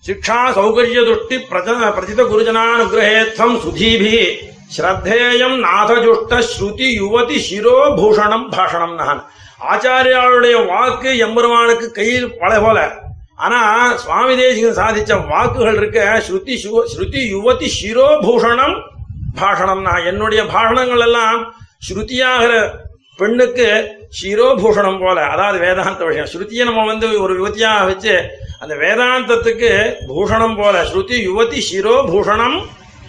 சிக்ஷா 0.05 0.39
சௌகரிய 0.59 1.01
துஷ்டி 1.09 1.39
பிரஜ 1.51 1.69
பிரதித 1.97 2.23
குருஜனானுகிரகேத்தம் 2.31 3.57
சுதீபி. 3.65 4.15
ஸ்ரத்தேயம் 4.71 5.57
நாதஜுஷ்ட 5.65 6.39
ஸ்ருதி 6.49 6.89
யுவதி 6.95 7.37
சிரோபூஷணம் 7.45 8.47
பாஷணம் 8.49 8.97
நான் 8.97 9.21
ஆச்சாரியாளுடைய 9.69 10.57
வாக்கு 10.67 11.11
எம்பெருமானுக்கு 11.19 11.87
கையில் 11.91 12.29
பல 12.37 12.53
போல 12.61 12.79
ஆனா 13.39 13.61
சுவாமி 13.97 14.35
தேசிகன் 14.37 14.79
சாதிச்ச 14.79 15.17
வாக்குகள் 15.27 15.79
இருக்க 15.81 16.01
ஸ்ருதி 16.27 16.55
ஸ்ருதி 16.93 17.23
யுவதி 17.29 17.69
சிரோபூஷணம் 17.77 18.77
பாஷணம் 19.39 19.83
நான் 19.83 20.07
என்னுடைய 20.07 20.43
பாஷணங்கள் 20.47 21.03
எல்லாம் 21.03 21.41
ஸ்ருதியாகிற 21.89 22.53
பெண்ணுக்கு 23.19 23.69
சிரோபூஷணம் 24.19 25.01
போல 25.01 25.19
அதாவது 25.27 25.59
வேதாந்த 25.59 26.05
விஷயம் 26.05 26.31
ஸ்ருதியை 26.33 26.65
நம்ம 26.65 26.85
வந்து 26.85 27.07
ஒரு 27.21 27.33
யுவதியாக 27.37 27.87
வச்சு 27.87 28.15
அந்த 28.61 28.75
வேதாந்தத்துக்கு 28.75 29.71
பூஷணம் 30.09 30.57
போல 30.57 30.77
ஸ்ருதி 30.85 31.17
யுவதி 31.25 31.61
சிரோபூஷணம் 31.69 32.59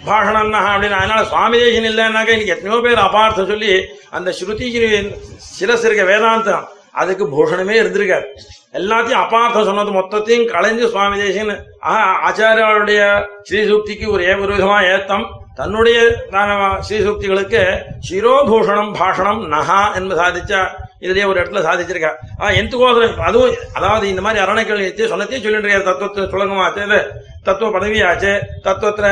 பாஷணம்னா 0.06 0.60
அப்படின்னு. 0.72 0.90
அதனால 0.90 1.24
சுவாமி 1.24 1.58
தேசன் 1.58 1.84
இல்லைன்னாக்க 1.84 2.28
இன்னைக்கு 2.28 2.46
எத்தனையோ 2.46 2.82
பேர் 2.82 2.98
அபார்த்தம் 2.98 3.46
சொல்லி 3.46 3.86
அந்த 4.10 4.34
ஸ்ருதி 4.40 5.14
சிரஸ் 5.60 5.84
இருக்க 5.84 6.02
வேதாந்தம். 6.02 6.64
அதுக்கு 6.92 7.26
பூஷணமே 7.26 7.74
இருந்திருக்காரு. 7.82 8.24
எல்லாத்தையும் 8.72 9.24
அபார்த்தம் 9.24 9.64
சொன்னது 9.64 9.90
மொத்தத்தையும் 9.90 10.48
களைஞ்சு 10.48 10.88
சுவாமி 10.88 11.18
தேசன் 11.18 11.66
ஆஹா 11.80 12.32
ஆச்சாரியாளுடைய 12.32 13.26
ஸ்ரீசூக்திக்கு 13.50 14.08
ஒரு 14.08 14.24
ஏ- 14.24 14.34
ஒரு 14.34 14.54
விதமா 14.54 14.92
ஏத்தம். 14.92 15.26
தன்னுடைய 15.54 16.00
தான 16.30 16.78
ஸ்ரீசூக்திகளுக்கு 16.88 17.82
சிரோபூஷணம் 18.10 18.94
பாஷணம் 18.94 19.42
நகா 19.46 19.94
என்று 19.94 20.16
சாதிச்ச 20.16 20.68
இதுலயே 21.02 21.26
ஒரு 21.26 21.38
இடத்துல 21.40 21.60
சாதிச்சிருக்கா. 21.66 22.10
ஆஹ் 22.40 22.54
எந்துக்கோசரம் 22.56 23.24
அதுவும் 23.26 23.54
அதாவது 23.72 24.04
இந்த 24.08 24.22
மாதிரி 24.24 24.42
அரணைகள் 24.42 24.80
சொன்னத்தையும் 25.12 25.44
சொல்லிட்டு 25.44 25.84
தத்துவத்தை 25.86 26.24
சுலகமாச்சு 26.32 26.82
இது 26.84 26.98
தத்துவ 27.44 27.68
பதவியாச்சு 27.74 28.32
தத்துவத்துல 28.64 29.06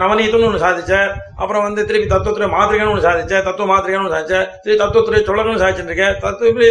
நவநீதம்னு 0.00 0.46
ஒண்ணு 0.46 0.64
சாதிச்ச 0.64 0.94
அப்புறம் 1.36 1.64
வந்து 1.66 1.86
திருப்பி 1.88 2.08
தத்துவத்துல 2.08 2.48
மாதிரிகன்னு 2.54 2.92
ஒண்ணு 2.92 3.06
சாதிச்ச 3.06 3.42
தத்துவ 3.48 3.68
மாதிரிகன்னு 3.72 4.02
ஒண்ணு 4.02 4.16
சாதிச்ச 4.16 4.34
திருப்பி 4.56 4.80
தத்துவத்துறை 4.82 5.20
சுலகம்னு 5.28 5.62
சாதிச்சிருக்கேன் 5.62 6.16
தத்துவ 6.24 6.50
இப்படி 6.50 6.68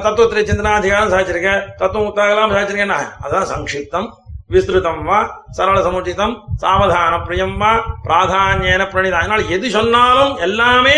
தத்துவத்துல 0.00 0.44
சிந்தனாதிகாரம் 0.48 1.14
சாதிச்சிருக்கேன் 1.14 1.62
தத்துவம் 1.76 2.08
உத்தாகலாம் 2.10 2.56
சாதிச்சிருக்கேன் 2.56 2.94
அதான் 3.24 3.48
சங்கிப்தம் 3.52 4.08
விஸ்திருதம் 4.50 5.02
வா 5.04 5.18
சரள 5.50 5.78
சமுச்சிதம் 5.82 6.32
சாவதான 6.62 7.18
பிரியம் 7.24 7.56
வா 7.56 7.72
பிராதானியன 8.06 8.86
பிரணிதம் 8.88 9.20
அதனால 9.20 9.42
எது 9.56 9.66
சொன்னாலும் 9.70 10.32
எல்லாமே 10.40 10.96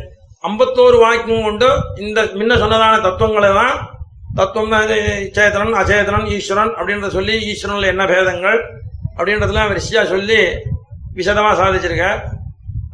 ஐம்பத்தோரு 0.43 0.99
வாக்கியம் 0.99 1.43
கொண்டு 1.43 1.81
இந்த 1.97 2.23
முன்ன 2.23 2.57
சொன்னதான 2.57 3.03
தத்துவங்களை 3.03 3.53
தான் 3.55 3.98
தத்துவம் 4.35 4.70
தான் 4.70 4.89
சேதனன் 4.89 5.74
அச்சேதனன் 5.74 6.29
ஈஸ்வரன் 6.29 6.74
அப்படின்றத 6.74 7.09
சொல்லி 7.09 7.53
ஈஸ்வரன்ல 7.53 7.87
என்ன 7.87 8.07
பேதங்கள் 8.07 8.83
அப்படின்றதெல்லாம் 9.16 9.72
ரிஷியா 9.72 10.05
சொல்லி 10.05 10.37
விசதமா 11.14 11.53
சாதிச்சிருக்க. 11.55 12.20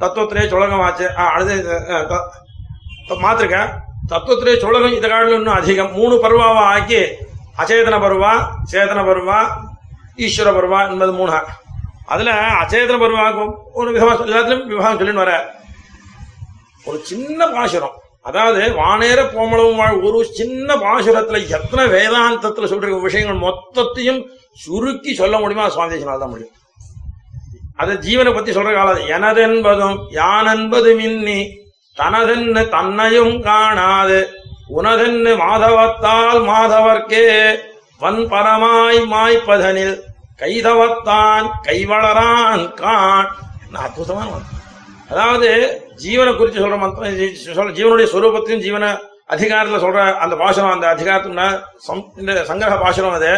தத்துவத்திலே 0.00 0.48
சுலகமாச்சு 0.48 1.16
ஆ, 1.16 1.26
அடுத்து 1.26 1.80
மாத்திருக்க. 3.08 3.70
தத்துவத்திலே 4.08 4.58
சுழகம் 4.58 4.92
இந்த 4.92 5.08
காட்டிலும் 5.08 5.38
இன்னும் 5.38 5.54
அதிகம். 5.54 5.92
மூணு 5.92 6.14
பருவாவா 6.14 6.54
ஆக்கி 6.54 7.00
அச்சேதன 7.58 7.98
பருவா 7.98 8.48
சேதன 8.72 9.04
பருவா 9.04 9.46
ஈஸ்வர 10.16 10.52
பருவா 10.52 10.90
என்பது 10.90 11.12
மூணா. 11.12 11.42
அதுல 12.06 12.32
அச்சேதன 12.32 12.98
பருவாக்கும் 12.98 13.54
ஒரு 13.72 13.92
விதமா 13.92 14.14
சொல்லி- 14.14 14.66
விவாகம் 14.66 15.00
சொல்லின்னு 15.00 15.12
வர. 15.12 15.54
ஒரு 16.84 17.00
சின்ன 17.04 17.46
பாசுரம். 17.46 18.02
அதாவது 18.24 18.72
வானேர 18.72 19.20
கோமளவும் 19.32 19.76
வாழ் 19.76 20.00
ஒரு 20.00 20.24
சின்ன 20.24 20.74
பாசுரத்துல 20.74 21.48
எத்தனை 21.48 21.84
வேதாந்தத்துல 21.86 22.64
சொல்ற 22.64 23.00
விஷயங்கள் 23.00 23.44
மொத்தத்தையும் 23.48 24.20
சுருக்கி 24.58 25.14
சொல்ல 25.14 25.38
முடியுமா? 25.38 25.68
சுவாமி 25.68 25.98
தான் 26.04 26.30
முடியும். 26.30 26.54
அது 27.76 27.92
ஜீவனை 27.96 28.34
பத்தி 28.34 28.52
சொல்ற 28.52 28.72
காலம். 28.74 29.06
எனதென்பதும் 29.08 29.96
யானென்பது 30.10 30.96
மின்னி 30.96 31.40
தனதென்னு 31.96 32.68
தன்னையும் 32.68 33.42
காணாது 33.42 34.18
உனதென்னு 34.68 35.32
மாதவத்தால் 35.36 36.40
மாதவர்க்கே 36.42 37.26
வன் 38.00 38.28
பரமாய் 38.28 39.00
மாய்ப்பதனில் 39.06 39.96
கைதவத்தான் 40.40 41.46
கைவளரான் 41.66 42.72
கான் 42.74 43.28
என்ன 43.64 43.78
அற்புதமான 43.78 44.30
அதாவது 45.08 45.48
ஜீவனை 46.04 46.36
குறித்து 46.36 46.60
சொல்ற 46.60 46.76
மந்திரம் 46.76 47.74
ஜீவனுடைய 47.74 48.06
ஸ்வரூபத்தையும் 48.12 48.62
ஜீவன 48.62 48.86
அதிகாரத்துல 49.30 49.80
சொல்ற 49.80 50.14
அந்த 50.14 50.34
பாஷணம் 50.36 50.72
அந்த 50.72 50.94
அதிகாரத்துல 50.94 51.44
சம்- 51.88 52.18
இந்த 52.18 52.32
சங்கிரக 52.48 52.84
பாஷணம் 52.84 53.10
அது. 53.10 53.32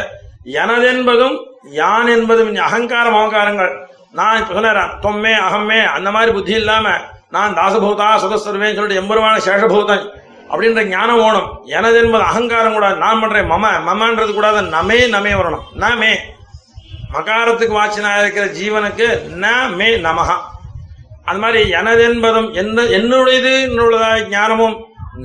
எனதென்பதும் 0.52 1.36
யான் 1.70 2.06
என்பதும் 2.08 2.56
அகங்காரம் 2.56 3.14
அகங்காரங்கள் 3.14 3.72
நான் 4.12 4.40
இப்ப 4.40 4.54
சொன்னேன் 4.54 4.90
தொம்மே 5.02 5.32
அகம்மே 5.40 5.84
அந்த 5.86 6.10
மாதிரி 6.10 6.32
புத்தி 6.32 6.52
இல்லாம 6.52 6.88
நான் 7.30 7.56
தாசபூதா 7.56 8.16
சுதஸ்வருவேன்னு 8.16 8.74
சொல்லிட்டு 8.74 9.00
எம்பருமான 9.02 9.36
சேஷபூதன் 9.36 10.04
அப்படின்ற 10.50 10.84
ஞானம் 10.84 11.20
ஓணும் 11.20 11.48
எனது 11.66 11.98
என்பது 11.98 12.24
அகங்காரம் 12.24 12.72
கூடாது 12.72 12.96
நான் 12.96 13.20
பண்றேன் 13.20 13.50
மம 13.50 13.64
மமன்றது 13.86 14.34
கூடாது 14.34 14.62
நமே 14.62 15.06
நமே 15.06 15.34
வரணும். 15.34 15.64
நமே. 15.74 16.12
மகாரத்துக்கு 17.12 17.74
வாச்சினா 17.76 18.18
இருக்கிற 18.20 18.46
ஜீவனுக்கு 18.46 19.06
ந 19.36 19.74
மே 19.74 19.96
நமகா 19.96 20.36
அந்த 21.28 21.40
மாதிரி 21.42 21.70
எனதென்பதும் 21.70 22.50
என்ன 22.52 22.82
என்னுடையது 22.98 23.52
என்னுள்ளதாய் 23.68 24.28
ஞானமும் 24.28 24.76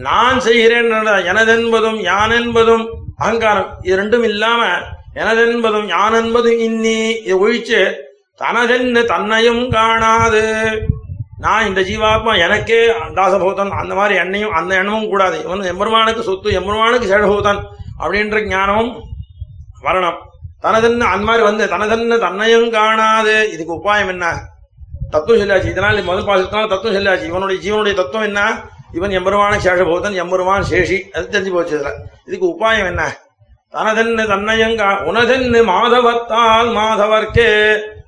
நான் 0.08 0.40
செய்கிறேன் 0.40 0.92
என்ற 0.92 1.12
எனதென்பதும் 1.32 2.00
யானென்பதும் 2.10 2.86
அகங்காரம். 3.18 3.72
இது 3.82 3.98
ரெண்டும் 4.02 4.24
இல்லாம 4.24 4.62
எனதென்பதும் 5.16 5.88
யானென்பதும் 5.96 6.60
இன்னி. 6.68 7.00
இதை 7.26 7.36
ஒழிச்சு 7.44 7.82
தனதென்னு 8.42 9.02
தன்னையும் 9.06 9.70
காணாது. 9.70 10.44
நான் 11.38 11.68
இந்த 11.68 11.82
ஜீவாத்மா 11.82 12.38
எனக்கே 12.46 12.80
தாசபூதன் 13.18 13.72
அந்த 13.82 13.94
மாதிரி 13.96 14.20
எண்ணையும் 14.20 14.56
அந்த 14.60 14.76
எண்ணமும் 14.76 15.10
கூடாது. 15.10 15.38
இவன் 15.46 15.70
எம்பெருமானுக்கு 15.74 16.24
சொத்து 16.24 16.52
எம்பெருமானுக்கு 16.52 17.08
சேடபூதன் 17.12 17.62
அப்படின்ற 18.00 18.46
ஞானமும் 18.46 18.94
வரணும். 19.84 20.20
தனதென்ன 20.64 21.10
அந்த 21.14 21.26
மாதிரி 21.30 21.44
வந்து 21.44 21.66
தனதென்ன 21.66 22.20
தன்னையும் 22.20 22.70
காணாது. 22.72 23.36
இதுக்கு 23.54 23.74
உபாயம் 23.76 24.12
என்ன? 24.16 24.28
தத்துவம் 25.12 25.42
சொல்லியாச்சு. 25.42 25.70
இதனால் 25.70 26.04
முதல் 26.04 26.30
பாசத்தான் 26.30 26.72
தத்துவம் 26.72 26.96
சொல்லியாச்சு. 26.98 27.24
இவனுடைய 27.24 27.58
ஜீவனுடைய 27.66 27.94
தத்துவம் 27.94 28.28
என்ன? 28.28 28.42
இவன் 28.94 29.10
எம்பெருமான 29.10 29.58
சேஷபூதன் 29.66 30.16
எம்பெருமான் 30.16 30.70
சேஷி. 30.70 30.98
அது 31.10 31.28
தெரிஞ்சு 31.32 31.52
போச்சு 31.54 31.76
இதுல. 31.78 31.92
இதுக்கு 32.26 32.48
உபாயம் 32.48 32.86
என்ன? 32.86 33.04
தனதென்னு 33.74 34.24
தன்னையங்கா 34.32 34.88
உனதென்னு 35.10 35.60
மாதவத்தால் 35.70 36.70
மாதவர்க்கே 36.78 37.52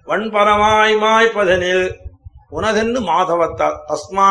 வன்பரமாய் 0.07 0.95
மாய்ப்பதனில் 1.03 1.85
உனதென்னு 2.51 2.99
மாதவத்தால். 3.11 3.77
தஸ்மா 3.91 4.27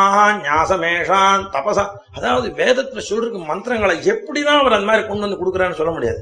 ஞாசமேஷான் 0.47 1.43
தபச. 1.55 1.79
அதாவது 2.15 2.47
வேதத்துல 2.57 3.01
சொல்றதுக்கு 3.09 3.45
மந்திரங்களை 3.45 3.95
எப்படிதான் 4.11 4.59
அவர் 4.59 4.73
அந்த 4.73 4.85
மாதிரி 4.85 5.07
கொண்டு 5.07 5.25
வந்து 5.27 5.39
கொடுக்குறான்னு 5.41 5.79
சொல்ல 5.79 5.91
முடியாது. 5.91 6.21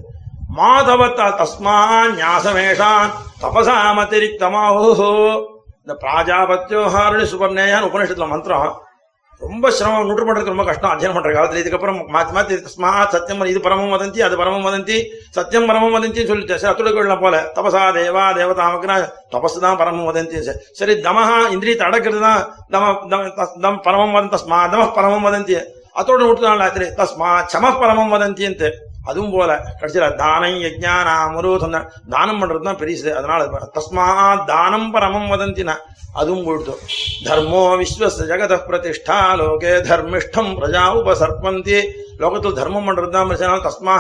மாதவத்தால் 0.58 1.40
தஸ்மா 1.42 1.78
ஞாசமேஷான் 2.22 3.12
தபசாமதிரிக்தமாஹோ 3.42 5.12
இந்த 5.88 5.94
பிராஜாபத்தியோஹாரணி 6.02 7.26
சுபர்ணேயான் 7.34 7.86
உபனிஷத்துல 7.90 8.28
மந்திரம் 8.32 8.74
ரொம்ப 9.42 9.70
சிரமம் 9.76 10.08
நூற்று 10.08 10.26
பண்றதுக்கு 10.26 10.54
ரொம்ப 10.54 10.66
கஷ்டம் 10.68 10.92
அத்தியனம் 10.94 11.16
பண்ற 11.18 11.30
காலத்துல. 11.36 11.62
இதுக்கப்புறம் 11.62 11.98
மாத்தி 12.16 12.34
மாத்தி 12.36 12.58
தஸ்மாத் 12.66 13.14
சத்தியம் 13.16 13.42
இது 13.52 13.60
பரமம் 13.66 13.94
வதந்தி 13.94 14.20
அது 14.26 14.36
பரமம் 14.42 14.66
வதந்தி 14.68 14.98
சத்தியம் 15.38 15.66
பரமம் 15.70 15.96
வதந்தி 15.96 16.26
சொல்லிட்டு 16.32 16.60
சரி 16.60 16.72
அத்துடக்கொள்ள 16.74 17.16
போல. 17.24 17.40
தபசா 17.56 17.82
தேவா 17.98 18.26
தேவதாமக்குனா 18.40 18.98
தபசு 19.34 19.58
தான் 19.66 19.80
பரமம் 19.82 20.08
வதந்தி. 20.10 20.38
சரி. 20.80 20.96
தமஹா 21.08 21.40
இந்திரியத்தை 21.56 21.88
அடக்கிறது 21.90 22.22
தான் 22.28 22.42
தம 22.74 22.94
தம் 23.66 23.82
பரமம் 23.88 24.16
வதந்த 24.18 24.34
தஸ்மா 24.38 24.60
தம 24.76 24.86
பரமம் 25.00 25.28
வதந்தி. 25.30 25.58
அதோட 26.02 26.22
விட்டுதான் 26.30 26.62
ராத்திரி 26.64 26.86
தஸ்மா 27.02 27.32
சம 27.56 27.74
பரமம் 27.82 28.14
வதந்தின்ட்டு. 28.16 28.70
அதுவும் 29.10 29.34
போல. 29.36 29.52
கடைசியில் 29.80 30.18
தானம் 30.24 30.60
யஜ்ஞான 30.66 31.08
அமரோதம் 31.26 31.76
தானம் 32.16 32.40
பண்றது 32.42 32.68
தான் 32.70 32.82
பெரிய 32.82 33.16
அதனால 33.20 33.66
தஸ்மா 33.78 34.06
தானம் 34.52 34.90
பரமம் 34.96 35.32
வதந்தின 35.34 35.76
அதுவும் 36.20 36.46
போயிடுத்து 36.46 36.74
தர்மோ 37.28 37.62
விஸ்வச 37.82 38.26
ஜெகத 38.32 38.54
பிரதிஷ்டா 38.68 39.18
லோகே 39.42 39.74
தர்மிஷ்டம் 39.90 40.52
பிரஜா 40.58 40.84
உபசர்பந்தி 41.00 41.78
லோகத்தில் 42.24 42.58
தர்மம் 42.60 42.88
பண்றது 42.88 43.16
தான் 43.16 43.30
பிரச்சனை 43.30 43.62
தஸ்மா 43.68 43.96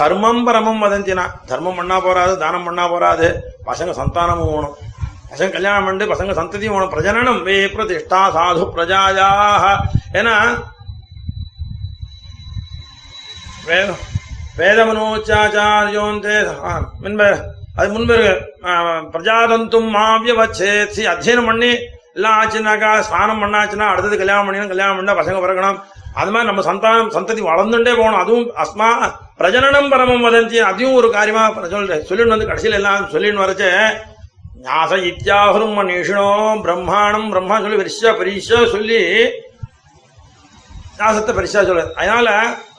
தர்மம் 0.00 0.42
பரமம் 0.46 0.82
வதந்தினா 0.84 1.24
தர்மம் 1.50 1.78
பண்ணா 1.78 1.96
போறாது 2.06 2.34
தானம் 2.42 2.66
பண்ணா 2.66 2.84
போறாது. 2.92 3.28
பசங்க 3.68 3.92
சந்தானமும் 4.00 4.50
வேணும். 4.52 4.76
பசங்க 5.30 5.48
கல்யாணம் 5.56 5.86
பண்ணிட்டு 5.86 6.12
பசங்க 6.12 6.34
சந்ததியும் 6.40 6.74
வேணும். 6.76 6.92
பிரஜனனம் 6.94 7.40
வே 7.46 7.56
பிரதிஷ்டா 7.74 8.20
சாது 8.36 8.66
பிரஜாயாக. 8.76 9.64
ஏன்னா 10.20 10.34
வேணும் 13.70 14.02
வேதமனோச்சாச்சாரியோந்தே 14.58 16.36
ஆ, 16.64 16.72
முன்பு 17.00 17.28
அது 17.78 17.88
முன்பு 17.92 18.16
பிரஜாதந்தும் 19.12 19.88
மாவியவச்சேத்தி 19.94 21.02
அத்தியனம் 21.12 21.48
பண்ணி 21.48 21.70
எல்லாம் 22.16 22.36
ஆச்சுனாக்கா 22.38 22.90
ஸ்நானம் 23.02 23.42
பண்ணாச்சுன்னா 23.42 23.86
அடுத்தது 23.90 24.16
கல்யாணம் 24.16 24.46
பண்ணிக்கணும் 24.46 24.72
கல்யாணம் 24.72 24.98
பண்ணா 24.98 25.14
பசங்க 25.18 25.40
பிறக்கணும். 25.40 25.78
அது 26.16 26.30
மாதிரி 26.30 26.48
நம்ம 26.48 26.62
சந்தானம் 26.62 27.12
சந்ததி 27.14 27.42
வளர்ந்துட்டே 27.44 27.92
போகணும். 27.94 28.20
அதுவும் 28.20 28.46
அஸ்மா 28.62 28.88
பிரஜனனம் 29.38 29.90
பரமம் 29.90 30.24
வதந்தி 30.26 30.58
அதையும் 30.68 30.96
ஒரு 30.98 31.08
காரியமா 31.10 31.42
சொல்றேன். 31.74 32.06
சொல்லிட்டு 32.08 32.34
வந்து 32.34 32.48
கடைசியில் 32.48 32.78
எல்லாம் 32.80 33.10
சொல்லின்னு 33.12 33.44
வரச்சே 33.44 33.70
ஞாச 34.64 34.92
இத்தியாகுரும் 35.08 35.76
மனுஷனோ 35.78 36.28
பிரம்மாணம் 36.64 37.28
பிரம்மா 37.30 37.56
சொல்லி 37.60 37.80
வரிசா 37.80 38.12
பரிசா 38.20 38.58
சொல்லி 38.72 39.00
ஞாசத்தை 40.98 41.32
பெருசா 41.36 41.60
சொல்லு. 41.68 41.84
அதனால 42.00 42.28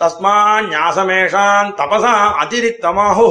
தஸ்மா 0.02 0.34
ஞாசமேஷான் 0.74 1.70
தபசா 1.80 2.14
அதிரிக்தமாஹோ 2.44 3.28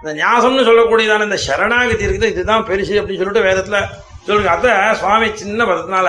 இந்த 0.00 0.12
ஞாசம்னு 0.22 0.66
சொல்லக்கூடியதான 0.68 1.26
இந்த 1.28 1.38
சரணாகதி 1.46 2.04
இருக்குது 2.06 2.30
இதுதான் 2.34 2.66
பெருசு 2.70 2.98
அப்படின்னு 3.00 3.20
சொல்லிட்டு 3.22 3.46
வேதத்துல 3.48 3.78
சொல்லுங்க. 4.28 4.50
அத 4.56 4.68
சுவாமி 5.00 5.28
சின்ன 5.42 5.60
பதத்தினால 5.70 6.08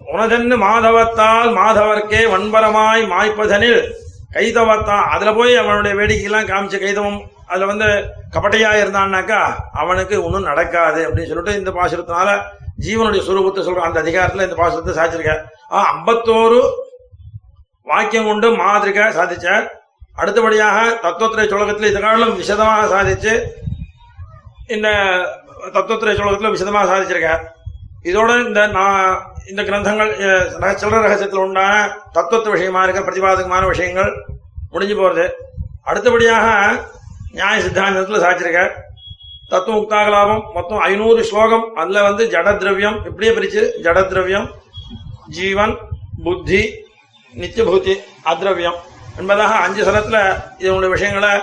உனதென்னு 0.00 0.56
மாதவத்தால் 0.66 1.50
மாதவர்க்கே 1.60 2.20
வன்பரமாய் 2.34 3.02
மாய்ப்பதனில் 3.12 3.80
கைதவத்தா. 4.36 4.96
அதுல 5.14 5.30
போய் 5.38 5.52
அவனுடைய 5.62 5.92
வேடிக்கையெல்லாம் 5.98 6.48
காமிச்ச 6.50 6.76
கைதவம் 6.84 7.18
அதுல 7.50 7.68
வந்து 7.70 7.86
கபட்டையா 8.34 8.70
இருந்தான்னாக்கா 8.82 9.40
அவனுக்கு 9.82 10.16
ஒன்றும் 10.26 10.48
நடக்காது 10.50 11.00
அப்படின்னு 11.06 11.30
சொல்லிட்டு 11.30 11.60
இந்த 11.60 11.70
பாசுரத்தினால 11.78 12.30
ஜீவனுடைய 12.86 13.22
சுரூபத்தை 13.28 13.62
சொல்ற 13.66 13.86
அந்த 13.86 13.98
அதிகாரத்துல 14.04 14.46
இந்த 14.48 14.58
பாசுரத்தை 14.60 14.94
சாதிச்சிருக்க 14.98 15.34
ஐம்பத்தோரு 15.92 16.60
வாக்கியம் 17.88 18.24
கொண்டு 18.24 18.50
மாதிரிக்க 18.50 19.10
சாதிச்சார். 19.10 19.68
அடுத்தபடியாக 20.14 20.98
தத்துவத்திரை 21.02 21.48
சுலகத்தில் 21.48 21.90
இதனாலும் 21.90 22.36
விசதமாக 22.36 23.02
சாதிச்சு 23.02 23.42
இந்த 24.66 24.88
தத்துவத்திரை 25.72 26.14
சுலகத்தில் 26.14 26.50
விசதமாக 26.50 26.96
சாதிச்சிருக்கார். 26.96 27.44
இதோட 28.06 28.46
இந்த 28.46 28.66
நான் 28.66 29.32
இந்த 29.48 29.62
கிரந்தங்கள் 29.62 30.08
ரக- 30.60 30.76
சில்லற 30.76 31.00
ரகசியத்தில் 31.00 31.40
உண்டான 31.40 31.96
தத்துவத்து 32.14 32.50
விஷயமா 32.50 32.84
இருக்க 32.84 33.10
பிரதிபாதகமான 33.10 33.66
விஷயங்கள் 33.66 34.26
முடிஞ்சு 34.70 34.96
போகிறது 34.96 35.34
அடுத்தபடியாக 35.82 36.74
நியாய 37.32 37.62
சித்தாந்தத்தில் 37.62 38.20
சாதிச்சிருக்கார். 38.20 38.70
தத்துவ 39.48 39.78
முக்தாகலாபம் 39.78 40.52
மொத்தம் 40.54 40.78
ஐநூறு 40.78 41.24
ஸ்லோகம். 41.24 41.74
அதில் 41.74 42.02
வந்து 42.02 42.24
ஜட 42.24 42.56
திரவியம் 42.56 43.04
இப்படியே 43.04 43.32
பிரிச்சு 43.32 43.70
ஜட 43.82 44.06
திரவியம் 44.06 44.50
ஜீவன் 45.28 45.78
புத்தி 46.24 46.86
நித்தியபூதி 47.34 47.94
அத்ரவியம். 48.24 48.78
என்பதாக 49.18 49.54
அஞ்சு 49.54 49.84
சரத்துல 49.84 50.42
இதனுடைய 50.58 50.88
விஷயங்களை 50.88 51.40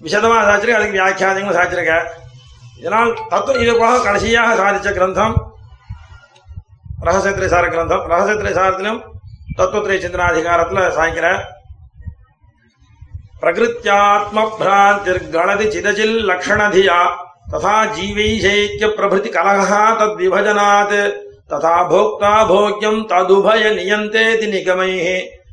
விசதமாக 0.00 0.46
சாதிச்சிருக்க 0.48 0.78
அதுக்கு 0.78 1.00
வியாக்கியானங்களும் 1.00 1.58
சாதிச்சிருக்க. 1.58 2.02
இதனால் 2.78 3.18
தத்துவம் 3.28 3.62
இது 3.62 3.76
போக 3.76 4.02
கடைசியாக 4.02 4.54
சாதிச்ச 4.62 4.94
கிரந்தம் 4.98 5.34
ரகசியத்திரை 7.00 7.48
சார 7.48 7.66
கிரந்தம். 7.66 8.06
ரகசியத்திரை 8.06 8.52
சாரத்திலும் 8.54 9.02
தத்துவத்திரை 9.56 9.98
சிந்தனாதிகாரத்துல 10.04 10.80
சாய்க்கிற 10.96 11.44
பிரகிருத்தியாத்ம 13.40 14.50
பிராந்திர் 14.58 15.30
கணதி 15.30 15.64
சிதஜில் 15.64 16.16
லக்ஷணதியா 16.30 16.98
ததா 17.52 17.74
ஜீவைஷைக்கிய 17.96 18.86
பிரபிருதி 18.88 19.28
கலகா 19.28 19.82
தத் 20.00 20.20
விபஜனாத் 20.22 21.25
ததா 21.50 21.74
போக்தா 21.90 22.32
போக்யம் 22.50 23.02
ததுபய 23.10 23.62
நியந்தேதி 23.78 24.46
நிகமைः 24.54 25.06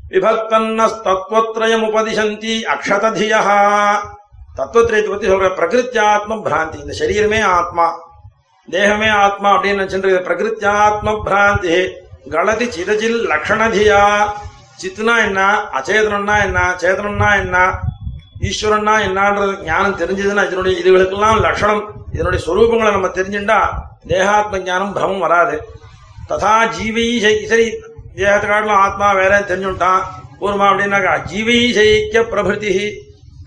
விபக்தன்னஸ்தத்வத்ரயமுபதிசந்தி 0.10 2.54
அக்ஷததியா 2.74 3.40
தத்துவத்திரயத்தை 4.58 5.10
பத்தி 5.10 5.30
சொல்ற 5.30 5.48
பிரகிருத்தியாத்ம 5.60 6.32
பிராந்தி. 6.48 6.82
இந்த 6.82 6.94
சரீரமே 7.00 7.44
ஆத்மா. 7.44 7.94
தேகமே 8.72 9.12
ஆத்மா 9.12 9.56
அப்படின்னு 9.56 9.60
நினைச்சுட்டு 9.60 10.30
பிரகிருத்தியாத்ம 10.30 11.24
பிராந்தி. 11.26 11.94
கலதி 12.30 12.66
சிதஜில் 12.66 13.32
லக்ஷணதியா. 13.32 14.32
சித்துனா 14.82 15.26
என்ன? 15.26 15.70
அச்சேதனம்னா 15.74 16.44
என்ன? 16.44 16.76
சேதனம்னா 16.82 17.36
என்ன? 17.36 17.82
ஈஸ்வரன்னா 18.40 19.08
என்னன்றது 19.08 19.64
ஞானம் 19.64 19.98
தெரிஞ்சதுன்னா 19.98 20.46
இதனுடைய 20.46 20.82
இதுகளுக்கெல்லாம் 20.82 21.40
லட்சணம் 21.40 22.06
இதனுடைய 22.14 22.46
சொரூபங்களை 22.46 22.92
நம்ம 22.92 23.08
தெரிஞ்சுட்டா 23.08 23.74
தேகாத்ம 24.08 24.60
ஞானம் 24.60 24.94
பிரமம் 24.94 25.20
வராது. 25.20 25.82
ததா 26.30 26.54
ஜீவை 26.76 27.06
சரி 27.22 27.66
தேகத்தை 28.16 28.48
காட்டிலும் 28.48 28.82
ஆத்மா 28.82 29.08
வேற 29.18 29.34
தெரிஞ்சுட்டான் 29.48 30.04
பூர்வமா 30.40 30.66
அப்படின்னாக்கா 30.70 31.14
ஜீவை 31.30 31.58
சைக்கிய 31.78 32.22
பிரபிருதி 32.32 32.72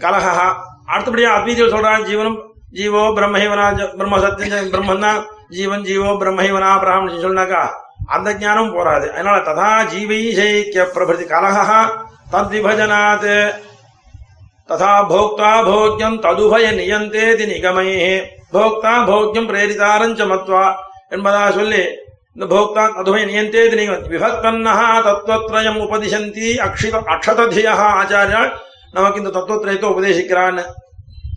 கலகா 0.02 0.46
அடுத்தபடியா 0.88 1.30
அத்வீதியில் 1.36 1.74
சொல்றான் 1.74 2.06
ஜீவனும் 2.08 2.38
ஜீவோ 2.72 3.02
பிரம்மஹைவனா 3.16 3.66
ஜ- 3.74 3.92
பிரம்ம 3.94 4.16
சத்தியம் 4.24 4.70
பிரம்மன் 4.72 5.04
தான் 5.04 5.20
ஜீவன் 5.52 5.84
ஜீவோ 5.88 6.08
பிரம்மஹைவனா 6.20 6.70
பிராமணன் 6.82 7.24
சொன்னாக்கா 7.24 7.62
அந்த 8.08 8.34
ஞானம் 8.40 8.74
போராது 8.74 9.06
அதனால 9.12 9.36
ததா 9.46 9.70
ஜீவை 9.92 10.18
சைக்கிய 10.36 10.82
பிரபிருதி 10.94 11.26
கலகா 11.26 11.78
தத் 12.32 12.52
விபஜனாத் 12.52 13.30
ததா 14.68 14.92
போக்தா 15.10 15.50
போக்யம் 15.66 16.18
ததுபய 16.22 16.66
நியந்தேதி 16.78 17.44
நிகமையே 17.50 18.12
போக்தா 18.52 18.92
போக்யம் 19.08 19.48
பிரேரிதாரஞ்ச 19.50 20.22
மத்வா 20.26 20.64
என்பதாக 21.10 21.50
சொல்லி 21.52 21.82
இந்த 22.36 22.46
போக்தா 22.46 22.82
ததுபய 22.96 23.26
நியந்தேதி 23.28 23.76
நிகம 23.80 23.94
விபக்தன்னஹா 24.14 24.88
தத்துவத்ரயம் 25.06 25.78
உபதிசந்தி 25.84 26.48
அக்ஷித 26.66 26.96
அக்ஷததியா 27.14 27.72
ஆச்சாரியால் 28.00 28.50
நமக்கு 28.92 29.20
இந்த 29.20 29.30
தத்துவத்திரயத்தை 29.38 29.88
உபதேசிக்கிறான்னு 29.94 30.64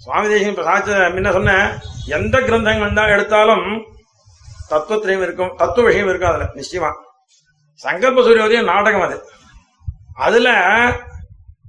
சுவாமி 0.04 0.28
தேசியம் 0.28 0.54
இப்ப 0.54 0.64
சாட்சி 0.64 0.92
முன்ன 1.16 1.32
சொன்ன 1.32 1.54
எந்த 2.08 2.36
கிரந்தங்கள் 2.40 2.98
தான் 3.00 3.14
எடுத்தாலும் 3.16 3.66
தத்துவத்திரயம் 4.72 5.24
இருக்கும். 5.24 5.56
தத்துவ 5.58 5.86
விஷயம் 5.88 6.10
இருக்கும் 6.10 6.32
அதுல 6.32 6.48
நிச்சயமா. 6.56 6.92
சங்கல்ப 7.80 8.22
சூரியோதயம் 8.28 8.70
நாடகம் 8.74 9.02
அது. 9.02 9.18
அதுல 10.16 10.50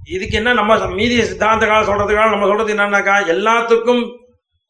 இதுக்கு 0.05 0.37
என்ன 0.37 0.53
நம்ம 0.53 0.77
மீதி 0.99 1.15
சித்தாந்த 1.15 1.31
சித்தாந்தக்கால 1.31 1.87
சொல்றதுக்காக 1.89 2.29
நம்ம 2.29 2.47
சொல்றது 2.47 2.73
என்னன்னாக்கா 2.75 3.15
எல்லாத்துக்கும் 3.35 4.03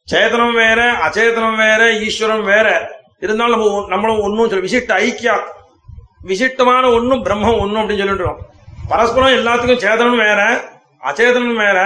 சேதனம் 0.08 0.54
வேற 0.54 0.80
அச்சேதனம் 1.08 1.56
வேற 1.56 1.94
ஈஸ்வரம் 2.08 2.44
வேற. 2.44 2.68
இருந்தாலும் 3.24 3.56
நம்ம 3.56 3.88
நம்மளும் 3.94 4.24
ஒன்றும் 4.28 4.50
சொல்ல 4.52 4.66
விசிட்ட 4.68 4.94
ஐக்கியா 5.08 5.36
விசிட்டமான 6.30 6.84
ஒன்றும் 6.98 7.26
பிரம்மம் 7.26 7.60
ஒன்றும் 7.64 7.82
அப்படின்னு 7.82 8.04
சொல்லிட்டுறோம் 8.04 8.40
பரஸ்பரம் 8.92 9.38
எல்லாத்துக்கும் 9.40 9.84
சேதனம் 9.86 10.22
வேற 10.26 10.42
அச்சேதனம் 11.10 11.62
வேற. 11.66 11.80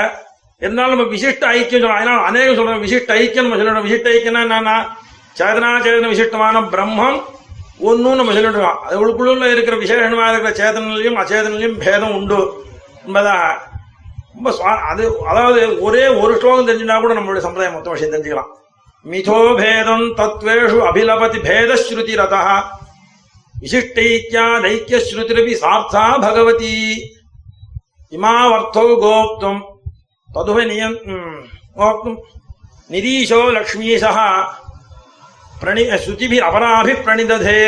இருந்தாலும் 0.62 0.98
நம்ம 0.98 1.12
விசிஷ்ட 1.14 1.44
ஐக்கியம் 1.56 1.84
சொல்றோம். 1.84 2.00
அதனால 2.00 2.22
அநேகம் 2.30 2.58
சொல்றோம் 2.60 2.84
விசிஷ்ட 2.86 3.12
ஐக்கியம் 3.22 3.46
நம்ம 3.46 3.58
சொல்லிடுறோம் 3.60 3.88
விசிஷ்ட 3.88 4.08
ஐக்கியம்னா 4.16 4.44
என்னன்னா 4.48 4.76
சேதனா 5.40 5.70
சேதன 5.86 6.10
விசிஷ்டமான 6.14 6.62
பிரம்மம் 6.74 7.18
ஒன்றும் 7.90 8.20
நம்ம 8.20 8.34
சொல்லிடுறோம் 8.34 8.78
அதுக்குள்ள 8.88 9.48
இருக்கிற 9.54 9.78
விசேஷமாக 9.78 10.32
இருக்கிற 10.34 10.52
சேதனிலையும் 10.62 11.20
அச்சேதனிலையும் 11.22 11.80
பேதம் 11.86 12.16
உண்டு 12.18 12.40
என்பதாக 13.06 13.74
ரொம்ப 14.36 14.50
அது 14.92 15.04
அதாவது 15.32 15.82
ஒரே 15.88 16.04
ஒரு 16.22 16.34
ஸ்லோகம் 16.40 16.68
தெரிஞ்சுட்டா 16.70 17.02
கூட 17.02 17.14
நம்மளுடைய 17.14 17.44
சம்பிரதாயம் 17.48 17.76
மொத்த 17.78 17.90
விஷயம் 17.90 18.14
தெரிஞ்சுக்கலாம். 18.14 18.52
மிதோ 19.06 19.39
பேதம் 19.58 20.06
தத்வேஷு 20.20 20.78
அபிலபதி 20.89 21.39
பேதஸ்ருதி 21.39 22.14
ரதா 22.16 22.41
சார்த்தா 25.62 26.06
பகவதி 26.24 26.74
இமாவர்த்தோ 28.12 28.86
கோப்தும் 29.03 29.62
ததுவ 30.30 30.64
நியம் 30.64 30.97
கோப்தும் 31.76 32.18
நிரீஷோ 32.89 33.41
லக்ஷ்மீசா 33.58 34.12
பிரணி 35.60 35.84
ஸ்ருதிபி 36.03 36.39
அபராபி 36.47 36.95
பிரணிததே 37.06 37.62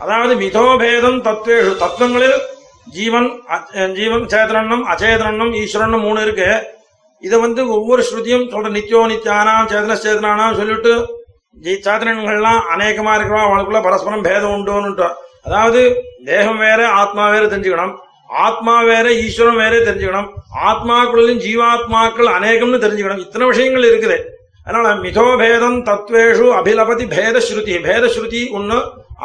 அதாவது 0.00 0.34
மிதோபேதம் 0.34 1.20
தத்வேஷு 1.20 1.74
தத்துவங்களில் 1.82 2.38
ஜீவன் 2.86 3.30
ஜீவன் 3.94 4.26
சேதனம் 4.26 4.84
அச்சேதனம் 4.92 5.54
ஈஸ்வரன் 5.60 6.04
மூணு 6.06 6.20
இருக்கு। 6.26 6.50
இதை 7.20 7.38
வந்து 7.38 7.68
ஒவ்வொரு 7.68 8.04
ஸ்ருதியும் 8.08 8.48
சொல்ற 8.54 8.70
நித்தியோ 8.78 9.02
நித்தியானாம் 9.12 9.70
சேதன 9.72 9.96
சேதனானாம் 10.06 10.56
சொல்லிட்டு 10.56 11.24
சாதனங்கள்லாம் 11.84 12.60
அநேகமா 12.74 13.12
இருக்கிறோம் 13.14 13.46
அவனுக்குள்ள 13.46 13.82
பரஸ்பரம் 13.82 14.22
பேதம் 14.22 14.54
உண்டுன்னு 14.56 15.08
அதாவது 15.42 16.02
தேகம் 16.24 16.58
வேற 16.58 16.88
ஆத்மா 16.88 17.30
வேற 17.30 17.46
தெரிஞ்சுக்கணும். 17.46 17.94
ஆத்மா 18.28 18.82
வேற 18.82 19.12
ஈஸ்வரன் 19.12 19.56
வேற 19.56 19.76
தெரிஞ்சுக்கணும். 19.76 20.28
ஆத்மாக்குள்ளும் 20.68 21.42
ஜீவாத்மாக்கள் 21.44 22.30
அநேகம்னு 22.36 22.82
தெரிஞ்சுக்கணும். 22.84 23.18
இத்தனை 23.18 23.46
விஷயங்கள் 23.46 23.88
இருக்குது. 23.90 24.18
அதனால 24.64 24.94
மிதோபேதம் 24.94 25.78
தத்வேஷு 25.88 26.46
அபிலபதி 26.60 27.04
பேதஸ்ருதி. 27.16 27.74
பேதஸ்ருதி 27.86 28.42
ஒண்ணு 28.58 28.78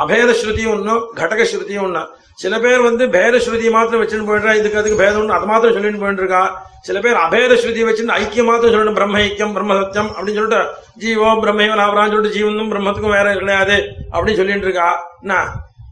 அபேதஸ்ருதி 0.04 0.66
ஒண்ணு 0.74 1.04
கடகஸ்ருதி 1.16 1.82
ஒன்னு 1.84 2.08
சில 2.38 2.54
பேர் 2.60 2.82
வந்து 2.88 3.04
பேதஸ்ருதி 3.16 3.70
மாத்திரம் 3.76 4.02
வச்சுன்னு 4.04 4.28
போயிடுறா 4.30 4.54
இதுக்கு 4.60 4.80
அதுக்கு 4.82 5.02
பேதம் 5.02 5.34
அது 5.38 5.50
மாத்திரம் 5.50 5.76
சொல்லிட்டு 5.78 6.04
போயிட்டு 6.04 6.24
இருக்கா 6.24 6.44
சில 6.88 7.00
பேர் 7.00 7.18
அபேத 7.24 7.58
ஸ்ருதி 7.62 7.82
வச்சுன்னு 7.88 8.16
ஐக்கியம் 8.20 8.50
மாத்திரம் 8.50 8.74
சொல்லணும் 8.76 8.98
பிரம்ம 9.00 9.20
ஐக்கியம் 9.26 9.56
பிரம்ம 9.56 9.76
சத்தியம் 9.82 10.12
அப்படின்னு 10.16 10.40
சொல்லிட்டு 10.40 10.62
ஜீவோ 11.04 11.32
பிரம்மையோ 11.44 11.74
நாபரான்னு 11.82 12.14
சொல்லிட்டு 12.14 12.38
ஜீவனும் 12.38 12.72
பிரம்மத்துக்கும் 12.72 13.18
வேற 13.18 13.28
கிடையாது 13.42 13.76
அப்படின்னு 14.14 14.40
சொல்லிட்டு 14.40 14.68
இருக்கா 14.70 14.88
என்ன? 15.24 15.36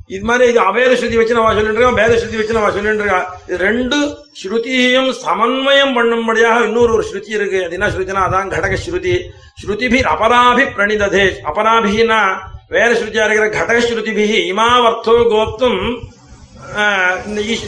இது 0.09 0.23
மாதிரி 0.25 0.45
இது 0.51 0.59
அபேத 0.59 0.93
ஸ்ருதி 0.99 1.17
வச்சு 1.19 1.35
நம்ம 1.37 1.53
சொல்லிட்டு 1.53 1.79
இருக்கா 1.79 1.97
பேத 1.97 2.13
ஸ்ருதி 2.21 2.37
வச்சு 2.39 2.57
நம்ம 2.57 2.71
சொல்லிட்டு 2.71 3.03
இருக்கா 3.03 3.19
இது 3.47 3.57
ரெண்டு 3.65 3.97
ஸ்ருதியையும் 4.41 5.09
சமன்வயம் 5.25 5.95
பண்ணும்படியாக 5.97 6.65
இன்னொரு 6.67 6.91
ஒரு 6.95 7.03
ஸ்ருதி 7.09 7.31
இருக்கு. 7.37 7.59
அது 7.65 7.77
என்ன 7.77 7.89
ஸ்ருதினா 7.89 8.23
அதான் 8.27 8.53
கடக 8.55 8.77
ஸ்ருதி. 8.85 9.13
ஸ்ருதிபி 9.61 9.99
அபராபி 10.13 10.65
பிரணிததே. 10.77 11.25
அபராபின்னா 11.51 12.21
வேற 12.69 12.89
ஸ்ருதியா 12.93 13.25
இருக்கிற 13.27 13.49
கடக 13.59 13.77
ஸ்ருதிபி 13.85 14.25
இமாவர்த்தோ 14.51 15.15
கோப்தும் 15.33 15.79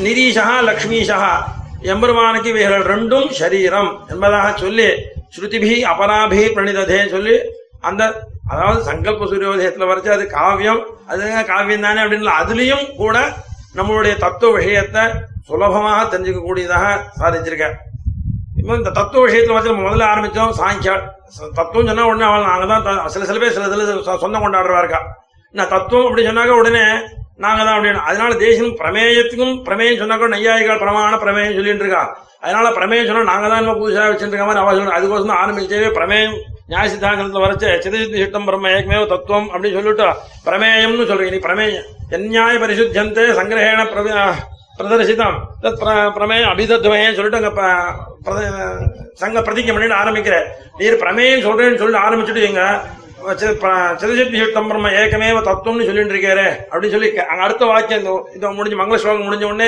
நிரீஷா 0.02 0.46
லக்ஷ்மீஷா 0.62 1.18
எம்பெருமானுக்கு 1.92 2.50
இவைகள் 2.50 2.84
ரெண்டும் 2.86 3.30
சரீரம் 3.40 3.92
என்பதாக 4.10 4.50
சொல்லி 4.58 4.90
ஸ்ருதிபி 5.36 5.72
அபராபி 5.92 6.42
பிரணிததே 6.56 7.00
சொல்லி 7.10 7.36
அந்த 7.84 8.02
அதாவது 8.52 8.80
சங்கல்ப 8.84 9.28
சூரியோதயத்தில் 9.30 9.90
வரைச்சு 9.90 10.12
அது 10.12 10.26
காவியம் 10.32 10.82
அது 11.08 11.22
காவியம் 11.48 11.86
தானே 11.86 12.02
அப்படின்னு 12.04 12.34
அதுலயும் 12.42 12.86
கூட 12.98 13.16
நம்மளுடைய 13.76 14.14
தத்துவ 14.18 14.52
விஷயத்தை 14.58 15.04
சுலபமாக 15.48 16.02
தெரிஞ்சுக்கக்கூடியதாக 16.10 16.86
சாதிச்சிருக்க 17.20 17.68
இப்போ 18.58 18.74
இந்த 18.78 18.92
தத்துவ 18.92 19.22
விஷயத்தில் 19.24 19.56
வச்சு 19.56 19.72
நம்ம 19.72 19.86
முதல்ல 19.88 20.10
ஆரம்பித்தோம் 20.10 20.54
சாங்கியா 20.60 20.96
தத்துவம் 21.56 21.90
சொன்னா 21.90 22.06
உடனே 22.10 22.26
அவன் 22.28 22.48
நாங்கள் 22.48 22.72
தான் 22.72 23.10
சில 23.10 23.26
சில 23.26 23.40
பேர் 23.40 23.56
சில 23.56 23.68
சில 23.70 24.18
சொந்தம் 24.18 24.44
கொண்டாடுறவா 24.44 24.82
இருக்கா. 24.84 25.02
நான் 25.54 25.72
தத்துவம் 25.74 26.08
அப்படி 26.08 26.26
சொன்னாக்க 26.28 26.60
உடனே 26.60 26.84
நாங்க 27.42 27.64
தான் 27.64 27.80
அப்படின்னு. 27.80 28.02
அதனால 28.10 28.36
தேசம் 28.36 28.78
பிரமேயத்துக்கும் 28.78 29.56
பிரமேயம் 29.66 30.00
சொன்னாக்கா 30.02 30.28
நையாயிகள் 30.28 30.80
பிரமாண 30.80 31.14
பிரமேயம் 31.16 31.54
சொல்லிட்டு 31.54 31.84
இருக்கா. 31.86 32.04
அதனால 32.40 32.70
பிரமேயம் 32.70 33.06
சொன்னா 33.06 33.24
நாங்க 33.24 33.48
தான் 33.48 33.64
நம்ம 33.64 33.80
புதுசா 33.80 34.04
வச்சுட்டு 34.12 34.40
மாதிரி 34.40 34.60
அவ 34.60 34.74
சொல்லணும் 34.74 35.00
அதுக்கோசம் 35.00 35.28
தான் 35.28 35.42
ஆரம்பிச்சே 35.44 35.90
பிரமேயம் 35.98 36.38
நியாய 36.68 36.90
சித்தாந்தத்தில் 36.90 37.44
வரைச்ச 37.44 37.66
சிதசித்தி 37.78 38.18
சிட்டம் 38.18 38.46
பிரம்ம 38.46 38.70
ஏகமே 38.70 39.08
தத்துவம் 39.08 39.48
அப்படின்னு 39.48 39.74
சொல்லிட்டு 39.74 40.04
பிரமேயம்னு 40.46 41.10
சொல்றீங்க. 41.10 41.30
நீ 41.30 41.38
பிரமேயம் 41.38 41.82
எந்நியாய 42.10 42.54
பரிசுத்தந்தே 42.54 43.26
சங்கிரகேண 43.32 43.86
பிரதர்சிதம். 44.80 45.38
தத் 45.62 45.82
பிர- 45.82 46.12
அபிதத்துவம் 46.54 47.14
சொல்லிட்டு 47.14 47.38
அங்க 47.38 47.52
ப- 47.52 48.06
பிரத- 48.24 48.88
சங்க 49.14 49.40
பிரதிஜை 49.40 49.68
பண்ணிட்டு 49.68 49.96
ஆரம்பிக்கிற. 49.96 50.44
நீர் 50.78 51.00
பிரமேயம் 51.00 51.44
சொல்றேன்னு 51.44 51.76
சொல்லிட்டு 51.76 52.08
ஆரம்பிச்சுட்டு 52.08 52.42
எங்க 52.42 52.82
சிதசித்தி 53.22 54.38
சிட்டம் 54.38 54.68
பிரம்ம 54.68 54.90
ஏகமேவ 55.00 55.40
தத்துவம்னு 55.42 55.86
சொல்லிட்டு 55.86 56.14
இருக்காரு 56.16 56.46
அப்படின்னு 56.70 56.90
சொல்லி 56.90 57.10
அங்க 57.24 57.44
அடுத்த 57.44 57.66
வாக்கியம் 57.66 58.06
இந்த 58.34 58.50
முடிஞ்சு 58.50 58.78
மங்கள 58.78 58.96
ஸ்லோகம் 58.96 59.28
முடிஞ்ச 59.28 59.46
உடனே 59.46 59.68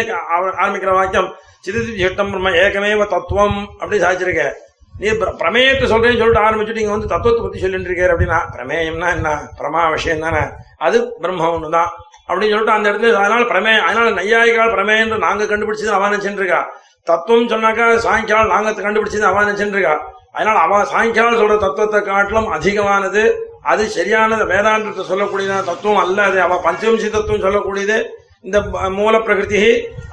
ஆரம்பிக்கிற 0.57 0.91
வாக்கியம் 0.91 1.29
சிதசித்தி 1.65 2.01
சிட்டம் 2.01 2.31
பிரம்ம 2.31 2.51
ஏகமேவ 2.61 3.07
தத்துவம் 3.07 3.57
அப்படி 3.79 3.99
சாதிச்சிருக்க 4.01 4.45
நீ 4.93 5.09
பிர- 5.11 5.35
பிரமேயத்தை 5.37 5.85
சொல்றேன்னு 5.85 6.17
சொல்லிட்டு 6.17 6.45
ஆரம்பிச்சுட்டு 6.45 6.77
இங்க 6.77 6.91
வந்து 6.91 7.07
தத்துவத்தை 7.07 7.43
பத்தி 7.43 7.59
சொல்லிட்டு 7.59 7.89
இருக்காரு 7.89 8.13
அப்படின்னா 8.13 8.39
பிரமேயம்னா 8.55 9.09
என்ன? 9.13 9.29
பிரமா 9.59 9.91
விஷயம் 9.91 10.19
தானே. 10.19 10.41
அது 10.77 10.97
பிரம்மம் 11.21 11.53
ஒண்ணுதான் 11.53 11.89
அப்படின்னு 12.27 12.49
சொல்லிட்டு 12.49 12.71
அந்த 12.71 12.91
இடத்துல 12.91 13.13
அதனால 13.15 13.43
பிரமே 13.43 13.79
அதனால 13.79 14.09
நையாயிகால் 14.11 14.73
பிரமேயம்னு 14.75 15.17
நாங்க 15.17 15.43
கண்டுபிடிச்சது 15.45 15.87
அவன் 15.89 16.11
நினைச்சுட்டு 16.11 16.37
இருக்கா. 16.37 16.61
தத்துவம் 17.07 17.49
சொன்னாக்கா 17.49 17.95
சாயங்காலம் 17.97 18.47
நாங்க 18.47 18.81
கண்டுபிடிச்சது 18.81 19.21
அவன் 19.21 19.45
நினைச்சுட்டு 19.45 19.77
இருக்கா. 19.77 19.95
அதனால 20.35 20.57
அவன் 20.65 20.89
சாயங்காலம் 20.93 21.39
சொல்ற 21.41 21.55
தத்துவத்தை 21.63 21.99
காட்டிலும் 22.09 22.49
அதிகமானது 22.57 23.23
அது 23.71 23.83
சரியானது. 23.97 24.43
வேதாந்தத்தை 24.51 25.03
சொல்லக்கூடிய 25.09 25.59
தத்துவம் 25.69 26.01
அல்ல 26.03 26.17
அது. 26.29 26.37
அவ 26.45 26.55
பஞ்சவம்சி 26.67 27.09
தத்துவம் 27.15 27.45
சொல்லக்கூடியது. 27.45 27.97
இந்த 28.47 28.57
மூல 28.97 29.15
பிரகிருதி 29.25 29.61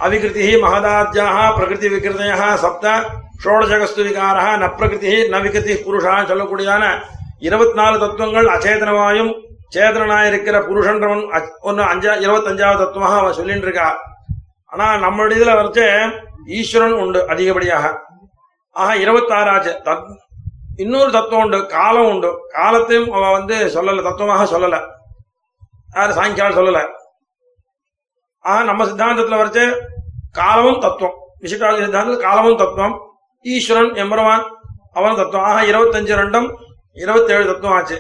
அவிகிருதி 0.07 0.45
மகதாத்யாக 0.64 1.39
பிரகிருதி 1.57 1.89
விகிருதயா 1.95 2.51
சப்த 2.64 2.87
ஷோடசகஸ்து 3.45 4.03
விகாரா 4.09 4.45
ந 4.62 4.66
பிரகிருதி 4.79 5.14
ந 5.33 5.39
விகிருதி 5.45 5.75
புருஷா 5.87 6.12
சொல்லக்கூடியதான 6.31 6.85
இருபத்தி 7.49 7.77
நாலு 7.81 7.97
தத்துவங்கள் 8.03 8.53
அச்சேதனமாயும் 8.55 9.33
சேதனாய் 9.75 10.29
இருக்கிற 10.31 10.57
புருஷன்றவன் 10.68 11.25
ஒன்னு 11.68 11.83
அஞ்சா 11.93 12.12
இருபத்தஞ்சாவது 12.25 12.81
தத்துவமாக 12.83 13.18
அவன் 13.21 13.37
சொல்லிட்டு 13.39 13.68
இருக்கா 13.68 13.89
ஆனா 14.73 14.87
நம்மளுடைய 15.05 15.39
இதுல 15.39 15.55
வரைச்சே 15.59 15.89
ஈஸ்வரன் 16.59 16.97
உண்டு 17.03 17.21
அதிகப்படியாக. 17.33 17.85
ஆக 18.81 18.95
இருபத்தாறாச்சு. 18.97 19.72
தத் 19.85 20.16
இன்னொரு 20.76 21.11
தத்துவம் 21.11 21.45
உண்டு. 21.45 21.66
காலம் 21.66 22.07
உண்டு. 22.07 22.31
காலத்தையும் 22.49 23.11
அவன் 23.11 23.33
வந்து 23.33 23.57
சொல்லல 23.66 24.03
தத்துவமாக 24.03 24.59
சொல்லல. 24.59 24.89
யாரு 25.95 26.12
சாயங்காலம் 26.12 26.59
சொல்லல. 26.59 26.87
ஆக 28.41 28.62
நம்ம 28.62 28.85
சித்தாந்தத்துல 28.85 29.39
வரைச்சே 29.41 29.76
காலமும் 30.33 30.81
தத்துவம். 30.81 31.14
விசிட்டாதி 31.41 31.81
சித்தாந்தத்தில் 31.83 32.20
காலமும் 32.20 32.57
தத்துவம். 32.57 33.01
ஈஸ்வரன் 33.43 33.93
எம்பரவான் 33.93 34.43
அவன் 34.93 35.16
தத்துவம். 35.16 35.47
ஆக 35.47 35.66
இருபத்தஞ்சு 35.66 36.14
ரெண்டும் 36.16 36.53
இருபத்தேழு 36.93 37.47
தத்துவம் 37.47 37.76
ஆச்சு. 37.76 37.99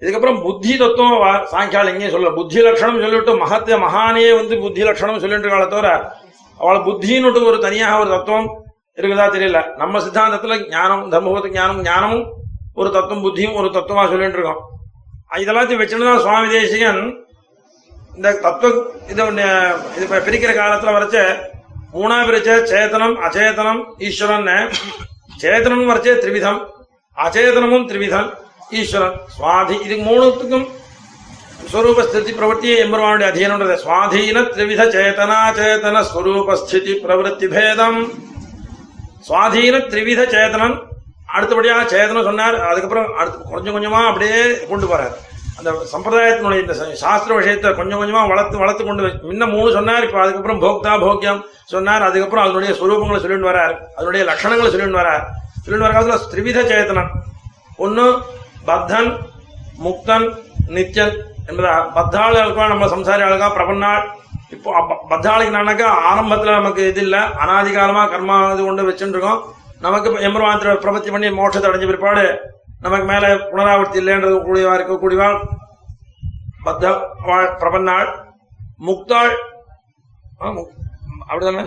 இதுக்கப்புறம் 0.00 0.42
புத்தி 0.42 0.76
தத்துவம் 0.76 1.46
சாயங்காலம் 1.46 1.92
எங்கேயும் 1.92 2.14
சொல்லல. 2.14 2.34
புத்தி 2.34 2.62
லட்சணம் 2.62 3.00
சொல்லிவிட்டு 3.00 3.36
மகத்திய 3.36 3.76
மகானே 3.76 4.34
வந்து 4.34 4.58
புத்தி 4.58 4.82
லட்சணம் 4.82 5.18
சொல்லிட்டு 5.18 5.48
இருக்காள 5.48 5.68
தவிர 5.68 6.12
அவளை 6.58 6.80
புத்தின்னுட்டு 6.80 7.46
ஒரு 7.46 7.58
தனியாக 7.58 8.00
ஒரு 8.00 8.08
தத்துவம் 8.08 8.64
இருக்குதா 8.98 9.26
தெரியல. 9.34 9.60
நம்ம 9.80 9.98
சித்தாந்தத்துல 10.04 10.54
ஞானம் 10.74 11.04
தர்மபுரத்து 11.12 11.56
ஞானம் 11.58 11.80
ஞானமும் 11.88 12.26
ஒரு 12.80 12.88
தத்துவம் 12.94 13.24
புத்தியும் 13.24 13.56
ஒரு 13.60 13.68
தத்துவமா 13.76 14.04
சொல்லிட்டு 14.12 14.38
இருக்கோம். 14.38 14.62
இதெல்லாத்தையும் 15.42 15.82
வச்சுன்னு 15.82 16.08
தான் 16.10 16.22
சுவாமி 16.24 16.48
தேசிகன் 16.54 17.02
இந்த 18.16 18.28
தத்துவ 18.46 18.70
இது 19.12 19.22
இது 19.96 20.06
பிரிக்கிற 20.26 20.52
காலத்துல 20.60 20.94
வரைச்ச 20.96 21.18
மூணா 21.94 22.16
பிரிச்ச 22.28 22.50
சேத்தனம் 22.70 23.14
அச்சேதனம் 23.26 23.82
ஈஸ்வரன் 24.06 24.48
சேத்தனம் 25.42 25.84
வரைச்ச 25.90 26.10
திரிவிதம் 26.22 26.60
அச்சேதனமும் 27.24 27.86
திரிவிதம் 27.90 28.28
ஈஸ்வரன். 28.78 29.16
சுவாதி 29.36 29.76
இது 29.86 29.96
மூணுத்துக்கும் 30.08 30.66
ஸ்வரூபஸ்திருதி 31.70 32.32
பிரவருத்தியே 32.38 32.74
எம்பெருமானுடைய 32.84 33.28
அதீனம்ன்றது 33.32 33.76
சுவாதீன 33.84 34.42
திரிவித 34.56 34.82
சேதனா 34.96 35.38
சேதன 35.58 36.02
ஸ்வரூபஸ்திருதி 36.10 36.94
பிரவருத்தி 37.04 37.46
பேதம். 37.54 38.00
சுவாதீன 39.26 39.76
திரிவித 39.92 40.22
சேதனம் 40.34 40.74
அடுத்தபடியாக 41.36 41.86
சேதனம் 41.92 42.26
சொன்னார். 42.28 42.56
அதுக்கப்புறம் 42.70 43.08
அடுத்து 43.20 43.54
கொஞ்சம் 43.54 43.76
கொஞ்சமா 43.76 44.00
அப்படியே 44.10 44.40
கொண்டு 44.70 44.86
போறார். 44.90 45.14
அந்த 45.58 45.70
சம்பிரதாயத்தினுடைய 45.92 46.62
இந்த 46.62 46.74
சாஸ்திர 47.02 47.36
விஷயத்தை 47.40 47.68
கொஞ்சம் 47.78 48.00
கொஞ்சமா 48.00 48.22
வளர்த்து 48.32 48.56
வளர்த்து 48.62 48.84
கொண்டு 48.84 49.10
முன்ன 49.28 49.48
மூணு 49.54 49.68
சொன்னார். 49.76 50.04
இப்ப 50.06 50.20
அதுக்கப்புறம் 50.24 50.62
போக்தா 50.64 50.92
போக்கியம் 51.04 51.40
சொன்னார். 51.74 52.06
அதுக்கப்புறம் 52.08 52.44
அதனுடைய 52.44 52.72
சுரூபங்களை 52.80 53.20
சொல்லிட்டு 53.24 53.50
வரார். 53.52 53.74
அதனுடைய 53.96 54.22
லட்சணங்களை 54.30 54.70
சொல்லிட்டு 54.74 55.00
வரார். 55.02 55.24
சொல்லிட்டு 55.62 55.86
வர 55.86 55.94
காலத்துல 55.96 56.32
திரிவித 56.34 56.62
சேதனம். 56.72 57.10
ஒன்னு 57.86 58.04
பத்தன் 58.68 59.10
முக்தன் 59.86 60.28
நித்யன் 60.76 61.16
என்பதா 61.48 61.72
பத்தாளுக்கா 61.96 62.64
நம்ம 62.74 62.86
சம்சாரி 62.94 63.22
அழகா 63.26 63.48
பிரபன்னாள் 63.56 64.04
இப்போ 64.50 64.74
அப்ப- 64.74 65.06
ஆரம்பத்தில் 65.08 65.82
ஆரம்பத்துல 66.06 66.50
நமக்கு 66.52 66.88
இது 66.88 67.00
இல்ல. 67.00 67.16
அனாதிகாலமா 67.42 68.02
கர்மா 68.06 68.52
இது 68.52 68.64
கொண்டு 68.64 68.88
வச்சுருக்கோம் 68.88 69.40
நமக்கு 69.80 70.08
இப்ப 70.08 70.80
பிரபத்தி 70.82 71.10
பண்ணி 71.10 71.28
மோட்சத்தை 71.30 71.70
அடைஞ்ச 71.70 71.86
பிற்பாடு 71.86 72.24
நமக்கு 72.80 73.06
மேல 73.06 73.26
புனராவர்த்தி 73.50 73.98
இல்லைன்றது 73.98 74.36
கூடியவா 74.38 74.74
இருக்கக்கூடியவா 74.76 75.30
பத்த 76.64 76.84
வாழ் 77.26 77.56
பிரபன்னாள் 77.60 78.08
முக்தாள் 78.78 79.32
ஆ, 80.42 80.48
முக்- 80.48 80.72
அப்படிதானே? 81.28 81.62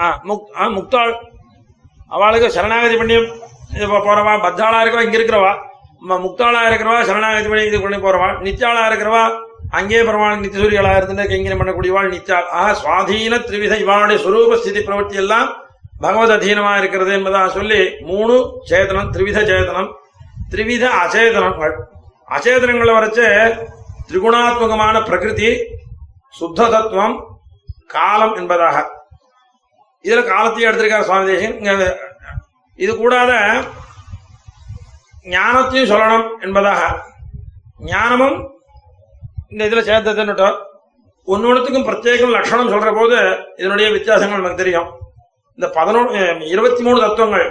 ஆ 0.00 0.20
முக் 0.28 0.46
ஆ 0.60 0.66
முக்தாள். 0.68 1.12
அவளுக்கு 2.08 2.50
சரணாகதி 2.50 2.96
பண்ணி 2.96 3.14
இது 3.74 3.86
போறவா? 3.88 4.40
பத்தாளா 4.42 4.78
இருக்கவா 4.80 5.02
இங்க 5.02 5.18
இருக்கிறவா. 5.18 5.52
முக்தாளா 6.18 6.60
இருக்கிறவா? 6.66 7.02
சரணாகதி 7.02 7.48
பண்ணி 7.48 7.64
இது 7.64 7.80
பண்ணி 7.80 7.96
போறவா? 7.98 8.28
நித்யாளா 8.40 8.86
இருக்கிறவா? 8.86 9.24
அங்கேயே 9.78 10.02
பெருமாள் 10.06 10.40
நித்தியசூரிகளா 10.42 10.92
இருந்து 10.96 11.24
கைங்கரியம் 11.30 11.60
பண்ணக்கூடியவாள் 11.60 12.12
நித்யாள் 12.14 12.48
ஆக 12.60 12.70
சுவாதீன 12.80 13.38
திரிவித 13.48 13.74
இவாளுடைய 13.84 14.18
சுரூப 14.24 14.56
ஸ்திதி 14.60 14.80
பிரவர்த்தி 14.86 15.18
எல்லாம் 15.22 15.48
பகவத் 16.04 16.34
அதீனமா 16.36 16.72
இருக்கிறது 16.80 17.12
என்பதா 17.18 17.42
சொல்லி 17.56 17.80
மூணு 18.10 18.36
சேதனம் 18.70 19.10
திரிவித 19.14 19.38
சேதனம் 19.50 19.90
திரிவித 20.52 20.84
அச்சேதனங்கள் 21.02 21.74
அச்சேதனங்களை 22.36 22.92
வரைச்சு 22.96 23.26
திரிகுணாத்மகமான 24.08 24.96
பிரகிருதி 25.08 25.50
சுத்த 26.38 26.68
தத்துவம் 26.74 27.16
காலம் 27.94 28.34
என்பதாக. 28.40 28.76
இதுல 30.04 30.20
காலத்தையும் 30.30 30.68
எடுத்திருக்கார் 30.70 31.06
சுவாமி 31.08 31.30
தேசிகன். 31.30 31.82
இது 32.78 32.92
கூடாத 32.96 33.32
ஞானத்தையும் 35.34 35.90
சொல்லணும் 35.92 36.26
என்பதாக. 36.44 36.80
ஞானமும் 37.90 38.38
இந்த 39.52 39.62
இதுல 39.68 39.80
சேர்த்ததுன்னுட்டோம் 39.88 40.58
ஒன்னொன்னுத்துக்கும் 41.32 41.86
பிரத்யேகம் 41.86 42.34
லட்சணம் 42.36 42.72
சொல்ற 42.72 42.90
போது 42.98 43.16
இதனுடைய 43.56 43.90
வித்தியாசங்கள் 43.90 44.40
நமக்கு 44.40 44.62
தெரியும். 44.62 44.88
இந்த 45.56 45.66
பதினொன்று 45.76 46.20
இருபத்தி 46.48 46.82
மூணு 46.82 47.00
தத்துவங்கள். 47.00 47.48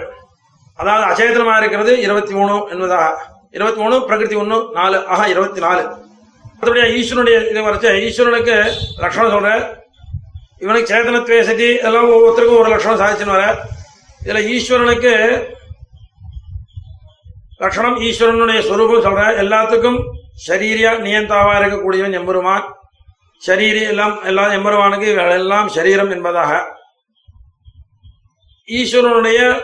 அதாவது 0.75 1.03
அச்சேதனமா 1.09 1.57
இருக்கிறது 1.57 2.01
இருபத்தி 2.01 2.33
மூணு 2.33 2.55
என்பதாக. 2.69 3.07
இருபத்தி 3.51 3.81
மூணு 3.81 4.05
பிரகிருதி 4.05 4.35
ஒன்று 4.35 4.57
நாலு 4.73 4.97
ஆஹா 5.07 5.25
இருபத்தி 5.25 5.61
நாலு. 5.65 5.83
மற்றபடியா 6.59 6.87
ஈஸ்வரனுடைய 6.99 7.37
இது 7.49 7.65
வரைச்ச 7.67 7.89
ஈஸ்வரனுக்கு 8.05 8.55
லட்சணம் 9.03 9.33
சொல்ற. 9.35 9.51
இவனுக்கு 10.59 10.93
சேதனத்துவே 10.93 11.41
சதி 11.41 11.67
இதெல்லாம் 11.73 12.09
ஒவ்வொருத்தருக்கும் 12.13 12.61
ஒரு 12.61 12.69
லட்சணம் 12.69 13.01
சாதிச்சுன்னு 13.01 13.35
வர. 13.37 13.45
இதுல 14.25 14.39
ஈஸ்வரனுக்கு 14.55 15.13
லட்சணம் 17.57 17.99
ஈஸ்வரனுடைய 18.07 18.59
ஸ்வரூபம் 18.67 19.05
சொல்ற. 19.05 19.23
எல்லாத்துக்கும் 19.43 19.99
ஷரீரியா 20.47 20.91
நியந்தாவா 20.99 21.53
இருக்கக்கூடியவன் 21.57 22.13
எம்பெருமான். 22.13 22.75
ஷரீரி 23.47 23.81
எல்லாம் 23.81 24.23
எல்லாம் 24.23 24.51
எம்பெருமானுக்கு 24.51 25.13
எல்லாம் 25.15 25.67
சரீரம் 25.67 26.09
என்பதாக 26.09 26.77
ஈஸ்வரனுடைய 28.67 29.61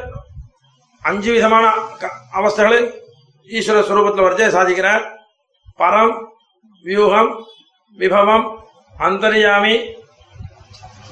அஞ்சு 1.02 1.32
விதமான 1.32 1.72
க- 1.72 2.12
அவஸ்தைகளை 2.34 2.94
ஈஸ்வர 3.48 3.82
சுரூபத்தில் 3.82 4.24
வரைச்சே 4.24 4.48
சாதிக்கிறார். 4.48 5.18
பரம் 5.78 6.26
வியூகம் 6.84 7.44
விபவம் 7.98 8.60
அந்தர்யாமி 9.00 9.94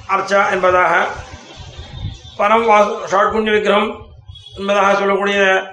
அர்ச்சா 0.09 0.51
என்பதாக. 0.51 1.07
பரம் 2.37 2.65
வா 2.65 2.87
ஷாட்குண்ய 2.87 3.51
விக்கிரகம் 3.51 4.05
என்பதாக 4.57 4.97
சொல்லக்கூடிய 4.97 5.67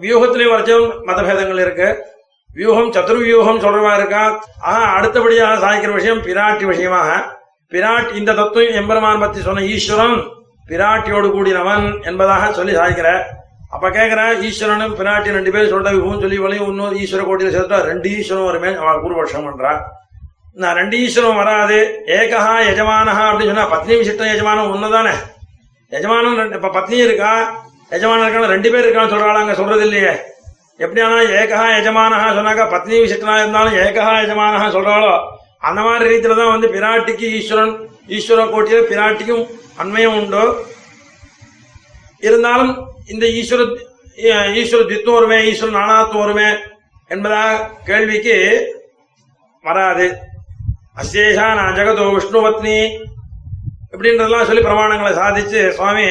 வியூகத்திலே 0.00 0.46
வரைச்சும் 0.50 0.92
மதபேதங்கள் 1.06 1.60
இருக்கு. 1.60 2.09
வியூகம் 2.58 2.92
சதுர்வியூகம் 2.94 3.60
சொல்றவா 3.64 3.90
இருக்கா? 3.98 4.22
ஆஹா 4.68 4.86
அடுத்தபடியாக 4.96 5.58
சாய்க்கிற 5.64 5.92
விஷயம் 5.98 6.22
பிராட்டி 6.26 6.64
விஷயமாக. 6.70 7.10
பிராட் 7.72 8.10
இந்த 8.20 8.30
தத்துவம் 8.38 8.78
எம்பெருமான் 8.80 9.22
பத்தி 9.24 9.40
சொன்ன 9.48 9.66
ஈஸ்வரன் 9.74 10.16
பிராட்டியோடு 10.70 11.28
கூடினவன் 11.34 11.86
என்பதாக 12.08 12.48
சொல்லி 12.58 12.72
சாய்க்கிற 12.78 13.10
அப்ப 13.74 13.86
கேக்குற 13.96 14.20
ஈஸ்வரனும் 14.46 14.94
பிராட்டி 15.00 15.34
ரெண்டு 15.36 15.50
பேரும் 15.54 15.72
சொல்ற 15.74 15.90
விபவம் 15.96 16.22
சொல்லி 16.24 16.38
வளையும் 16.44 16.70
இன்னொரு 16.72 16.94
ஈஸ்வர 17.02 17.24
கோட்டியில் 17.28 17.54
சேர்த்தா 17.56 17.78
ரெண்டு 17.90 18.08
ஈஸ்வரன் 18.18 18.48
வருமே 18.48 18.70
அவள் 18.80 19.18
வருஷம் 19.20 19.46
பண்றா. 19.46 19.72
நான் 20.62 20.78
ரெண்டு 20.80 20.96
ஈஸ்வரம் 21.04 21.40
வராது. 21.42 21.78
ஏகஹா 22.18 22.54
எஜமானஹா 22.72 23.24
அப்படின்னு 23.30 23.52
சொன்னா 23.52 23.68
பத்னி 23.74 23.94
விசிஷ்டம் 24.00 24.32
எஜமானம் 24.34 24.72
ஒண்ணுதானே? 24.74 25.14
எஜமானம் 25.92 26.54
இப்ப 26.58 26.72
பத்னி 26.78 26.98
இருக்கா? 27.06 27.32
எஜமானம் 27.96 28.24
இருக்கான 28.24 28.50
ரெண்டு 28.54 28.68
பேர் 28.72 28.84
இருக்கான்னு 28.86 29.14
சொல்றாங்க 29.14 29.44
அங்க 29.44 29.56
சொல்றது 29.60 29.84
இல்லையே 29.88 30.12
எப்படி 30.80 31.00
ஆனா 31.00 31.18
ஏகா 31.40 31.60
எஜமானஹா 31.78 32.28
சொன்னாக்கா 32.36 32.64
பத்னி 32.72 32.96
விசிஷ்டனா 33.02 33.34
இருந்தாலும் 33.40 33.76
ஏகா 33.84 34.04
எஜமானஹா 34.22 34.66
சொல்றாளோ? 34.76 35.12
அந்த 35.62 35.80
மாதிரி 35.86 36.04
ரீதியில 36.10 36.36
தான் 36.38 36.52
வந்து 36.54 36.68
பிராட்டிக்கு 36.74 37.26
ஈஸ்வரன் 37.38 37.74
ஈஸ்வர 38.16 38.44
கோட்டியில 38.52 38.80
பிராட்டிக்கும் 38.90 39.42
அண்மையும் 39.78 40.16
உண்டு. 40.20 40.42
இருந்தாலும் 42.22 42.72
இந்த 43.08 43.24
ஈஸ்வர 43.38 43.62
ஈஸ்வர 44.60 44.80
தித்துவம் 44.88 45.18
வருமே 45.18 45.38
ஈஸ்வர 45.50 45.70
நானாத்துவம் 45.76 46.24
வருமே 46.24 46.48
என்பதா 47.10 47.44
கேள்விக்கு 47.86 48.36
வராது. 49.64 50.06
அசேஷா 51.00 51.46
நான் 51.58 51.76
ஜெகதோ 51.76 52.04
விஷ்ணுபத்னி 52.16 52.78
இப்படின்றதெல்லாம் 53.92 54.48
சொல்லி 54.48 54.62
பிரமாணங்களை 54.64 55.12
சாதிச்சு 55.14 55.60
சுவாமி 55.76 56.08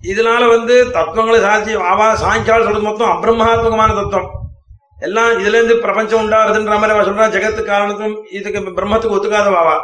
இதனால 0.00 0.42
வந்து 0.54 0.74
தத்துவங்களை 0.96 1.38
சாட்சி 1.40 1.72
அவா 1.92 2.08
சாயங்காலம் 2.14 2.66
சொல்றது 2.66 2.88
மொத்தம் 2.88 3.12
அபிரம்மாத்மகமான 3.14 3.94
தத்துவம். 3.94 4.28
எல்லாம் 5.06 5.32
இதுல 5.40 5.58
இருந்து 5.58 5.74
பிரபஞ்சம் 5.84 6.22
உண்டாருதுன்ற 6.22 6.76
மாதிரி 6.78 6.94
அவ 6.94 7.04
சொல்றா 7.08 7.26
ஜெகத்து 7.34 7.62
காரணத்தும் 7.64 8.14
இதுக்கு 8.38 8.72
பிரம்மத்துக்கு 8.78 9.16
ஒத்துக்காதவாவா 9.16 9.76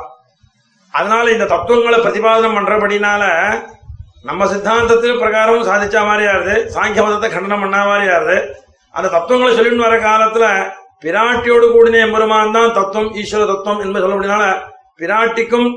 அதனால 0.95 1.31
இந்த 1.31 1.47
தத்துவங்களை 1.53 1.99
பிரதிபாதனம் 2.01 2.57
பண்றபடினால 2.59 3.23
நம்ம 4.25 4.47
சித்தாந்தத்துக்கு 4.47 5.23
பிரகாரம் 5.23 5.69
சாதிச்ச 5.69 5.97
மாதிரியாருது 6.09 6.55
சாங்கிய 6.75 7.03
மதத்தை 7.03 7.29
கண்டனம் 7.31 7.63
பண்ண 7.65 7.79
மாதிரியாருது 7.91 8.37
அந்த 8.95 9.07
தத்துவங்களை 9.09 9.53
சொல்லிட்டு 9.55 9.87
வர 9.87 9.97
காலத்துல 10.01 10.47
பிராட்டியோடு 11.05 11.67
கூடின 11.73 12.01
எம்பெருமான் 12.05 12.57
தான் 12.57 12.77
தத்துவம் 12.79 13.11
ஈஸ்வர 13.23 13.47
தத்துவம் 13.47 13.83
என்பது 13.85 14.05
சொல்லப்படினால 14.05 14.45
பிராட்டிக்கும் 15.01 15.69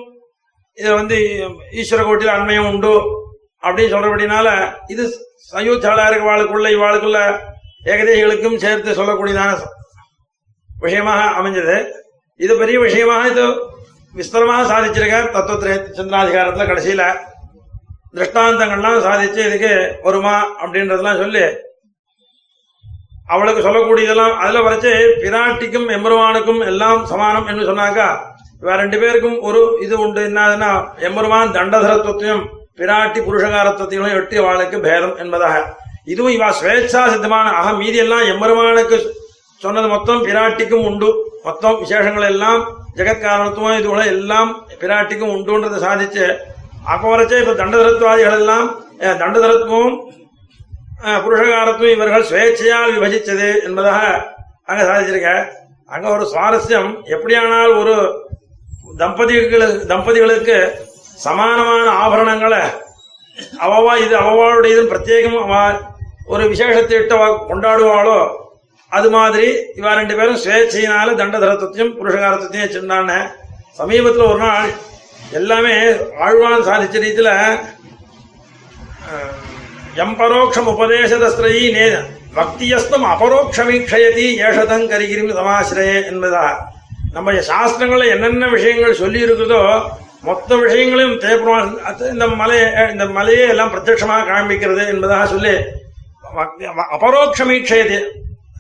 இது 0.78 0.90
வந்து 0.94 1.18
ஈஸ்வர 1.82 2.02
கோட்டில் 2.04 2.36
அண்மையும் 2.36 2.70
உண்டு. 2.72 2.94
அப்படின்னு 3.68 3.94
சொல்றபடினால 3.94 4.48
இது 4.94 5.04
சயுத்தாளருக்கு 5.52 6.30
வாழ்க்குள்ள 6.30 6.70
இவ்வாளுக்குள்ள 6.76 7.20
ஏகதேசிகளுக்கும் 7.92 8.62
சேர்த்து 8.64 8.98
சொல்லக்கூடியதான 9.00 9.52
விஷயமாக 10.70 11.22
அமைஞ்சது. 11.40 11.76
இது 12.40 12.54
பெரிய 12.62 12.78
விஷயமாக 12.86 13.30
இது 13.34 13.46
விஸ்தரமாக 14.14 14.66
சாதிச்சிருக்கார் 14.72 15.32
தத்துவத்திர 15.36 15.72
சந்திராதிகாரத்துல 15.98 16.68
கடைசியில. 16.70 17.04
திருஷ்டாந்தங்கள்லாம் 18.18 19.06
சாதிச்சு 19.08 19.42
இதுக்கு 19.48 19.72
வருமா 20.06 20.36
அப்படின்றதெல்லாம் 20.62 21.22
சொல்லி 21.24 21.46
அவளுக்கு 23.34 23.62
சொல்லக்கூடியதெல்லாம் 23.66 24.36
அதுல 24.44 24.60
வரைச்சு 24.66 24.92
பிராட்டிக்கும் 25.24 25.88
எம்பெருமானுக்கும் 25.96 26.62
எல்லாம் 26.72 27.02
சமானம் 27.12 27.50
என்று 27.52 27.70
சொன்னாக்கா 27.70 28.08
இவ 28.62 28.76
ரெண்டு 28.82 28.98
பேருக்கும் 29.02 29.40
ஒரு 29.48 29.60
இது 29.86 29.96
உண்டு. 30.04 30.22
என்னதுன்னா 30.30 30.72
எம்பெருமான் 31.08 31.56
தண்டதரத்துவத்தையும் 31.58 32.46
பிராட்டி 32.80 33.20
புருஷகாரத்துவத்தையும் 33.28 34.16
எட்டி 34.20 34.36
அவளுக்கு 34.42 34.78
பேதம் 34.88 35.16
என்பதாக. 35.24 35.56
இதுவும் 36.14 36.34
இவா 36.38 36.50
ஸ்வேച്ഛா 36.60 37.02
சித்தமான 37.14 37.48
ஆக 37.60 37.72
மீதி 37.80 37.98
எல்லாம் 38.04 38.26
எம்பெருமானுக்கு 38.32 38.98
சொன்னது 39.62 39.88
மொத்தம் 39.94 40.22
பிராட்டிக்கும் 40.28 40.86
உண்டு. 40.90 41.10
மொத்தம் 41.48 41.80
விசேஷங்கள் 41.82 42.30
எல்லாம் 42.34 42.62
ஜெகத்காரணத்துவம் 42.98 43.80
இதுகளை 43.80 44.06
எல்லாம் 44.16 44.52
பிராட்டிக்கும் 44.82 45.34
உண்டுன்றதை 45.36 45.80
சாதிச்சு 45.86 46.26
அப்ப 46.94 47.04
வரைச்சே 47.12 47.40
இப்ப 47.44 47.56
தண்டதரத்துவாதிகள் 47.62 48.38
எல்லாம் 48.42 48.68
தண்டதரத்துவம் 49.22 49.96
புருஷகாரத்துவம் 51.26 51.96
இவர்கள் 51.96 52.28
சுயேட்சையால் 52.30 52.94
விபஜிச்சது 52.96 53.50
என்பதாக 53.68 54.02
அங்க 54.70 54.82
சாதிச்சிருக்க. 54.90 55.32
அங்க 55.96 56.08
ஒரு 56.16 56.26
சுவாரஸ்யம். 56.32 56.90
எப்படியானால் 57.16 57.74
ஒரு 57.82 57.96
தம்பதிகளுக்கு 59.02 59.86
தம்பதிகளுக்கு 59.94 60.58
சமானமான 61.18 61.86
ஆபரணங்களை 62.02 62.64
அவவா 63.62 63.94
இது 64.04 64.16
அவவாளுடையதுன்னு 64.22 64.92
பிரத்யேகம் 64.92 65.40
அவ 65.44 65.54
ஒரு 66.28 66.44
விசேஷத்தை 66.50 66.98
இட்டு 66.98 67.16
கொண்டாடுவாளோ 67.50 68.20
அது 68.92 69.08
மாதிரி 69.10 69.48
இவா 69.76 69.92
ரெண்டு 69.94 70.16
பேரும் 70.16 70.42
சுயேட்சையினால 70.44 71.16
தண்டதரத்தையும் 71.16 71.96
புருஷகாரத்தையும் 71.98 72.74
சென்றான 72.74 73.12
சமீபத்தில் 73.80 74.30
ஒரு 74.30 74.40
நாள் 74.40 74.70
எல்லாமே 75.32 75.74
ஆழ்வான் 76.26 76.68
சாதிச்ச 76.68 77.02
ரீதியில 77.02 77.32
எம்பரோக்ஷம் 80.04 80.70
உபதேசதஸ்திரயி 80.74 81.64
நே 81.74 81.86
பக்தியஸ்தம் 82.36 83.06
அபரோக்ஷமீட்சயதி 83.12 84.26
ஏஷதம் 84.40 84.90
கரிகிரிம் 84.90 85.32
சமாசிரயே 85.32 85.96
என்பதா. 86.10 86.48
நம்ம 87.14 87.34
சாஸ்திரங்களில் 87.48 88.14
என்னென்ன 88.16 88.48
விஷயங்கள் 88.48 89.00
சொல்லி 89.02 89.20
இருக்குதோ 89.22 89.62
மொத்த 90.24 90.56
விஷயங்களையும் 90.56 91.18
தேப்பரம் 91.20 91.74
இந்த 92.14 92.28
மலையை 92.42 92.68
இந்த 92.92 93.06
மலையை 93.18 93.48
எல்லாம் 93.48 93.74
பிரத்யட்சமாக 93.74 94.28
காண்பிக்கிறது 94.32 94.84
என்பதாக 94.88 95.26
சொல்லி 95.26 95.56
அபரோக்ஷமீட்சயது. 96.96 97.98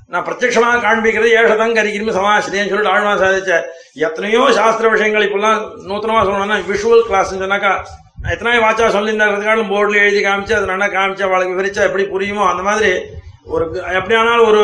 நான் 0.09 0.25
பிரத்யட்சமாக 0.27 0.81
காண்பிக்கிறது 0.81 1.29
ஏஷதம் 1.39 1.75
கரிகிரிம் 1.77 2.17
சமாசிரியன்னு 2.17 2.71
சொல்லிட்டு 2.71 2.93
ஆழ்வா 2.93 3.13
சாதிச்ச 3.23 3.53
எத்தனையோ 3.99 4.43
சாஸ்திர 4.51 4.89
விஷயங்கள் 4.89 5.25
இப்பெல்லாம் 5.27 5.59
நூத்தனமா 5.89 6.21
சொல்லணும்னா 6.21 6.59
விஷுவல் 6.69 7.07
கிளாஸ் 7.07 7.33
சொன்னாக்கா 7.33 7.73
எத்தனை 8.33 8.59
வாச்சா 8.59 8.85
சொல்லியிருந்தாங்கிறதுக்காலும் 8.95 9.71
போர்டில் 9.73 10.03
எழுதி 10.03 10.21
காமிச்சு 10.21 10.55
அது 10.55 10.71
நல்லா 10.71 10.87
காமிச்சு 10.87 11.27
அவளுக்கு 11.27 11.59
விரிச்சா 11.59 11.81
எப்படி 11.81 12.05
புரியுமோ 12.13 12.45
அந்த 12.49 12.63
மாதிரி 12.63 12.91
ஒரு 13.47 13.65
எப்படி 13.93 14.15
ஆனாலும் 14.15 14.47
ஒரு 14.47 14.63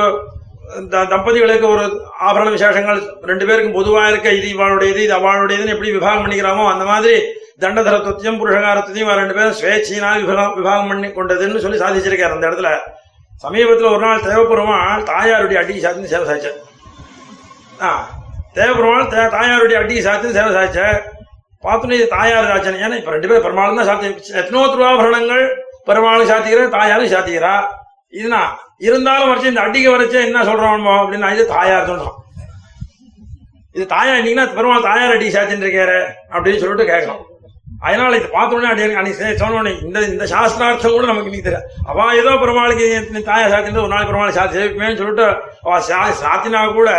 தம்பதிகளுக்கு 1.09 1.67
ஒரு 1.67 1.83
ஆபரண 2.19 2.49
விசேஷங்கள் 2.49 2.99
ரெண்டு 3.21 3.45
பேருக்கும் 3.45 3.73
பொதுவாக 3.73 4.09
இருக்க 4.09 4.29
இது 4.29 4.57
இவாளுடையது 4.57 4.97
இது 4.97 5.13
அவளுடையதுன்னு 5.13 5.67
எப்படி 5.67 5.91
விபாகம் 5.91 6.23
பண்ணிக்கிறாமோ 6.23 6.71
அந்த 6.71 6.83
மாதிரி 6.83 7.15
தண்டதரத்துவத்தையும் 7.61 8.39
புருஷகாரத்தையும் 8.39 9.15
ரெண்டு 9.15 9.33
பேரும் 9.33 9.57
சுவேட்சையினால் 9.61 10.23
விபாகம் 10.23 10.57
விபாகம் 10.57 10.87
பண்ணி 10.87 11.07
கொண்டதுன்னு 11.07 11.59
சொல்லி 11.59 11.79
சாதிச்சிருக்காரு 11.79 12.31
அந்த 12.31 12.49
இடத்துல. 12.49 12.69
சமீபத்தில் 13.43 13.85
ஒரு 13.85 13.99
நாள் 13.99 14.21
தேவபெருமாள் 14.21 15.03
தாயாருடைய 15.03 15.57
அடிக்கு 15.57 15.87
சாத்தின்னு 15.87 16.05
சேவை 16.05 16.27
சாய்ச்சார். 16.29 16.57
ஆ 17.81 17.89
தேவபெருமாள் 18.53 19.07
தே- 19.07 19.29
தாயாருடைய 19.29 19.79
அட்டிக்கு 19.79 20.07
சாத்தின்னு 20.07 20.31
சேவை 20.31 20.53
சாய்ச்சார். 20.53 20.99
பார்த்தோன்னே 21.63 21.91
இது 21.91 22.07
தாயார் 22.07 22.45
சாச்சன் 22.45 22.81
ஏன்னா 22.83 22.97
இப்ப 22.97 23.11
ரெண்டு 23.11 23.27
பேரும் 23.27 23.43
பெருமாளும் 23.43 23.77
தான் 23.77 23.89
சாத்தி 23.89 24.07
எத்தனோ 24.33 24.67
திருவாபரணங்கள் 24.67 25.43
பெருமாளும் 25.85 26.29
சாத்திக்கிறேன் 26.29 26.69
தாயாரும் 26.69 27.05
சாத்திக்கிறா. 27.05 27.53
இதுனா 28.13 28.41
இருந்தாலும் 28.81 29.29
வரைச்சு 29.29 29.51
இந்த 29.51 29.63
அடிக்க 29.63 29.87
வரைச்சு 29.91 30.19
என்ன 30.27 30.43
சொல்றோம் 30.45 30.71
அப்படின்னு 30.95 31.33
இது 31.35 31.45
தாயார் 31.51 31.89
சொல்றோம் 31.91 32.17
இது 33.75 33.85
தாயார் 33.91 34.17
இன்னைக்குன்னா 34.17 34.47
பெருமாள் 34.55 34.87
தாயார் 34.87 35.13
அடி 35.13 35.27
சாத்தின்னு 35.35 35.65
இருக்காரு 35.65 35.99
அப்படின்னு 36.33 36.61
சொல்லிட்டு 36.61 36.89
கேட்கலாம் 36.89 37.21
அதனால 37.83 38.17
இது 38.17 38.27
பார்த்த 38.29 38.57
உடனே 38.57 38.69
அடி 38.71 38.83
அன்னைக்கு 38.93 39.39
சொன்ன 39.39 39.71
இந்த 39.83 39.99
இந்த 40.07 40.25
சாஸ்திரார்த்தம் 40.31 40.93
கூட 40.95 41.05
நமக்கு 41.05 41.29
இன்னைக்கு 41.29 41.47
தெரியாது 41.47 41.69
அவ 41.89 42.05
ஏதோ 42.19 42.33
பெருமாளுக்கு 42.41 42.85
தாயா 42.89 43.23
தாயார் 43.29 43.53
சாத்தின்னு 43.53 43.83
ஒரு 43.83 43.93
நாள் 43.93 44.09
பெருமாள் 44.09 44.37
சாத்தி 44.37 44.57
சேவிப்பேன்னு 44.57 44.99
சொல்லிட்டு 45.01 45.25
அவ 45.65 45.79
சா- 45.89 46.17
சாத்தினா 46.21 46.61
கூட 46.73 46.91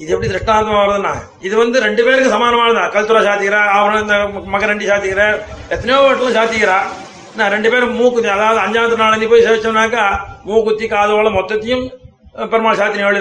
இது 0.00 0.12
எப்படி 0.12 0.28
திருஷ்டாந்தமா 0.28 0.78
வருதுன்னா 0.80 1.12
இது 1.42 1.54
வந்து 1.58 1.82
ரெண்டு 1.84 2.04
பேருக்கு 2.06 2.32
சமானமானதா. 2.32 2.84
கல்துரா 2.94 3.20
சாத்திக்கிறா 3.26 3.60
அவன் 3.74 4.00
இந்த 4.00 4.14
மகரண்டி 4.54 4.86
சாத்திக்கிறா 4.88 5.26
எத்தனையோ 5.68 5.98
வீட்டிலும் 6.02 6.36
சாத்திக்கிறா. 6.38 6.78
நான் 7.34 7.52
ரெண்டு 7.54 7.68
பேரும் 7.70 7.94
மூக்குத்தி 7.98 8.30
அதாவது 8.30 8.58
அஞ்சாவது 8.64 8.96
நாளஞ்சி 8.98 9.26
போய் 9.26 9.44
சேவிச்சோம்னாக்கா 9.46 10.04
மூக்குத்தி 10.44 10.86
காதோல 10.88 11.30
மொத்தத்தையும் 11.36 11.84
பெருமாள் 12.50 12.80
சாத்தினி 12.80 13.04
வழி 13.04 13.20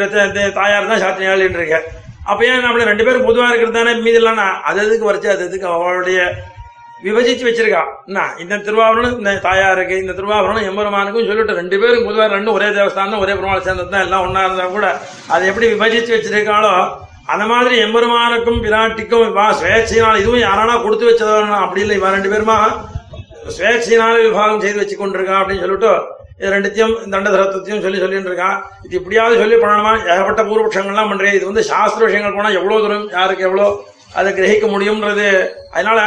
தாயார் 0.56 0.90
தான் 0.92 1.04
சாத்தினி 1.04 1.30
ஏழுன்னு 1.32 1.80
அப்போ 2.26 2.42
ஏன் 2.50 2.66
நம்மள 2.66 2.84
ரெண்டு 2.90 3.06
பேரும் 3.06 3.26
பொதுவாக 3.28 3.50
இருக்கிறது 3.52 3.78
தானே 3.78 3.94
மீதி 4.04 4.20
இல்லைன்னா 4.20 4.48
அது 4.64 4.84
எதுக்கு 4.84 5.08
வரைச்சு 5.10 5.30
அது 5.32 5.44
எதுக்கு 5.44 5.68
அவளுடைய 5.72 6.20
விபஜிச்சு 7.02 7.46
வச்சிருக்கா? 7.46 7.82
என்ன 8.08 8.20
இந்த 8.40 8.60
திருவாபரணம் 8.66 9.16
இந்த 9.18 9.32
தாயாருக்கு 9.46 9.96
இந்த 9.98 10.14
திருவாபரணம் 10.14 10.68
எம்பெருமானுக்கும் 10.70 11.28
சொல்லிட்டு 11.30 11.58
ரெண்டு 11.58 11.78
பேரும் 11.82 12.06
பொதுவாக 12.06 12.28
ரெண்டும் 12.36 12.54
ஒரே 12.54 12.68
தேவஸ்தானம் 12.78 13.24
ஒரே 13.24 13.34
பெருமாள் 13.34 13.66
சேர்ந்தது 13.66 13.90
தான் 13.90 14.06
எல்லாம் 14.06 14.24
ஒன்றா 14.26 14.44
இருந்தால் 14.44 14.76
கூட 14.76 14.88
அதை 15.30 15.44
எப்படி 15.50 15.68
விபஜிச்சு 15.74 16.14
வச்சிருக்காளோ 16.16 16.72
அந்த 17.28 17.44
மாதிரி 17.46 17.76
எம்பெருமானுக்கும் 17.84 18.62
பிராட்டிக்கும் 18.66 19.36
வா 19.36 19.48
இதுவும் 20.18 20.44
யாரானா 20.44 20.76
கொடுத்து 20.82 21.10
வச்சதோ 21.10 21.36
அப்படி 21.60 21.82
இல்லை 21.82 21.98
இவன் 21.98 22.16
ரெண்டு 22.18 22.32
பேருமா? 22.32 22.58
சுவேட்சையினால 23.56 24.16
விபாகம் 24.26 24.64
செய்து 24.66 24.82
வச்சு 24.82 24.98
கொண்டிருக்கான் 25.00 25.42
அப்படின்னு 25.42 25.64
சொல்லிட்டு 25.66 25.94
இது 26.40 26.52
ரெண்டுத்தையும் 26.54 26.94
தண்டதரத்தையும் 27.14 27.84
சொல்லி 27.86 28.00
சொல்லிட்டு 28.04 28.30
இருக்கான் 28.32 28.58
இது 28.86 28.94
இப்படியாவது 29.00 29.42
சொல்லி 29.42 29.58
பண்ணணுமா? 29.64 29.92
ஏகப்பட்ட 30.12 30.42
பூர்வபட்சங்கள்லாம் 30.48 31.12
பண்றேன் 31.12 31.36
இது 31.38 31.50
வந்து 31.50 31.64
சாஸ்திர 31.72 32.06
விஷயங்கள் 32.08 32.38
போனா 32.38 32.52
எவ்வளவு 32.60 32.84
தூரம் 32.86 33.10
யாருக்கு 33.18 33.48
எவ்வளோ 33.50 33.68
அதை 34.20 34.30
கிரகிக்க 34.38 34.66
முடியும்ன்றது. 34.74 35.28
அதனால 35.76 36.00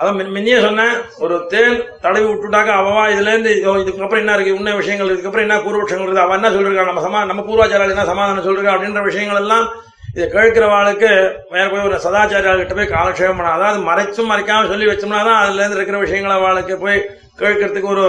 அதான் 0.00 0.16
மின்னியே 0.18 0.34
முன்னே 0.34 0.60
சொன்னேன். 0.66 0.94
ஒரு 1.24 1.34
தேன் 1.52 1.78
தடவி 2.04 2.26
விட்டுட்டாக்க 2.28 2.70
அவவா 2.80 3.02
இதுல 3.14 3.32
இருந்து 3.34 3.50
இதுக்கப்புறம் 3.82 4.22
என்ன 4.22 4.34
இருக்கு? 4.36 4.56
உன்ன 4.58 4.74
விஷயங்கள் 4.80 5.12
இதுக்கப்புறம் 5.14 5.46
என்ன 5.46 5.58
பூர்வபட்சங்கள் 5.64 6.06
இருக்குது 6.06 6.26
அவன் 6.26 6.38
என்ன 6.40 6.50
சொல்லிருக்கா? 6.56 6.86
நம்ம 6.90 7.02
சமா 7.06 7.20
நம்ம 7.30 7.44
பூர்வாச்சாரியால் 7.48 7.94
என்ன 7.96 8.06
சமாதானம் 8.12 8.46
சொல்லிருக்கா? 8.46 8.74
அப்படின்ற 8.76 9.02
விஷயங்கள் 9.10 9.42
எல்லாம் 9.44 9.66
இதை 10.14 10.26
கேட்கிறவாளுக்கு 10.34 11.10
வேற 11.54 11.64
போய் 11.72 11.86
ஒரு 11.88 11.96
சதாச்சாரியாள்கிட்ட 12.04 12.76
போய் 12.78 12.94
காலக்ஷேபம் 12.94 13.38
பண்ண 13.40 13.50
அதாவது 13.56 13.80
மறைச்சும் 13.88 14.30
மறைக்காம 14.32 14.68
சொல்லி 14.70 14.86
வச்சோம்னா 14.90 15.20
தான் 15.28 15.40
அதுல 15.42 15.60
இருந்து 15.62 15.78
இருக்கிற 15.78 15.98
விஷயங்களை 16.04 16.36
அவளுக்கு 16.38 16.76
போய் 16.84 16.98
கேட்கறதுக்கு 17.42 17.90
ஒரு 17.96 18.06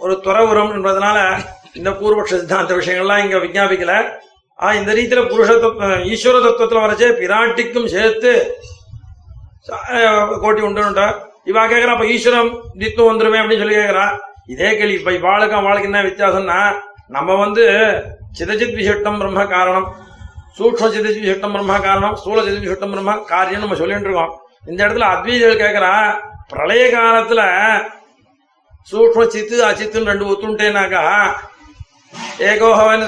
ஒரு 0.00 0.14
துறை 0.26 0.42
வரும் 0.50 0.74
என்பதனால 0.76 1.18
இந்த 1.78 1.90
பூர்வபக்ஷ 1.98 2.32
சித்தாந்த 2.40 2.76
விஷயங்கள்லாம் 2.80 3.22
இங்க 3.24 3.36
விஞ்ஞாபிக்கல. 3.44 3.92
ஆ 4.58 4.72
இந்த 4.78 4.90
ரீதியில 4.98 5.20
புருஷ 5.32 5.48
தத்துவம் 5.64 6.04
ஈஸ்வர 6.12 6.40
தத்துவத்துல 6.44 6.82
வரைச்சே 6.84 7.08
பிராட்டிக்கும் 7.20 7.88
சேர்த்து 7.94 8.32
கோட்டி 10.42 10.62
உண்டுன்ட்டா 10.68 11.06
இவா 11.50 11.62
கேக்குறா 11.72 11.94
அப்ப 11.94 12.06
ஈஸ்வரம் 12.14 12.50
தித்துவம் 12.80 13.10
வந்துருமே 13.10 13.40
அப்படின்னு 13.42 13.62
சொல்லி 13.64 13.78
கேக்குறா. 13.78 14.06
இதே 14.52 14.70
கேள்வி 14.78 14.96
இப்ப 15.00 15.12
இவாளுக்கு 15.20 15.58
அவளுக்கு 15.60 15.88
என்ன 15.90 16.02
வித்தியாசம்னா 16.08 16.60
நம்ம 17.16 17.36
வந்து 17.44 17.64
சிதஜித் 18.38 18.76
விசிஷ்டம் 18.78 19.18
பிரம்ம 19.20 19.44
காரணம். 19.56 19.88
சூக்ஷ்ம 20.58 20.88
சிதஜித் 20.94 21.24
விசிஷ்டம் 21.24 21.54
பிரம்மா 21.56 21.76
காரணம் 21.86 22.16
ஸ்தூல 22.20 22.38
சிதஜித் 22.46 22.66
விசிஷ்டம் 22.66 22.92
பிரம்மா 22.94 23.14
காரியம் 23.32 23.62
நம்ம 23.64 23.78
சொல்லிட்டு 23.80 24.08
இருக்கோம். 24.08 24.32
இந்த 24.70 24.80
இடத்துல 24.86 25.06
அத்வைதிகள் 25.14 25.62
கேக்குறா 25.62 25.92
பிரளய 26.50 26.84
காலத்துல 26.96 27.42
சூக்ம 28.90 29.26
சித்து 29.34 29.56
அச்சித்துன்னு 29.68 30.10
ரெண்டு 30.12 30.28
ஒத்துண்டேனாக்கா 30.32 31.02
ஏகோஹவன் 32.50 33.04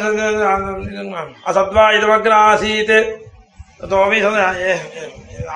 அசத்வா 1.51 1.85
இதவக்ர 1.97 2.35
ஆசீத். 2.51 2.97
தோவி 3.93 4.19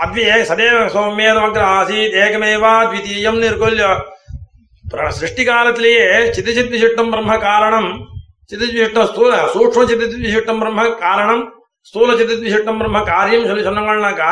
அத்வியே 0.04 0.36
சதேவ 0.50 0.78
சௌமியதவக்ர 0.94 1.62
ஆசீத். 1.78 2.16
ஏகமேவா 2.24 2.72
த்விதீயம்னு 2.90 3.48
இருக்கும் 3.50 3.72
இல்லையோ 3.72 3.92
சிருஷ்டி 5.18 5.42
காலத்திலேயே 5.44 6.08
சிதிச்சித் 6.36 6.72
விசிஷ்டம் 6.74 7.12
பிரம்ம 7.12 7.32
காரணம் 7.48 7.90
சிதித் 8.50 8.98
ஸ்தூல 9.12 9.32
சூக்ம 9.54 9.86
சிதித் 9.90 10.18
விசிஷ்டம் 10.26 10.60
பிரம்ம 10.62 10.84
காரணம் 11.06 11.44
ஸ்தூல 11.86 12.16
சிதித் 12.16 12.42
விசிஷ்டம் 12.42 12.80
பிரம்ம 12.80 13.00
காரியம் 13.06 13.46
சொல்லி 13.46 13.62
சொன்னாங்கன்னாக்கா 13.64 14.30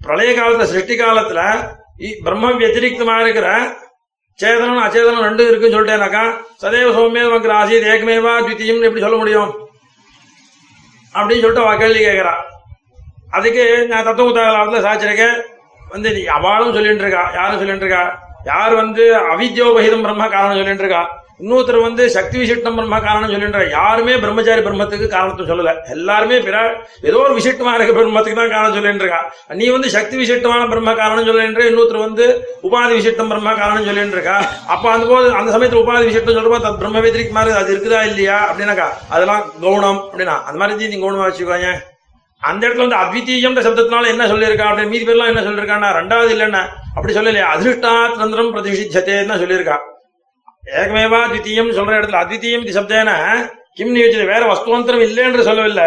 பிரளய 0.00 0.30
காலத்துல 0.34 0.64
சிருஷ்டி 0.64 0.94
காலத்துல 0.96 1.40
இ- 2.00 2.18
பிரம்ம 2.24 2.50
வத்திரிகமா 2.60 3.16
இருக்கிற 3.20 3.46
சேதனம் 4.38 4.82
அச்சேதனம் 4.82 5.24
ரெண்டும் 5.24 5.48
இருக்குன்னு 5.48 5.76
சொல்லிட்டேனாக்கா 5.76 6.24
சதேவ 6.62 6.92
சௌமிய 6.92 7.22
நமக்கு 7.24 7.50
ஆசீத் 7.56 7.88
ஏகமேவா 7.92 8.34
த்விதீயம்னு 8.40 8.86
எப்படி 8.86 9.00
சொல்ல 9.00 9.16
முடியும்? 9.16 9.50
அப்படின்னு 11.14 11.42
சொல்லிட்டு 11.42 11.64
அவ 11.64 11.76
கேள்வி 11.76 12.00
கேட்கிறா. 12.00 12.34
அதுக்கு 13.32 13.62
நான் 13.86 14.04
தத்துவ 14.04 14.30
உதாரணத்துல 14.30 14.84
சாச்சிருக்கேன் 14.84 15.36
வந்து 15.90 16.08
நீ 16.12 16.22
அவளும் 16.36 16.74
சொல்லிட்டு 16.74 17.04
இருக்கா 17.04 17.24
யாரும் 17.34 17.60
சொல்லிட்டு 17.60 17.84
இருக்கா 17.86 18.04
யார் 18.44 18.74
வந்து 18.74 19.04
அவித்யோபகிதம் 19.32 20.02
பிரம்ம 20.02 20.28
காரணம் 20.28 20.58
சொல்லிட்டு 20.58 20.84
இருக்கா 20.84 21.02
இன்னொருத்தர் 21.40 21.84
வந்து 21.86 22.04
சக்தி 22.14 22.36
விசிஷ்டம் 22.40 22.76
பிரம்ம 22.78 22.96
காரணம் 23.00 23.32
சொல்லின்ற 23.34 23.60
யாருமே 23.74 24.14
பிரம்மச்சாரி 24.22 24.62
பிரம்மத்துக்கு 24.66 25.06
காரணத்தை 25.12 25.44
சொல்லல. 25.50 25.72
எல்லாருமே 25.94 26.38
பிற 26.46 26.56
ஏதோ 27.08 27.18
ஒரு 27.24 27.34
விசிஷ்டமா 27.38 27.72
இருக்க 27.74 27.92
பிரம்மத்துக்கு 27.98 28.40
தான் 28.40 28.54
காரணம் 28.54 28.76
சொல்லிட்டு 28.78 29.10
நீ 29.60 29.66
வந்து 29.68 29.88
சக்தி 29.96 30.16
விசிஷ்டமான 30.22 30.62
பிரம்ம 30.72 30.94
காரணம் 30.94 31.28
சொல்லின்ற 31.28 31.62
இன்னொருத்தர் 31.70 32.06
வந்து 32.06 32.24
உபாதி 32.68 32.94
விசிஷ்டம் 32.98 33.30
பிரம்ம 33.32 33.54
காரணம் 33.62 33.86
சொல்லிட்டு 33.90 34.16
இருக்கா 34.18 34.36
அப்ப 34.74 34.90
அந்த 34.94 35.06
போது 35.06 35.28
அந்த 35.40 35.50
சமயத்துல 35.56 35.82
உபாதி 35.84 36.08
விசிஷ்டம் 36.08 36.36
சொல்லும்போது 36.38 36.68
அது 36.70 36.80
பிரம்ம 36.82 37.02
வெதிரிக்கு 37.06 37.36
மாதிரி 37.38 37.54
அது 37.60 37.72
இருக்குதா 37.74 38.00
இல்லையா 38.10 38.38
அப்படின்னாக்கா 38.48 38.88
அதெல்லாம் 39.14 39.44
கவுனம் 39.62 40.00
அப்படின்னா. 40.08 40.36
அந்த 40.46 40.58
மாதிரி 40.62 40.90
நீங்க 40.92 41.04
கவுனமா 41.06 41.28
வச்சுக்கோங்க. 41.28 41.70
அந்த 42.42 42.60
இடத்துல 42.66 42.84
வந்து 42.86 43.00
அத்விதீயம்ன்ற 43.02 43.62
சப்தத்தினால 43.66 44.10
என்ன 44.14 44.26
சொல்லியிருக்கா 44.32 44.66
அப்படின்னு 44.70 44.92
மீதி 44.94 45.06
பேர்லாம் 45.06 45.30
என்ன 45.32 45.42
சொல்லியிருக்கான்னா 45.46 45.88
ரெண்டாவது 45.98 46.32
இல்லைன்னா. 46.34 46.60
அப்படி 46.96 47.14
சொல்லலையா? 47.16 47.46
அதிருஷ்டா 47.54 47.92
தந்திரம் 48.20 48.52
பிரதிஷிச்சத்தேன்னு 48.54 49.30
தான் 49.32 49.42
சொல்லியிருக்கா. 49.44 49.78
ஏகமேவா 50.68 51.20
த்விதீயம் 51.26 51.76
சொல்ற 51.76 51.92
இடத்துல 51.98 52.20
அத்விதீயம் 52.20 52.64
இது 52.64 52.76
சப்தேன 52.78 53.10
கிம் 53.74 53.94
நியோஜித 53.94 54.24
வேற 54.24 54.42
வஸ்துவந்திரம் 54.46 55.00
இல்லை 55.00 55.22
என்று 55.24 55.42
சொல்லவில்லை. 55.42 55.86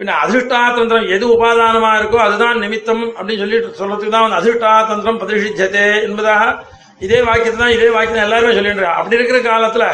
பின்ன 0.00 0.14
அதிர்ஷ்டாதந்திரம் 0.22 1.06
எது 1.06 1.24
உபாதானமா 1.34 1.90
இருக்கோ 1.98 2.18
அதுதான் 2.18 2.58
நிமித்தம் 2.58 3.04
அப்படின்னு 3.16 3.42
சொல்லிட்டு 3.42 3.78
சொல்றதுக்கு 3.78 4.10
தான் 4.10 4.24
வந்து 4.26 4.38
அதிர்ஷ்டாதந்திரம் 4.40 5.20
தந்திரம் 5.22 6.02
என்பதாக 6.02 6.42
இதே 7.00 7.20
வாக்கியத்தை 7.22 7.58
தான் 7.58 7.74
இதே 7.76 7.88
வாக்கியம் 7.88 8.26
எல்லாருமே 8.26 8.52
சொல்லிட்டு 8.54 8.86
அப்படி 8.98 9.16
இருக்கிற 9.18 9.38
காலத்துல 9.42 9.86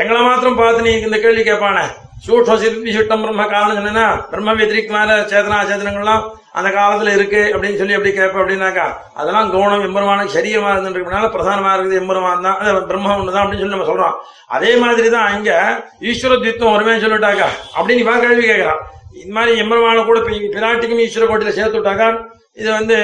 எங்களை 0.00 0.20
மாத்திரம் 0.20 0.56
பார்த்து 0.56 0.86
நீ 0.86 0.92
இந்த 1.00 1.18
கேள்வி 1.18 1.42
கேட்பானே? 1.42 1.84
சூட்ச 2.24 2.52
சுட்டம் 2.96 3.22
பிரம்ம 3.24 3.44
காரணம் 3.52 3.86
சொன்னா 3.88 4.04
பிரம்ம 4.32 4.54
வெதிரிக்குமான 4.58 5.16
சேதனா 5.30 5.58
சேதனங்கள்லாம் 5.70 6.24
அந்த 6.58 6.68
காலத்துல 6.76 7.12
இருக்கு 7.16 7.40
அப்படின்னு 7.52 7.78
சொல்லி 7.80 7.96
எப்படி 7.96 8.10
கேட்ப 8.16 8.40
அப்படின்னாக்கா 8.40 8.86
அதெல்லாம் 9.20 9.50
கவுனம் 9.54 9.84
எம்பெருமானுக்கு 9.86 10.36
சரியமா 10.36 10.70
இருந்துருக்கனால 10.74 11.28
பிரதானமா 11.34 11.70
இருக்குது 11.76 11.98
எம்பெருமான் 12.00 12.46
தான் 12.46 12.58
அது 12.62 12.86
பிரம்ம 12.90 13.14
தான் 13.28 13.42
அப்படின்னு 13.42 13.62
சொல்லி 13.62 13.76
நம்ம 13.76 13.88
சொல்றோம். 13.90 14.16
அதே 14.56 14.72
மாதிரி 14.82 15.08
தான் 15.16 15.30
இங்க 15.38 15.52
ஈஸ்வர 16.10 16.36
துவம் 16.42 16.74
வருமே 16.76 16.96
சொல்லிட்டாக்கா 17.04 17.48
அப்படின்னு 17.76 18.04
இவா 18.04 18.16
கேள்வி 18.24 18.44
கேட்கறான். 18.50 18.82
இந்த 19.22 19.32
மாதிரி 19.38 19.62
எம்பெருமான 19.62 20.04
கூட 20.10 20.20
பிராட்டிக்கும் 20.56 21.04
ஈஸ்வர 21.06 21.26
கோட்டில 21.30 21.54
சேர்த்து 21.58 21.78
விட்டாக்கா 21.78 22.08
இது 22.60 22.68
வந்து 22.78 22.96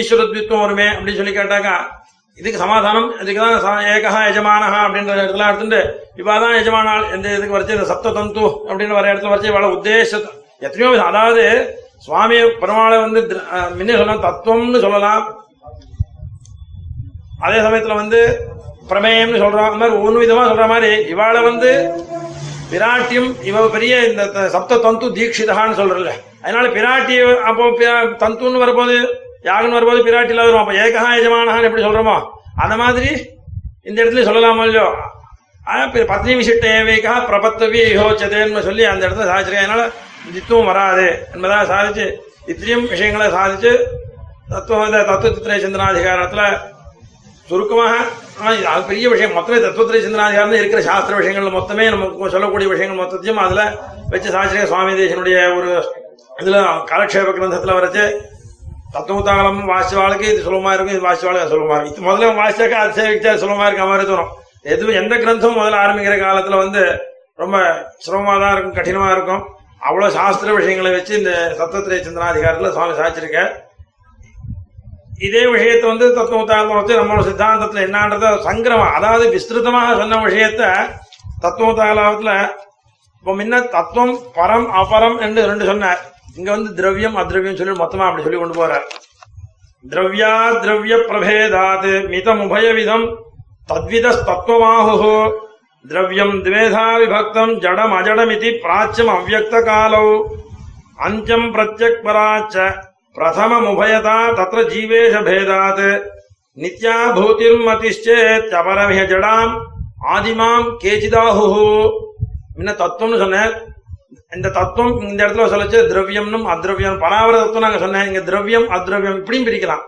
ஈஸ்வர 0.00 0.26
துவம் 0.32 0.64
வருமே 0.64 0.88
அப்படின்னு 0.96 1.20
சொல்லி 1.20 1.34
கேட்டாக்கா 1.38 1.76
இதுக்கு 2.38 2.58
சமாதானம் 2.58 3.08
இதுக்கு 3.20 3.40
தான் 3.66 3.84
ஏகா 3.92 4.20
எஜமானஹா 4.30 4.80
அப்படின்ற 4.86 5.12
இடத்துல 5.16 5.46
எடுத்துட்டு 5.48 5.80
இவாதான் 6.16 6.58
எஜமானால் 6.58 7.04
எந்த 7.12 7.28
இதுக்கு 7.36 7.56
வரைச்சு 7.56 7.76
இந்த 7.76 7.86
சப்த 7.86 8.12
தந்து 8.12 8.44
அப்படின்னு 8.68 8.98
வர 8.98 9.12
இடத்துல 9.12 9.32
வரைச்சு 9.32 9.52
இவள 9.52 9.68
உத்தேச 9.74 10.12
எத்தனையோ 10.62 10.90
விதம். 10.90 11.06
அதாவது 11.06 11.42
சுவாமி 12.04 12.36
பெருமாளை 12.60 12.98
வந்து 13.00 13.20
முன்னே 13.78 13.94
சொல்லலாம் 13.94 14.24
தத்துவம்னு 14.24 14.80
சொல்லலாம். 14.80 15.22
அதே 17.40 17.58
சமயத்துல 17.60 17.94
வந்து 17.94 18.20
பிரமேயம்னு 18.90 19.42
சொல்றோம். 19.42 19.66
அந்த 19.66 19.82
மாதிரி 19.82 19.98
ஒன்று 20.00 20.22
விதமா 20.24 20.44
சொல்ற 20.50 20.66
மாதிரி 20.66 20.90
இவாளை 21.06 21.42
வந்து 21.42 21.70
பிராட்டியம் 22.70 23.30
இவ 23.42 23.66
பெரிய 23.68 23.94
இந்த 24.06 24.22
த- 24.28 24.48
சப்த 24.48 24.78
தந்து 24.78 25.06
தீட்சிதான்னு 25.16 25.78
சொல்றல 25.80 26.12
அதனால 26.42 26.66
பிராட்டி 26.68 27.16
அப்போ 27.50 27.64
தந்துன்னு 28.22 28.58
வரும்போது 28.58 28.96
யாகன் 29.46 29.76
வரும்போது 29.76 30.04
பிராட்டி 30.06 30.32
இல்லாத 30.34 30.48
வரும் 30.48 30.62
அப்ப 30.62 30.74
ஏகஹா 30.82 31.10
எஜமானஹான்னு 31.18 31.68
எப்படி 31.68 31.84
சொல்றோமோ? 31.84 32.16
அந்த 32.62 32.74
மாதிரி 32.76 33.10
இந்த 33.86 33.98
இடத்துல 34.02 34.24
சொல்லலாமோ 34.28 34.64
இல்லையோ? 34.68 34.86
ஆனா, 35.66 35.82
பத்னி 36.10 36.32
விசிட்ட 36.38 36.66
ஏவேகா 36.74 37.12
பிரபத்தவி 37.28 37.80
யோச்சதேன்னு 37.94 38.66
சொல்லி 38.66 38.84
அந்த 38.86 39.02
இடத்துல 39.06 39.26
சாதிச்சிருக்கேன் 39.30 39.66
அதனால 39.66 39.84
தித்துவம் 40.34 40.68
வராது 40.70 41.06
என்பதாக 41.34 41.64
சாதிச்சு 41.72 42.06
இத்திரியும் 42.48 42.86
விஷயங்களை 42.90 43.26
சாதிச்சு 43.34 43.72
தத்துவ 44.50 44.80
தத்துவத்திரை 45.04 45.56
சிந்தனாதிகாரத்துல 45.62 46.42
சுருக்கமாக 47.48 47.94
அது 48.68 48.82
பெரிய 48.88 49.06
விஷயம். 49.08 49.34
மொத்தமே 49.36 49.58
தத்துவத்திரை 49.64 50.00
சிந்தனாதிகாரம் 50.04 50.60
இருக்கிற 50.60 50.80
சாஸ்திர 50.82 51.16
விஷயங்கள் 51.20 51.56
மொத்தமே 51.56 51.84
நமக்கு 51.94 52.32
சொல்லக்கூடிய 52.34 52.68
விஷயங்கள் 52.72 53.00
மொத்தத்தையும் 53.02 53.42
அதுல 53.44 53.62
வச்சு 54.10 54.34
சாதிச்சிருக்க 54.34 54.70
சுவாமி 54.72 54.94
தேசனுடைய 55.00 55.38
ஒரு 55.56 55.70
இதுல 56.36 56.56
காலக்ஷேப 56.90 57.34
கிரந்தத்துல 57.36 57.76
வரைச்சு 57.76 58.04
தத்துவத்தாலம் 58.96 59.60
வாசிவாளுக்கு 59.72 60.26
இது 60.32 60.46
சுலபமா 60.46 60.70
இருக்கும் 60.74 60.94
இது 60.96 61.06
வாசிவாளுக்கு 61.08 61.44
அது 61.44 61.54
சுலபமா 61.54 61.76
இருக்கும். 61.76 61.96
இது 61.96 62.06
முதல்ல 62.08 62.34
வாசிச்சாக்கா 62.42 62.78
அது 62.84 62.96
சேவிச்சா 63.00 63.32
சுலபமா 63.42 63.66
இருக்க 63.68 63.86
மாதிரி 63.90 64.06
தோணும். 64.10 64.32
எதுவும் 64.74 64.98
எந்த 65.00 65.14
கிரந்தமும் 65.24 65.58
முதல்ல 65.60 65.82
ஆரம்பிக்கிற 65.84 66.14
காலத்துல 66.24 66.58
வந்து 66.64 66.82
ரொம்ப 67.42 67.56
சிரமமா 68.04 68.34
தான் 68.42 68.54
இருக்கும் 68.54 68.76
கடினமா 68.78 69.08
இருக்கும். 69.16 69.42
அவ்வளவு 69.86 70.14
சாஸ்திர 70.16 70.52
விஷயங்களை 70.58 70.90
வச்சு 70.94 71.12
இந்த 71.20 71.32
சத்தத்திரை 71.58 71.98
சிந்தனாதிகாரத்துல 72.06 72.70
சுவாமி 72.76 72.94
சாதிச்சிருக்க. 73.00 73.40
இதே 75.26 75.42
விஷயத்தை 75.54 75.86
வந்து 75.90 76.06
தத்துவத்தாளம் 76.16 76.78
வச்சு 76.78 76.98
நம்மளோட 77.00 77.24
சித்தாந்தத்துல 77.28 77.84
என்னன்றத 77.88 78.32
சங்கிரமம் 78.48 78.96
அதாவது 78.96 79.26
விஸ்திருதமாக 79.34 79.94
சொன்ன 80.00 80.22
விஷயத்த 80.28 80.62
தத்துவத்தாளத்துல 81.44 82.32
இப்போ 83.18 83.34
முன்ன 83.38 83.60
தத்துவம் 83.76 84.16
பரம் 84.38 84.68
அபரம் 84.80 85.16
என்று 85.26 85.40
ரெண்டு 85.50 85.64
சொன்னார். 85.70 86.02
இங்க 86.38 86.48
வந்து 86.54 86.70
திரவியம் 86.78 87.16
அத்ரவியம் 87.20 87.58
சொல்லி 87.58 87.74
மொத்தமா 87.82 88.06
அப்படி 88.06 88.24
சொல்லி 88.24 88.38
கொண்டு 88.40 88.56
போறார். 88.60 88.86
திரவியா 89.84 90.32
திரவிய 90.62 90.94
பிரபேதாத் 91.08 91.90
மிதம் 92.12 92.42
உபயவிதம் 92.46 93.06
தத்வித 93.70 94.06
தத்துவமாஹு 94.28 95.14
திரவியம் 95.84 96.34
துவேதா 96.44 96.86
விபக்தம் 97.00 97.52
ஜடம் 97.64 97.94
அஜடமிதி 97.98 98.50
பிராச்சியம் 98.62 99.12
அவ்வக்த 99.14 99.54
காலௌ. 99.68 100.08
அஞ்சம் 101.06 101.48
பிரத்யக் 101.54 102.02
பராச்ச 102.06 102.54
பிரதமமுபயதா 103.16 104.18
தத்திர 104.38 104.60
ஜீவேஷ 104.72 105.14
பேதாத். 105.28 105.88
நித்யா 106.62 106.96
பூதிர்மதிச்சேத் 107.16 108.52
அபரமிய 108.60 109.02
ஜடாம் 109.12 109.54
ஆதிமாம் 110.14 110.68
கேச்சிதாஹு 110.82 111.46
முன்ன 112.56 112.70
தத்துவம்னு 112.82 113.22
சொன்னார் 113.24 113.54
இந்த 114.34 114.50
தத்துவம் 114.50 115.00
இந்த 115.00 115.26
இடத்துல 115.26 115.48
சொல்லச்சு 115.48 115.92
திரவியம்னும் 115.92 116.46
அத்ரவியம். 116.46 116.98
பராவர 116.98 117.32
தத்துவம் 117.32 117.62
நாங்க 117.62 117.78
சொன்னேன். 117.78 118.06
இங்க 118.06 118.20
திரவியம் 118.20 118.70
அத்ரவியம் 118.70 119.16
இப்படியும் 119.16 119.46
பிரிக்கலாம். 119.46 119.82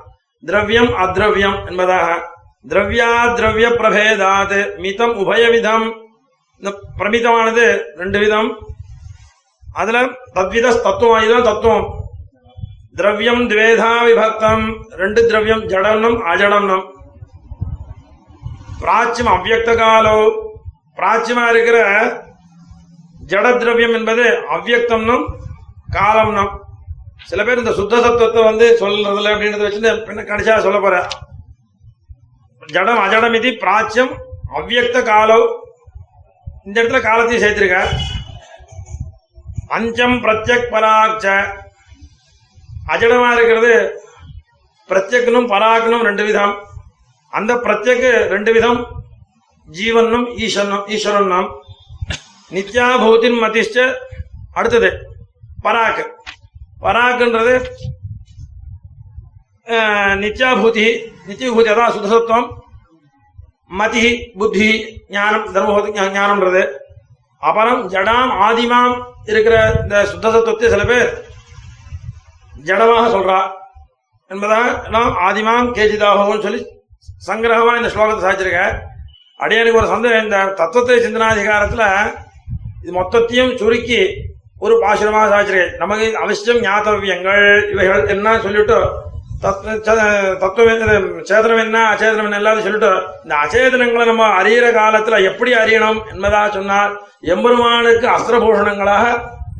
திரவியம் 0.46 0.86
அத்ரவியம் 0.86 1.68
என்பதாக. 1.68 2.36
திரவியா 2.68 3.34
திரவிய 3.34 3.68
பிரபேதாத் 3.68 4.76
மிதம் 4.76 5.18
உபயவிதம். 5.18 5.92
இந்த 6.60 6.80
பிரமிதமானது 6.98 7.82
ரெண்டு 7.96 8.18
விதம். 8.18 8.56
அதுல 9.72 10.02
தத்வித 10.34 10.80
தத்துவம் 10.80 11.22
இதுதான் 11.22 11.42
தத்துவம். 11.42 11.86
திரவியம் 12.94 13.48
துவேதா 13.48 13.92
விபக்தம் 14.06 14.74
ரெண்டு 14.90 15.26
திரவியம் 15.26 15.68
ஜடம்னம் 15.68 16.20
அஜடம்னம். 16.34 16.96
பிராச்சியம் 18.80 19.32
அவ்வக்த 19.36 19.76
காலம் 19.76 20.32
பிராச்சியமா 20.96 21.50
இருக்கிற 21.50 22.26
ஜட 23.30 23.46
திரவியம் 23.60 23.96
என்பது 23.98 24.24
காலம் 24.54 25.26
காலம்னும். 25.96 26.52
சில 27.30 27.40
பேர் 27.46 27.60
இந்த 27.62 27.72
சுத்த 27.78 28.00
சத்துவத்தை 28.04 28.42
வந்து 28.48 28.66
சொல்றதுல 28.80 29.32
அப்படின்றத 29.32 29.64
வச்சு 29.66 29.80
பின்ன 30.08 30.24
கடைசியா 30.28 30.56
சொல்ல 30.66 30.78
போற 30.84 30.96
ஜடம் 32.74 33.00
அஜடம் 33.04 33.36
இது 33.38 33.50
பிராச்சியம் 33.62 34.12
அவ்வியக்த 34.58 34.98
காலம் 35.10 35.46
இந்த 36.66 36.76
இடத்துல 36.80 37.00
காலத்தையும் 37.06 37.44
சேர்த்திருக்க. 37.44 37.78
பஞ்சம் 39.70 40.16
பிரத்யக் 40.24 40.70
பராக்ச 40.74 41.26
அஜடமா 42.94 43.28
இருக்கிறது 43.36 43.72
பிரத்யக்னும் 44.90 45.48
பராக்னும் 45.52 46.04
ரெண்டு 46.08 46.22
விதம். 46.28 46.54
அந்த 47.32 47.52
பிரத்யக்கு 47.64 48.10
ரெண்டு 48.34 48.50
விதம் 48.56 48.80
ஜீவனும் 49.68 50.26
ஈஸ்வரனும் 50.44 51.48
நித்யாபூதின் 52.56 53.38
மதிஷ்ட 53.42 53.78
அடுத்தது 54.58 54.90
பராக். 55.64 56.02
பராக்ன்றது 56.84 57.54
நித்யாபூதி 60.22 60.86
நித்தியபூதி 61.28 61.68
அதான் 61.72 61.94
சுத்தசத்துவம். 61.94 62.48
மதி 63.80 64.04
புத்தி 64.40 64.68
ஞானம் 65.16 65.46
தர்மபூதி 65.54 65.90
ஞானம்ன்றது. 66.18 66.62
அப்புறம் 67.42 67.80
ஜடாம் 67.94 68.32
ஆதிமாம் 68.46 68.94
இருக்கிற 69.30 69.56
இந்த 69.82 69.96
சுத்தசத்துவத்தை 70.12 70.68
சில 70.74 70.84
பேர் 70.90 71.10
ஜடமாக 72.68 73.04
சொல்றா. 73.16 73.40
என்பதாக 74.30 74.70
நாம் 74.94 75.12
ஆதிமாம் 75.26 75.68
கேஜிதாகவும் 75.76 76.44
சொல்லி 76.46 76.62
சங்கிரகமா 77.26 77.74
இந்த 77.80 77.90
ஸ்லோகத்தை 77.92 78.22
சாய்ச்சிருக்க 78.24 78.62
அடியானுக்கு 79.44 79.80
ஒரு 79.82 79.92
சந்தேகம் 79.92 80.26
இந்த 80.26 80.38
தத்துவத்தை 80.60 80.96
சிந்தனாதிகாரத்துல 81.04 81.84
இது 82.78 82.92
மொத்தத்தையும் 82.92 83.52
சுருக்கி 83.56 84.00
ஒரு 84.60 84.74
பாசுரமாக 84.82 85.26
சாதிச்சிருக்கேன் 85.32 85.76
நமக்கு 85.78 86.06
அவசியம் 86.20 86.62
ஞாத்தவியங்கள் 86.64 87.44
இவைகள் 87.68 88.08
என்ன 88.08 88.38
சொல்லிட்டு 88.38 88.78
தத்துவம் 90.40 90.70
என்ன 90.72 90.94
சேதனம் 91.22 91.62
என்ன 91.64 91.78
அச்சேதனம் 91.90 92.28
என்ன 92.28 92.38
எல்லாத்தையும் 92.38 92.68
சொல்லிட்டு 92.68 92.92
இந்த 93.24 93.34
அச்சேதனங்களை 93.36 94.04
நம்ம 94.06 94.24
அறியிற 94.38 94.66
காலத்துல 94.72 95.20
எப்படி 95.22 95.52
அறியணும் 95.54 96.00
என்பதா 96.12 96.42
சொன்னால் 96.50 96.94
எம்பெருமானுக்கு 97.26 98.08
அஸ்திரபூஷணங்களாக 98.08 99.06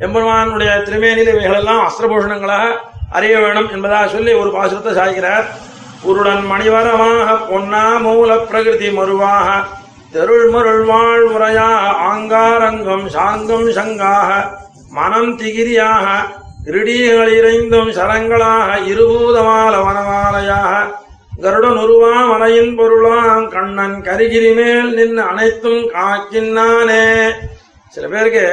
எம்பெருமானுடைய 0.01 0.73
திருமேனில் 0.83 1.33
இவைகள் 1.33 1.61
எல்லாம் 1.61 1.85
அஸ்திரபூஷணங்களாக 1.87 2.67
அறிய 3.13 3.37
வேணும் 3.41 3.71
என்பதாக 3.71 4.09
சொல்லி 4.09 4.33
ஒரு 4.35 4.51
பாசுரத்தை 4.51 4.93
சாய்கிறார் 4.93 5.47
உருடன் 6.05 6.45
மணிவரமாக 6.47 7.39
பொன்னா 7.47 7.85
மூல 8.01 8.31
பிரகிருதி 8.45 8.89
மருவாக 8.91 9.47
தெருள்மருள் 10.19 10.85
வாழ்முறையா 10.87 11.67
ஆங்காரங்கம் 12.05 13.07
சாங்கம் 13.09 13.69
சங்காக 13.71 14.31
மனம் 14.91 15.37
திகிரியாக 15.39 16.07
இறுடிகள் 16.65 17.33
இறைந்தும் 17.35 17.91
சரங்களாக 17.91 18.79
இருபூதமால 18.87 19.75
வனமாலையாக 19.85 20.87
கருடன் 21.41 21.79
உருவா 21.79 22.15
மலையின் 22.27 22.77
பொருளாம் 22.77 23.49
கண்ணன் 23.49 24.03
கரிகிரி 24.03 24.55
மேல் 24.55 24.95
நின்று 24.95 25.23
அனைத்தும் 25.23 25.85
காக்கின்னானே. 25.95 27.05
சில 27.91 28.09
பேருக்கு 28.09 28.45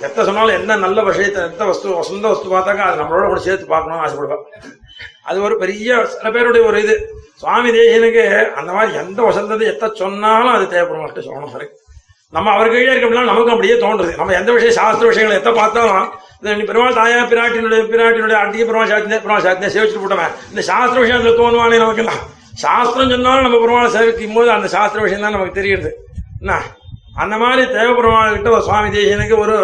எத்த 0.00 0.24
சொன்னாலும் 0.24 0.54
என்ன 0.54 0.76
நல்ல 0.76 1.02
விஷயத்தை 1.02 1.42
எந்த 1.42 1.64
வஸ்து 1.64 1.94
வசந்த 1.94 2.28
வஸ்து 2.28 2.48
பார்த்தாக்கா 2.48 2.86
அது 2.86 3.00
நம்மளோட 3.02 3.26
கூட 3.26 3.40
சேர்த்து 3.40 3.66
பார்க்கணும்னு 3.66 4.04
ஆசைப்படுவேன் 4.04 4.44
அது 5.26 5.38
ஒரு 5.42 5.54
பெரிய 5.62 6.04
சில 6.14 6.30
பேருடைய 6.30 6.64
ஒரு 6.68 6.78
இது. 6.84 6.94
சுவாமி 7.40 7.70
தேசியனுக்கு 7.76 8.24
அந்த 8.60 8.70
மாதிரி 8.72 8.98
எந்த 9.02 9.22
வசந்தத்தை 9.22 9.66
எத்த 9.72 9.90
சொன்னாலும் 10.02 10.54
அது 10.56 10.66
தேவைப்படும் 10.74 11.04
மட்டும் 11.04 11.26
சொல்லணும் 11.28 11.54
சரி. 11.54 11.68
நம்ம 12.32 12.52
அவர் 12.54 12.70
கீழே 12.70 12.92
இருக்கப்படினா 12.92 13.30
நமக்கு 13.30 13.52
அப்படியே 13.54 13.74
தோன்றுது. 13.74 14.12
நம்ம 14.20 14.34
எந்த 14.40 14.52
விஷயம் 14.52 14.78
சாஸ்திர 14.78 15.08
விஷயங்களை 15.10 15.36
எத்த 15.40 15.50
பார்த்தாலும் 15.60 16.06
இந்த 16.40 16.64
பெருமாள் 16.70 16.96
தாயா 17.00 17.18
பிராட்டினுடைய 17.32 17.82
பிராட்டினுடைய 17.92 18.38
அட்டிய 18.44 18.64
பெருமாள் 18.68 18.90
சாத்தினே 18.92 19.18
பெருமாள் 19.24 19.44
சாத்தினே 19.46 19.70
சேவிச்சுட்டு 19.74 20.02
போட்டோமே 20.04 20.26
இந்த 20.52 20.62
சாஸ்திர 20.70 21.02
விஷயத்துல 21.04 21.34
தோணுவானே 21.40 21.78
நமக்கு 21.84 22.04
சாஸ்திரம் 22.64 23.12
சொன்னாலும் 23.14 23.46
நம்ம 23.46 23.60
பெருமாளை 23.64 23.90
சேவிக்கும் 23.96 24.36
போது 24.38 24.50
அந்த 24.50 24.68
சாஸ்திர 24.68 25.02
விஷயம் 25.02 25.24
தான் 25.26 25.36
நமக்கு 25.36 25.58
தெரியுது. 25.60 25.90
என்ன? 26.40 26.56
அந்த 27.16 27.36
மாதிரி 27.36 27.62
தேவ 27.72 27.88
பெருமாள் 27.94 28.36
கிட்ட 28.36 28.60
சுவாமி 28.60 28.88
தேசியனுக்கு 28.98 29.36
ஒரு 29.38 29.56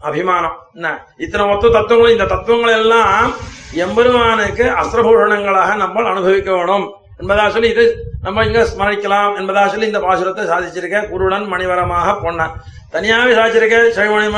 அபிமானம். 0.00 0.56
என்ன? 0.74 0.88
இத்தனை 1.16 1.44
மொத்த 1.46 1.68
தத்துவங்களும் 1.68 2.16
இந்த 2.16 2.24
தத்துவங்கள் 2.24 2.78
எல்லாம் 2.82 3.34
எம்பெருமானுக்கு 3.74 4.64
அஸ்திரபூஷணங்களாக 4.64 5.76
நம்ம 5.76 6.08
அனுபவிக்க 6.08 6.52
வேணும். 6.52 6.92
என்பதா 7.20 7.48
சொல்லி 7.48 7.68
இது 7.68 7.96
நம்ம 8.22 8.44
இங்க 8.44 8.66
ஸ்மரிக்கலாம். 8.76 9.32
என்பதா 9.38 9.66
சொல்லி 9.66 9.86
இந்த 9.86 9.98
பாசுரத்தை 9.98 10.46
சாதிச்சிருக்கேன் 10.46 11.08
குருடன் 11.08 11.52
மணிவரமாக 11.52 12.22
பொன்னன் 12.22 12.50
தனியாவே 12.92 13.34
சாதிச்சிருக்கேன் 13.34 13.90
செழிமணி 13.96 14.28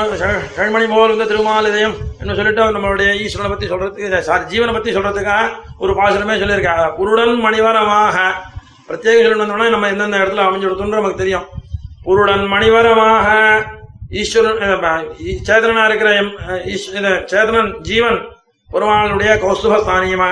ம- 0.57 0.89
போல் 0.89 1.11
இந்த 1.11 1.23
திருமாலதயம் 1.23 1.93
என்று 2.19 2.35
சொல்லிட்டு 2.35 2.63
நம்மளுடைய 2.63 3.27
ஈஸ்வரனை 3.27 3.49
பத்தி 3.49 3.69
சொல்றதுக்கு 3.69 4.19
சாரி 4.19 4.43
ஜீவனை 4.43 4.73
பத்தி 4.73 4.95
சொல்றதுக்காக 4.95 5.49
ஒரு 5.79 5.93
பாசுரமே 5.93 6.37
சொல்லியிருக்காங்க. 6.37 6.95
குருடன் 6.95 7.43
மணிவரமாக. 7.43 8.17
பிரத்யேக 8.89 9.27
சொல்லணும்னா 9.27 9.69
நம்ம 9.69 9.87
எந்தெந்த 9.87 10.17
இடத்துல 10.17 10.45
அமைஞ்சு 10.45 10.69
கொடுத்தோம்னு 10.69 10.87
நமக்கு 10.87 11.17
தெரியும். 11.17 11.45
குருடன் 12.03 12.51
மணிவரமாக. 12.51 13.61
ஈஸ்வரன் 14.09 14.57
சேதனா 14.57 15.03
சேதனனா 15.47 15.85
இருக்கிற 15.85 16.15
எம் 16.15 16.31
சேதனன் 17.31 17.79
ஜீவன் 17.79 18.35
பெருமாளுடைய 18.69 19.31
கௌஸ்துபஸ்தானியமா 19.43 20.31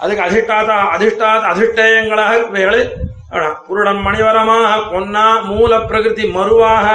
அதுக்கு 0.00 0.22
அதிஷ்டாத 0.26 0.70
அதிஷ்டாத 0.94 1.42
அதிஷ்டேயங்களாக 1.52 2.32
இவைகளை 2.50 2.80
அதான், 3.34 3.54
மணிவரமாக 4.06 4.64
பொன்னா 4.90 5.22
மூல 5.48 5.78
பிரகிருதி 5.88 6.24
மறுவாக 6.34 6.88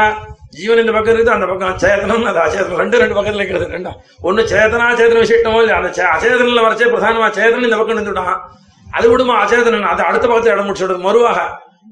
ஜீவன் 0.56 0.82
இந்த 0.82 0.92
பக்கம் 0.94 1.12
இருக்குது 1.12 1.36
அந்த 1.36 1.48
பக்கம் 1.50 1.80
சேதனம் 1.84 2.28
அது 2.30 2.40
அச்சேதனம் 2.44 2.80
ரெண்டு 2.82 3.00
ரெண்டு 3.02 3.16
பக்கத்துல 3.18 3.42
இருக்கிறது 3.42 3.68
ரெண்டா. 3.74 3.92
ஒன்று 4.22 4.44
சேதனா 4.52 4.86
சேதன 5.00 5.22
விசிஷ்டமோ 5.24 5.60
இல்லை 5.64 5.76
அந்த 5.78 5.90
அச்சேதனில் 6.14 6.66
வரச்சே 6.66 6.88
பிரதானமா 6.94 7.28
சேதனன் 7.38 7.68
இந்த 7.68 7.80
பக்கம் 7.80 8.00
நின்றுட்டான் 8.00 8.40
அது 8.88 9.06
விடுமா? 9.12 9.34
அச்சேதனன் 9.44 9.90
அது 9.92 10.02
அடுத்த 10.04 10.26
பக்கத்துல 10.28 10.56
இடம் 10.56 10.68
முடிச்சுடுது 10.70 11.06
மறுவாக 11.08 11.40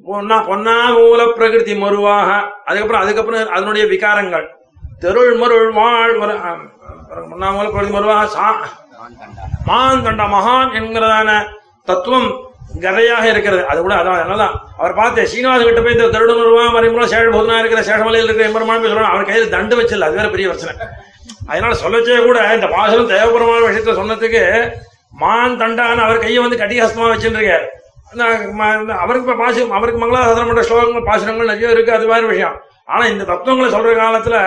பொன்னா 0.08 0.38
பொன்னா 0.48 0.76
மூல 0.98 1.22
பிரகிருதி 1.38 1.74
மறுவாக 1.84 2.30
அதுக்கப்புறம் 2.68 3.04
அதுக்கப்புறம் 3.04 3.54
அதனுடைய 3.56 3.86
விகாரங்கள். 3.94 4.48
தெருள் 5.02 5.34
மருள் 5.42 5.70
வாழ் 5.74 6.14
வர- 7.10 7.70
பொழுது 7.70 7.92
பொன்னா 7.92 8.26
சா 8.26 8.48
மான் 9.66 10.04
கண்ட 10.04 10.24
மகான் 10.24 10.76
என்கிறதான 10.80 11.30
தத்துவம் 11.86 12.30
கதையாக 12.82 13.28
இருக்கிறது. 13.30 13.66
அது 13.68 13.82
கூட 13.82 13.94
அதான் 13.94 14.18
அதனாலதான். 14.18 14.56
அவர் 14.78 14.94
பார்த்து 14.94 15.28
சீனிவாச 15.28 15.64
கிட்ட 15.64 15.82
போய் 15.82 15.92
இந்த 15.92 16.08
தருடன் 16.08 16.36
உருவா 16.36 16.72
மறைமுறை 16.72 17.08
சேழ 17.08 17.30
போதுனா 17.30 17.60
இருக்கிற 17.60 17.82
சேஷமலையில் 17.82 18.24
இருக்கிற 18.24 18.48
எம்பெருமான் 18.48 18.82
போய் 18.82 18.98
அவர் 18.98 19.26
கையில் 19.26 19.50
தண்டு 19.50 19.82
வச்சில்ல 19.82 20.02
அது 20.02 20.16
வேற 20.16 20.30
பெரிய 20.30 20.50
பிரச்சனை. 20.50 20.88
அதனால 21.48 21.74
சொல்லச்சே 21.76 22.26
கூட 22.26 22.54
இந்த 22.54 22.66
பாசனம் 22.68 23.10
தேவபுரமான 23.10 23.66
விஷயத்த 23.68 23.96
சொன்னதுக்கு 24.00 24.72
மான் 25.12 25.60
தண்டான்னு 25.60 25.98
அவர் 25.98 26.20
கையை 26.20 26.38
வந்து 26.38 26.58
கட்டிகாசமா 26.58 27.06
வச்சுருக்காரு. 27.14 27.66
அவருக்கு 28.98 29.32
இப்ப 29.32 29.44
பாசம் 29.44 29.72
அவருக்கு 29.72 30.02
மங்களாசாதனம் 30.02 30.46
பண்ற 30.46 30.62
ஸ்லோகங்கள் 30.62 31.06
பாசனங்கள் 31.06 31.46
நிறைய 31.46 31.70
இருக்கு 31.70 31.94
அது 31.94 32.08
மாதிரி 32.08 32.28
விஷயம். 32.28 32.62
ஆனா 32.88 33.06
இந்த 33.06 33.24
தத்துவங்களை 33.26 33.70
சொல்ற 33.72 33.94
காலத்துல 33.96 34.38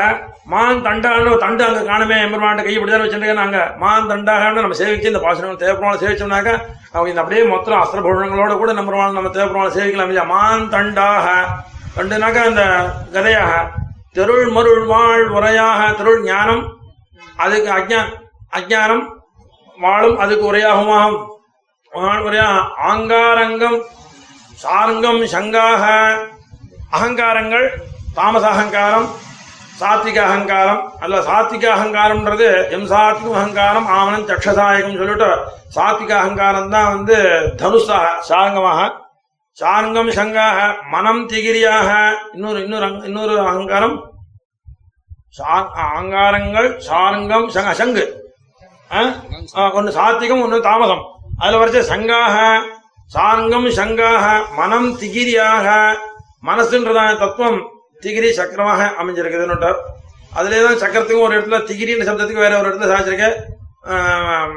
மான் 0.44 0.84
தண்டான்னு 0.84 1.32
தண்டு 1.38 1.62
அங்க 1.64 1.80
காணுமே 1.88 2.16
எம்பெருமான் 2.20 2.62
கை 2.66 2.74
இப்படிதான் 2.76 3.02
வச்சிருக்கேன் 3.02 3.40
நாங்க 3.40 3.58
மான் 3.78 4.08
தண்டாகன்னு 4.10 4.64
நம்ம 4.64 4.78
சேவிச்சு 4.78 5.10
இந்த 5.10 5.20
பாசனங்கள் 5.24 5.62
தேவபெருமாள் 5.62 6.00
சேவிச்சோம்னாக்க 6.02 6.52
அவங்க 6.92 7.10
இந்த 7.10 7.22
அப்படியே 7.22 7.42
மொத்தம் 7.44 7.80
அஸ்திரபூஷணங்களோட 7.82 8.54
கூட 8.58 8.72
நம்ம 8.72 9.10
நம்ம 9.12 9.30
தேவபெருமாள் 9.30 9.76
சேவிக்கலாம் 9.76 10.08
இல்லையா? 10.08 10.24
மான் 10.26 10.70
தண்டாக. 10.70 11.26
தண்டுனாக்கா 11.96 12.42
அந்த 12.44 12.62
கதையாக 13.12 13.52
தெருள் 14.14 14.48
மருள் 14.48 14.84
வாழ் 14.84 15.24
உரையாக. 15.30 15.80
தெருள் 15.96 16.22
ஞானம் 16.22 16.64
அதுக்கு 17.36 17.70
அஜ்ஞா 17.72 18.00
அஜ்ஞானம் 18.52 19.04
வாழும் 19.78 20.18
அதுக்கு 20.18 20.44
உரையாகுமாகும். 20.52 21.20
உரையாக 22.26 22.56
ஆங்காரங்கம் 22.90 23.78
சாரங்கம் 24.54 25.22
சங்காக 25.26 25.84
அகங்காரங்கள் 26.90 27.66
தாமச 28.14 28.46
அகங்காரம் 28.46 29.08
சாத்விக 29.80 30.18
அகங்காரம் 30.18 30.92
அல்ல 31.00 31.18
சாத்விக 31.20 31.64
அகங்காரம்ன்றது 31.74 32.70
எம் 32.70 32.86
சாத்விக 32.86 33.32
அகங்காரம் 33.32 33.86
ஆவணம் 33.86 34.26
சக்ஷதாயகம் 34.28 34.96
சொல்லிட்டு 34.96 35.28
சாத்விக 35.74 36.12
அகங்காரம் 36.16 36.70
தான் 36.70 36.90
வந்து 36.94 37.16
தனுஷாக 37.56 38.08
சாரங்கமாக. 38.28 38.80
சாரங்கம் 39.56 40.10
சங்காக 40.10 40.58
மனம் 40.90 41.28
திகிரியாக 41.28 41.88
இன்னொரு 42.32 42.62
இன்னொரு 42.62 43.04
இன்னொரு 43.04 43.40
அகங்காரம். 43.46 43.96
சா- 45.38 45.70
அகங்காரங்கள் 45.86 46.78
சாரங்கம் 46.78 47.48
சங்க. 47.48 47.72
சங்கு 47.74 48.04
ஒன்னு 49.74 49.90
சாத்விகம் 49.90 50.42
ஒன்று 50.42 50.62
தாமசம் 50.62 51.02
அதுல 51.38 51.58
வரைச்ச 51.60 51.80
சங்காக 51.92 52.36
சாரங்கம் 53.06 53.68
சங்காக 53.70 54.24
மனம் 54.56 54.98
திகிரியாக 54.98 55.66
மனசுன்றதான 56.46 57.18
தத்துவம் 57.18 57.60
திகிரி 58.02 58.28
சக்கரமாக 58.32 58.82
அமைஞ்சிருக்குதுன்னு 59.00 59.72
அதுலேயே 60.32 60.62
தான் 60.62 60.80
சக்கரத்துக்கும் 60.82 61.26
ஒரு 61.26 61.36
இடத்துல 61.36 61.58
திகிரின்ற 61.64 62.04
சப்தத்துக்கு 62.04 62.46
வேற 62.46 62.54
ஒரு 62.60 62.68
இடத்துல 62.68 62.90
சாதிச்சிருக்க 62.92 63.28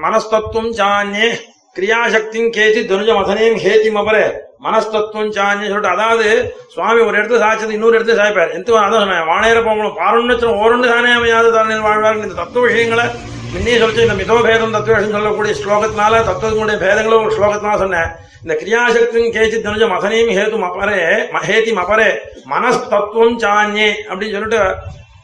மனஸ்தத்துவம் 0.05 0.71
சாண்யே 0.73 1.27
கிரியாசக்தியும் 1.75 2.51
கேச்சி 2.57 2.81
துனுஜ 2.85 3.11
மதனையும் 3.17 3.61
ஹேத்தி 3.63 3.91
மபரே 3.91 4.25
மனஸ்தத்துவம் 4.59 5.31
சான்யே 5.31 5.67
சொல்லிட்டு 5.67 5.93
அதாவது 5.93 6.27
சுவாமி 6.73 6.99
ஒரு 7.01 7.15
இடத்துல 7.17 7.39
சாய்ச்சது 7.39 7.75
இன்னொரு 7.77 7.97
இடத்துல 7.97 8.17
சாய்ப்பார். 8.19 8.53
எந்த 8.53 8.77
அதான் 8.79 9.03
சொன்னேன் 9.03 9.27
வானேர 9.27 9.61
போகணும் 9.63 9.97
பாருன்னு 9.97 10.51
ஓரண்டு 10.57 10.87
தானே 10.87 11.11
அமையாது 11.11 11.49
தானே 11.51 11.79
வாழ்வார்கள் 11.79 12.27
இந்த 12.27 12.37
தத்துவ 12.37 12.65
விஷயங்களை 12.67 13.05
முன்னே 13.53 13.73
சொல்லிச்சு 13.79 14.05
இந்த 14.05 14.15
மிதோபேதம் 14.17 14.75
தத்துவ 14.75 14.93
விஷயம் 14.93 15.15
சொல்லக்கூடிய 15.15 15.53
ஸ்லோகத்தினால 15.57 16.21
தத்துவத்தினுடைய 16.23 16.77
பேதங்களும் 16.83 17.25
ஒரு 17.25 17.33
ஸ்லோகத்தினால 17.35 17.81
சொன்னேன் 17.81 18.09
இந்த 18.43 18.53
கிரியாசக்தியும் 18.55 19.33
கேச்சி 19.35 19.57
தனுஜ 19.59 19.83
மதனையும் 19.87 20.31
ஹேத்து 20.33 20.57
மபரே 20.59 21.01
ஹேதி 21.45 21.71
மபரே 21.73 22.07
மனஸ்தத்துவம் 22.53 23.37
சாஞ்சே 23.43 23.89
அப்படின்னு 24.07 24.35
சொல்லிட்டு 24.35 24.61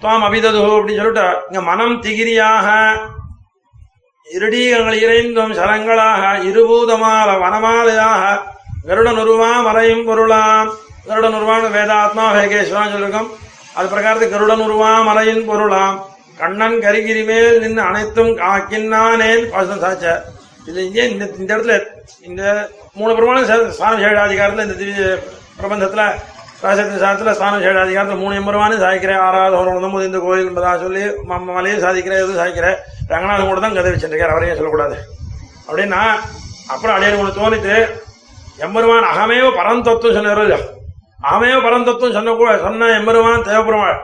துவாம் 0.01 0.25
அபிதது 0.27 0.61
அப்படின்னு 0.67 0.99
சொல்லிட்டு 0.99 1.25
இங்க 1.47 1.61
மனம் 1.61 1.95
திகிரியாக 1.99 2.67
இருடீகங்கள் 4.27 5.01
இறைந்தும் 5.01 5.53
சரங்களாக 5.53 6.23
இருபூதமால 6.49 7.29
வனமாலையாக 7.39 8.23
கருடன் 8.83 9.19
உருவா 9.23 9.51
மறையும் 9.63 10.05
பொருளாம் 10.05 10.69
கருடன் 11.07 11.37
உருவான 11.37 11.71
வேதாத்மா 11.75 12.25
வேகேஸ்வரான்னு 12.35 12.93
சொல்லியிருக்கோம் 12.93 13.31
அது 13.75 13.87
பிரகாரத்துக்கு 13.87 14.35
கருடன் 14.35 14.63
உருவா 14.65 14.91
மறையின் 15.07 15.49
பொருளாம் 15.49 15.97
கண்ணன் 16.39 16.79
கரிகிரி 16.79 17.25
மேல் 17.25 17.59
நின்று 17.59 17.81
அனைத்தும் 17.81 18.37
காக்கின்னானேன். 18.37 19.49
பாசம் 19.49 19.81
சாச்ச. 19.81 20.05
இது 20.65 20.85
இங்கே 20.85 21.09
இந்த 21.09 21.25
இந்த 21.37 21.57
இடத்துல 21.57 21.83
இந்த 22.21 22.69
மூணு 22.93 23.15
பிரமாணம் 23.15 23.43
ச- 23.43 23.69
ஸ்தான 23.69 23.99
சேடாதிகாரத்தில் 23.99 24.63
இந்த 24.63 24.73
திவ்ய 24.73 25.19
பிரபந்தத்தில் 25.59 26.05
ராசத்தின் 26.63 27.01
சாரத்தில் 27.03 27.31
ஸ்தான 27.31 27.59
சேடாதிகாரத்தில் 27.59 28.17
மூணு 28.17 28.35
எம்பருமானும் 28.35 28.83
சாய்க்கிறேன் 28.83 29.19
ஆறாவது 29.19 29.57
ஒரு 29.57 29.91
போது 29.91 30.05
இந்த 30.05 30.19
கோயில் 30.19 30.47
என்பதாக 30.47 30.79
சொல்லி 30.79 30.99
ம- 30.99 31.53
மலையை 31.53 31.79
சாதிக்கிறேன் 31.79 32.21
எதுவும் 32.23 32.37
சாய்க்கிறேன் 32.37 32.77
ரங்கநாதன் 33.07 33.47
கூட 33.47 33.59
தான் 33.59 33.73
கதை 33.73 33.91
வச்சுருக்கார். 33.91 34.29
அவரையும் 34.29 34.57
சொல்லக்கூடாது. 34.57 34.97
அப்படின்னா 35.67 36.01
அப்புறம் 36.67 36.95
அடியன் 36.95 37.19
ஒன்று 37.19 37.41
தோணித்து 37.41 37.75
எம்பெருமான் 38.57 39.03
அகமேவ 39.03 39.49
பரந்தத்துவம் 39.59 40.13
சொன்னார் 40.13 40.41
இல்லையா? 40.41 40.65
அகமேவ 41.23 41.57
பரந்தத்துவம் 41.67 42.13
சொன்ன 42.13 42.33
கூட 42.33 42.57
சொன்ன 42.57 42.85
எம்பெருமான் 42.85 43.43
தேவபெருமாள் 43.43 43.99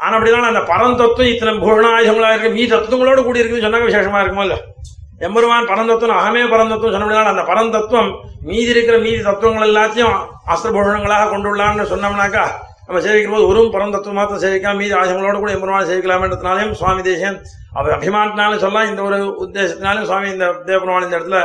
ஆனா 0.00 0.12
அப்படிதான் 0.16 0.50
அந்த 0.50 0.62
பரந்தத்துவம் 0.72 1.30
இத்தனை 1.32 1.52
பூர்ணாயுதங்களா 1.64 2.28
இருக்கு. 2.32 2.50
மீ 2.56 2.62
தத்துவங்களோட 2.72 3.20
கூடி 3.24 3.40
இருக்குன்னு 3.40 3.66
சொன்னாங்க 3.66 3.88
விசேஷமா 3.90 4.20
இருக்குமோ 4.22 4.44
இல்ல 4.46 4.56
எம்பெருமான் 5.26 5.70
பரந்தத்துவம் 5.70 6.18
அகமே 6.20 6.42
பரந்தத்துவம் 6.52 6.94
சொன்னபடினால 6.94 7.32
அந்த 7.34 7.42
பரந்தத்துவம் 7.50 8.10
மீதி 8.48 8.70
இருக்கிற 8.74 8.96
மீதி 9.06 9.20
தத்துவங்கள் 9.28 9.68
எல்லாத்தையும் 9.70 10.14
அஸ்திரபூஷணங்களாக 10.52 11.26
கொண்டுள்ளான்னு 11.32 11.84
சொன்னோம்னாக்கா 11.92 12.44
நம்ம 12.86 13.00
சேவிக்கும் 13.06 13.34
போது 13.34 13.48
ஒரு 13.50 13.60
பரந்தத்துவம் 13.74 14.18
மாத்திரம் 14.18 14.42
சேவிக்கலாம் 14.44 14.80
மீதி 14.82 14.94
ஆயுதங்களோட 15.00 15.36
கூட 15.42 15.50
எம்பெருமான் 15.56 15.88
சேவிக்கலாம்ன்றதுனாலையும் 15.90 16.72
சுவாமி 16.80 17.02
தேசியன் 17.08 17.38
அவர் 17.78 17.94
அபிமானத்தினாலும் 17.96 18.62
சொல்லலாம். 18.64 18.88
இந்த 18.90 19.02
ஒரு 19.08 19.18
உத்தேசத்தினாலும் 19.44 20.06
சுவாமி 20.08 20.28
இந்த 20.34 20.46
தேவபெருமான் 20.68 21.06
இந்த 21.06 21.18
இடத்துல 21.18 21.40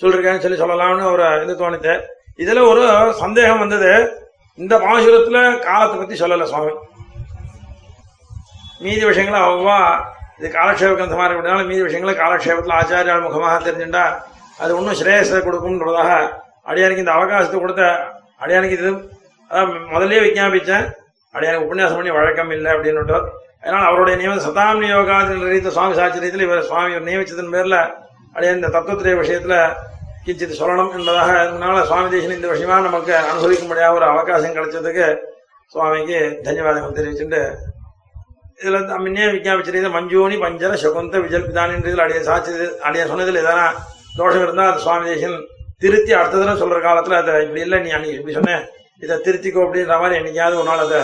சொல்லிருக்கேன்னு 0.00 0.44
சொல்லி 0.44 0.58
சொல்லலாம்னு 0.60 1.06
ஒரு 1.14 1.24
இது 1.44 1.54
தோணித்து 1.62 1.94
இதுல 2.42 2.62
ஒரு 2.72 2.82
சந்தேகம் 3.22 3.62
வந்தது. 3.64 3.90
இந்த 4.58 4.74
பாசுரத்துல 4.84 5.40
காலத்தை 5.66 5.96
பத்தி 5.98 6.16
சொல்லல 6.22 6.46
சுவாமி. 6.52 6.72
மீதி 8.80 9.04
விஷயங்களை 9.06 9.40
அவ்வா 9.44 9.78
இது 10.38 10.48
காலக்ஷேப 10.50 10.92
கிரந்தமாக 10.92 11.26
இருக்கிறதுனால 11.26 11.66
மீதி 11.66 11.82
விஷயங்களை 11.82 12.14
காலக்ஷேபத்தில் 12.14 12.76
ஆச்சாரியால் 12.78 13.26
முகமாக 13.26 13.58
தெரிஞ்சுட்டா 13.60 14.04
அது 14.58 14.72
இன்னும் 14.74 14.98
ஸ்ரேயஸை 15.00 15.40
கொடுக்கும்ன்றதாக 15.40 16.10
அடியானுக்கு 16.64 17.04
இந்த 17.04 17.14
அவகாசத்தை 17.14 17.58
கொடுத்த 17.60 17.84
அடியானுக்கு 18.40 18.76
இது 18.78 18.90
அதான் 19.50 19.72
முதல்ல 19.92 20.20
விஞ்ஞாபிச்சேன் 20.22 20.86
அடியானுக்கு 21.34 21.66
உபன்யாசம் 21.66 21.98
பண்ணி 21.98 22.12
வழக்கம் 22.12 22.50
இல்லை 22.50 22.70
அப்படின்னுட்டு 22.74 23.18
அதனால் 23.58 23.86
அவருடைய 23.86 24.14
நியமன 24.16 24.42
சதாம் 24.44 24.82
யோகா 24.86 25.18
ரீதியில் 25.28 25.70
சுவாமி 25.70 25.94
சாச்சரியத்தில் 25.94 26.46
இவர் 26.46 26.66
சுவாமி 26.66 26.92
இவர் 26.92 27.08
நியமிச்சதன் 27.08 27.52
அடியான் 28.36 28.58
இந்த 28.58 28.68
தத்துவத்திரைய 28.68 29.16
விஷயத்தில் 29.16 29.58
கிஞ்சித் 30.24 30.60
சொல்லணும் 30.60 30.92
என்பதாக 30.94 31.30
அதனால 31.40 31.78
சுவாமி 31.84 32.08
தேசன் 32.08 32.36
இந்த 32.36 32.48
விஷயமா 32.48 32.76
நமக்கு 32.80 33.12
அனுபவிக்கும்படியாக 33.22 33.96
ஒரு 33.96 34.06
அவகாசம் 34.06 34.56
கிடைச்சதுக்கு 34.56 35.06
சுவாமிக்கு 35.74 36.18
தன்யவாதங்கள் 36.44 36.98
தெரிவிச்சுட்டு 36.98 37.42
இதுல 38.58 38.76
முன்னே 38.98 39.24
விஞ்ஞாபிச்சிருந்த 39.26 39.88
மஞ்சோனி 39.90 40.36
பஞ்சர 40.38 40.74
சகுந்த 40.74 41.18
விஜல்பிதானின்றதில் 41.18 41.98
அடைய 41.98 42.22
சாட்சி 42.22 42.52
அடைய 42.80 43.06
சொன்னதில் 43.06 43.42
எதனா 43.42 43.66
தோஷம் 44.16 44.42
இருந்தால் 44.42 44.72
அது 44.72 44.80
சுவாமி 44.80 45.08
தேசன் 45.10 45.36
திருத்தி 45.78 46.12
அடுத்த 46.12 46.38
தினம் 46.38 46.60
சொல்ற 46.60 46.78
காலத்துல 46.80 47.18
அதை 47.18 47.42
இப்படி 47.42 47.60
இல்லை 47.60 47.78
நீ 47.80 47.90
அன்னைக்கு 47.90 48.18
இப்படி 48.18 48.34
சொன்னேன் 48.34 48.64
இதை 49.02 49.16
திருத்திக்கோ 49.18 49.64
அப்படின்ற 49.64 50.00
மாதிரி 50.00 50.18
என்னைக்காவது 50.20 50.54
ஒரு 50.54 50.64
நாள் 50.64 50.78
அதை 50.78 51.00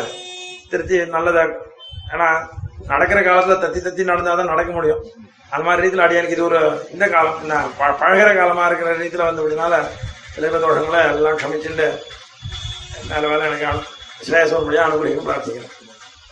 திருத்தி 0.70 1.04
நல்லதை 1.06 1.44
ஏன்னா 2.12 2.28
நடக்கிற 2.86 3.20
காலத்துல 3.20 3.56
தத்தி 3.58 3.80
தத்தி 3.80 4.02
நடந்தாதான் 4.04 4.44
நடக்க 4.44 4.72
முடியும். 4.72 5.02
அந்த 5.50 5.64
மாதிரி 5.64 5.82
ரீதியில் 5.82 6.04
அடியானுக்கு 6.06 6.28
இது 6.28 6.44
ஒரு 6.44 6.60
இந்த 6.90 7.08
காலம் 7.08 7.38
என்ன 7.42 7.54
ப- 7.78 7.96
பழகிற 8.00 8.36
காலமா 8.36 8.66
இருக்கிற 8.66 8.94
ரீதியில் 8.94 9.24
வந்து 9.24 9.42
அப்படினால 9.42 9.74
சில 10.34 10.58
தோஷங்களை 10.58 11.00
எல்லாம் 11.10 11.38
க்ஷமிச்சுட்டு 11.38 11.88
நல்ல 13.08 13.28
வேலை 13.28 13.46
எனக்கு 13.46 13.90
சிலேசம் 14.26 14.64
முடியாது 14.64 14.88
அனுகிரகம் 14.88 15.28
பிரார்த்திக்கிறேன். 15.28 15.76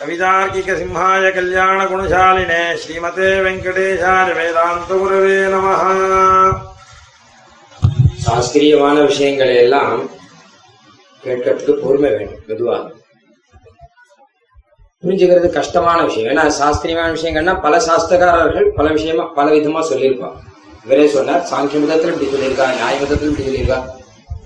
கவிதார்க்கிக 0.00 0.72
சிம்ஹாய 0.80 1.28
கல்யாண 1.36 1.78
குணசாலினே 1.90 2.58
ஸ்ரீமதே 2.80 3.30
வெங்கடேஷாய 3.44 4.26
வேதாந்த 4.38 4.90
குரவே 5.00 5.38
நம 5.54 5.72
சாஸ்திரியமான 8.24 8.96
விஷயங்களை 9.08 9.56
எல்லாம் 9.64 9.96
கேட்கறதுக்கு 11.24 11.74
பொறுமை 11.82 12.10
வேண்டும் 12.16 12.44
மெதுவா. 12.50 12.76
புரிஞ்சுக்கிறது 15.02 15.50
கஷ்டமான 15.58 15.98
விஷயம். 16.08 16.30
ஏன்னா 16.32 16.44
சாஸ்திரியமான 16.60 17.08
விஷயங்கள்னா 17.16 17.56
பல 17.66 17.80
சாஸ்திரக்காரர்கள் 17.88 18.68
பல 18.78 18.86
விஷயமா 18.98 19.26
பல 19.38 19.48
விதமா 19.56 19.82
சொல்லியிருப்பாங்க. 19.90 20.38
இவரே 20.84 21.08
சொன்னார் 21.16 21.44
சாங்கிய 21.50 21.82
மதத்தில் 21.84 22.14
இப்படி 22.14 22.30
சொல்லியிருக்கா 22.36 22.68
நியாய 22.76 22.94
மதத்தில் 23.02 23.30
இப்படி 23.32 23.48
சொல்லியிருக்கா 23.48 23.80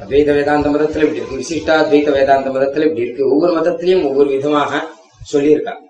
அத்வைத 0.02 0.30
வேதாந்த 0.38 0.68
மதத்தில் 0.76 1.06
இப்படி 1.06 1.20
இருக்கு 1.20 1.40
விசிஷ்டா 1.42 1.76
அத்வைத 1.82 2.10
வேதாந்த 2.18 2.50
மதத்தில் 2.56 2.86
இப்படி 2.88 3.06
இருக்கு. 3.06 3.30
ஒவ்வொரு 3.34 3.54
மதத்திலையும் 3.60 4.08
ஒவ்வொரு 4.10 4.28
விதமாக 4.36 4.82
சொல்லியிருக்காங்க. 5.32 5.84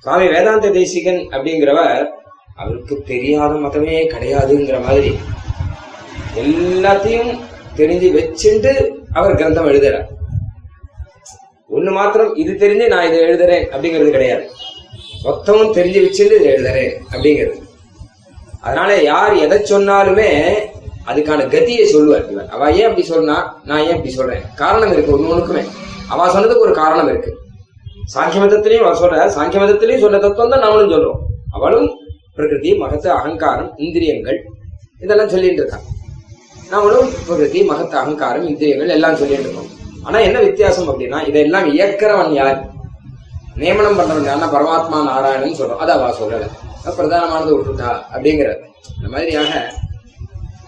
சுவாமி 0.00 0.26
வேதாந்த 0.28 0.70
தேசிகன் 0.70 1.28
அப்படிங்கிறவர் 1.30 2.08
அவருக்கு 2.56 3.02
தெரியாத 3.02 3.54
மதமே 3.54 3.96
கிடையாதுங்கிற 4.14 4.82
மாதிரி 4.82 5.18
எல்லாத்தையும் 6.36 7.38
தெரிஞ்சு 7.76 8.08
வச்சுட்டு 8.16 8.90
அவர் 9.12 9.34
கிரந்தம் 9.34 9.68
எழுதுறார். 9.68 10.08
ஒண்ணு 11.76 11.90
மாத்திரம் 11.92 12.34
இது 12.34 12.52
தெரிஞ்சு 12.52 12.86
நான் 12.86 13.06
இதை 13.06 13.18
எழுதுறேன் 13.20 13.66
அப்படிங்கிறது 13.74 14.10
கிடையாது. 14.10 14.50
மொத்தமும் 15.24 15.74
தெரிஞ்சு 15.76 16.00
வச்சுட்டு 16.04 16.40
இதை 16.40 16.52
எழுதுறேன் 16.52 16.94
அப்படிங்கிறது. 17.10 17.62
அதனால 18.60 19.02
யார் 19.02 19.34
எதை 19.34 19.58
சொன்னாலுமே 19.58 20.54
அதுக்கான 21.06 21.46
கதியை 21.54 21.84
சொல்லுவார் 21.84 22.30
இவர். 22.30 22.48
அவ 22.48 22.70
ஏன் 22.72 22.82
அப்படி 22.82 23.06
சொன்னா 23.06 23.60
நான் 23.64 23.80
ஏன் 23.80 23.90
இப்படி 23.90 24.10
சொல்றேன்? 24.10 24.42
காரணம் 24.54 24.92
இருக்கு 24.92 25.18
ஒண்ணு 25.18 25.32
ஒண்ணுக்குமே. 25.32 25.64
அவ 26.08 26.40
சொன்னதுக்கு 26.40 26.58
ஒரு 26.58 26.74
காரணம் 26.74 27.08
இருக்கு. 27.08 27.41
சாங்கிய 28.08 28.40
மதத்திலையும் 28.42 28.98
சொல்ற 29.00 29.26
சாங்கிய 29.34 29.60
மதத்திலையும் 29.62 30.04
சொன்ன 30.04 30.18
தத்துவம் 30.18 30.52
தான் 30.54 30.64
நாமளும் 30.64 30.92
சொல்றோம். 30.94 31.20
அவளும் 31.52 31.88
பிரகிருதி 32.36 32.70
மகத்து 32.78 33.08
அகங்காரம் 33.16 33.70
இந்திரியங்கள் 33.78 34.38
இதெல்லாம் 35.00 35.32
சொல்லிட்டு 35.32 35.62
இருக்காங்க 35.62 35.88
நாமளும் 36.70 37.08
பிரகிருதி 37.26 37.60
மகத்து 37.70 37.96
அகங்காரம் 37.98 38.46
இந்திரியங்கள் 38.50 38.94
எல்லாம் 38.96 39.18
சொல்லிட்டு 39.20 39.46
இருக்கோம். 39.46 39.70
ஆனா 40.06 40.18
என்ன 40.20 40.38
வித்தியாசம் 40.40 40.88
அப்படின்னா 40.90 41.18
இதெல்லாம் 41.30 41.66
இயக்கிறவன் 41.72 42.32
யார்? 42.34 42.58
நியமனம் 43.56 43.98
பண்றவன் 43.98 44.28
யாருன்னா 44.28 44.50
பரமாத்மா 44.54 44.98
நாராயணன் 45.08 45.58
சொல்றோம். 45.58 45.82
அதை 45.82 45.94
அவ 45.96 46.10
சொல்லல 46.18 46.46
பிரதானமானது 46.98 47.52
விட்டுட்டா 47.52 47.90
அப்படிங்கிறது 48.12 48.60
இந்த 48.92 49.08
மாதிரியாக 49.08 49.50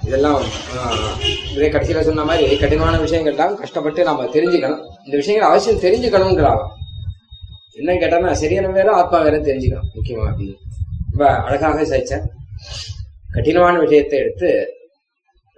இதெல்லாம் 0.03 0.37
ஆஹ், 0.77 1.13
இதே 1.53 1.69
கடைசியில 1.69 2.01
சொன்ன 2.03 2.25
மாதிரி 2.25 2.57
கடினமான 2.57 2.97
விஷயங்கள்லாம் 3.05 3.55
கஷ்டப்பட்டு 3.61 4.01
நாம 4.05 4.27
தெரிஞ்சுக்கணும். 4.35 4.83
இந்த 5.07 5.15
விஷயங்கள் 5.17 5.49
அவசியம் 5.49 5.81
தெரிஞ்சுக்கணுங்கிறாவ? 5.81 6.59
என்ன 7.77 7.93
கேட்டானா 7.95 8.33
சரியான 8.33 8.73
வேற 8.73 8.91
ஆத்மா 8.95 9.19
வேற 9.21 9.37
தெரிஞ்சுக்கணும் 9.41 9.91
முக்கியமா 9.95 10.25
அப்படின்னு 10.31 10.57
ரொம்ப 11.11 11.25
அழகாக 11.45 11.85
சைச்சேன் 11.85 12.25
கடினமான 13.31 13.79
விஷயத்தை 13.79 14.19
எடுத்து 14.19 14.51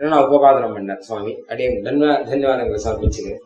நான் 0.01 0.25
உபபாதனம் 0.25 0.75
பண்ணேன் 0.77 1.01
சுவாமி. 1.01 1.33
அடியே 1.49 1.69
தன்வா 1.83 2.11
தன்யவாதங்களை 2.29 2.81
சமர்ப்பிச்சுக்கிறேன் 2.85 3.45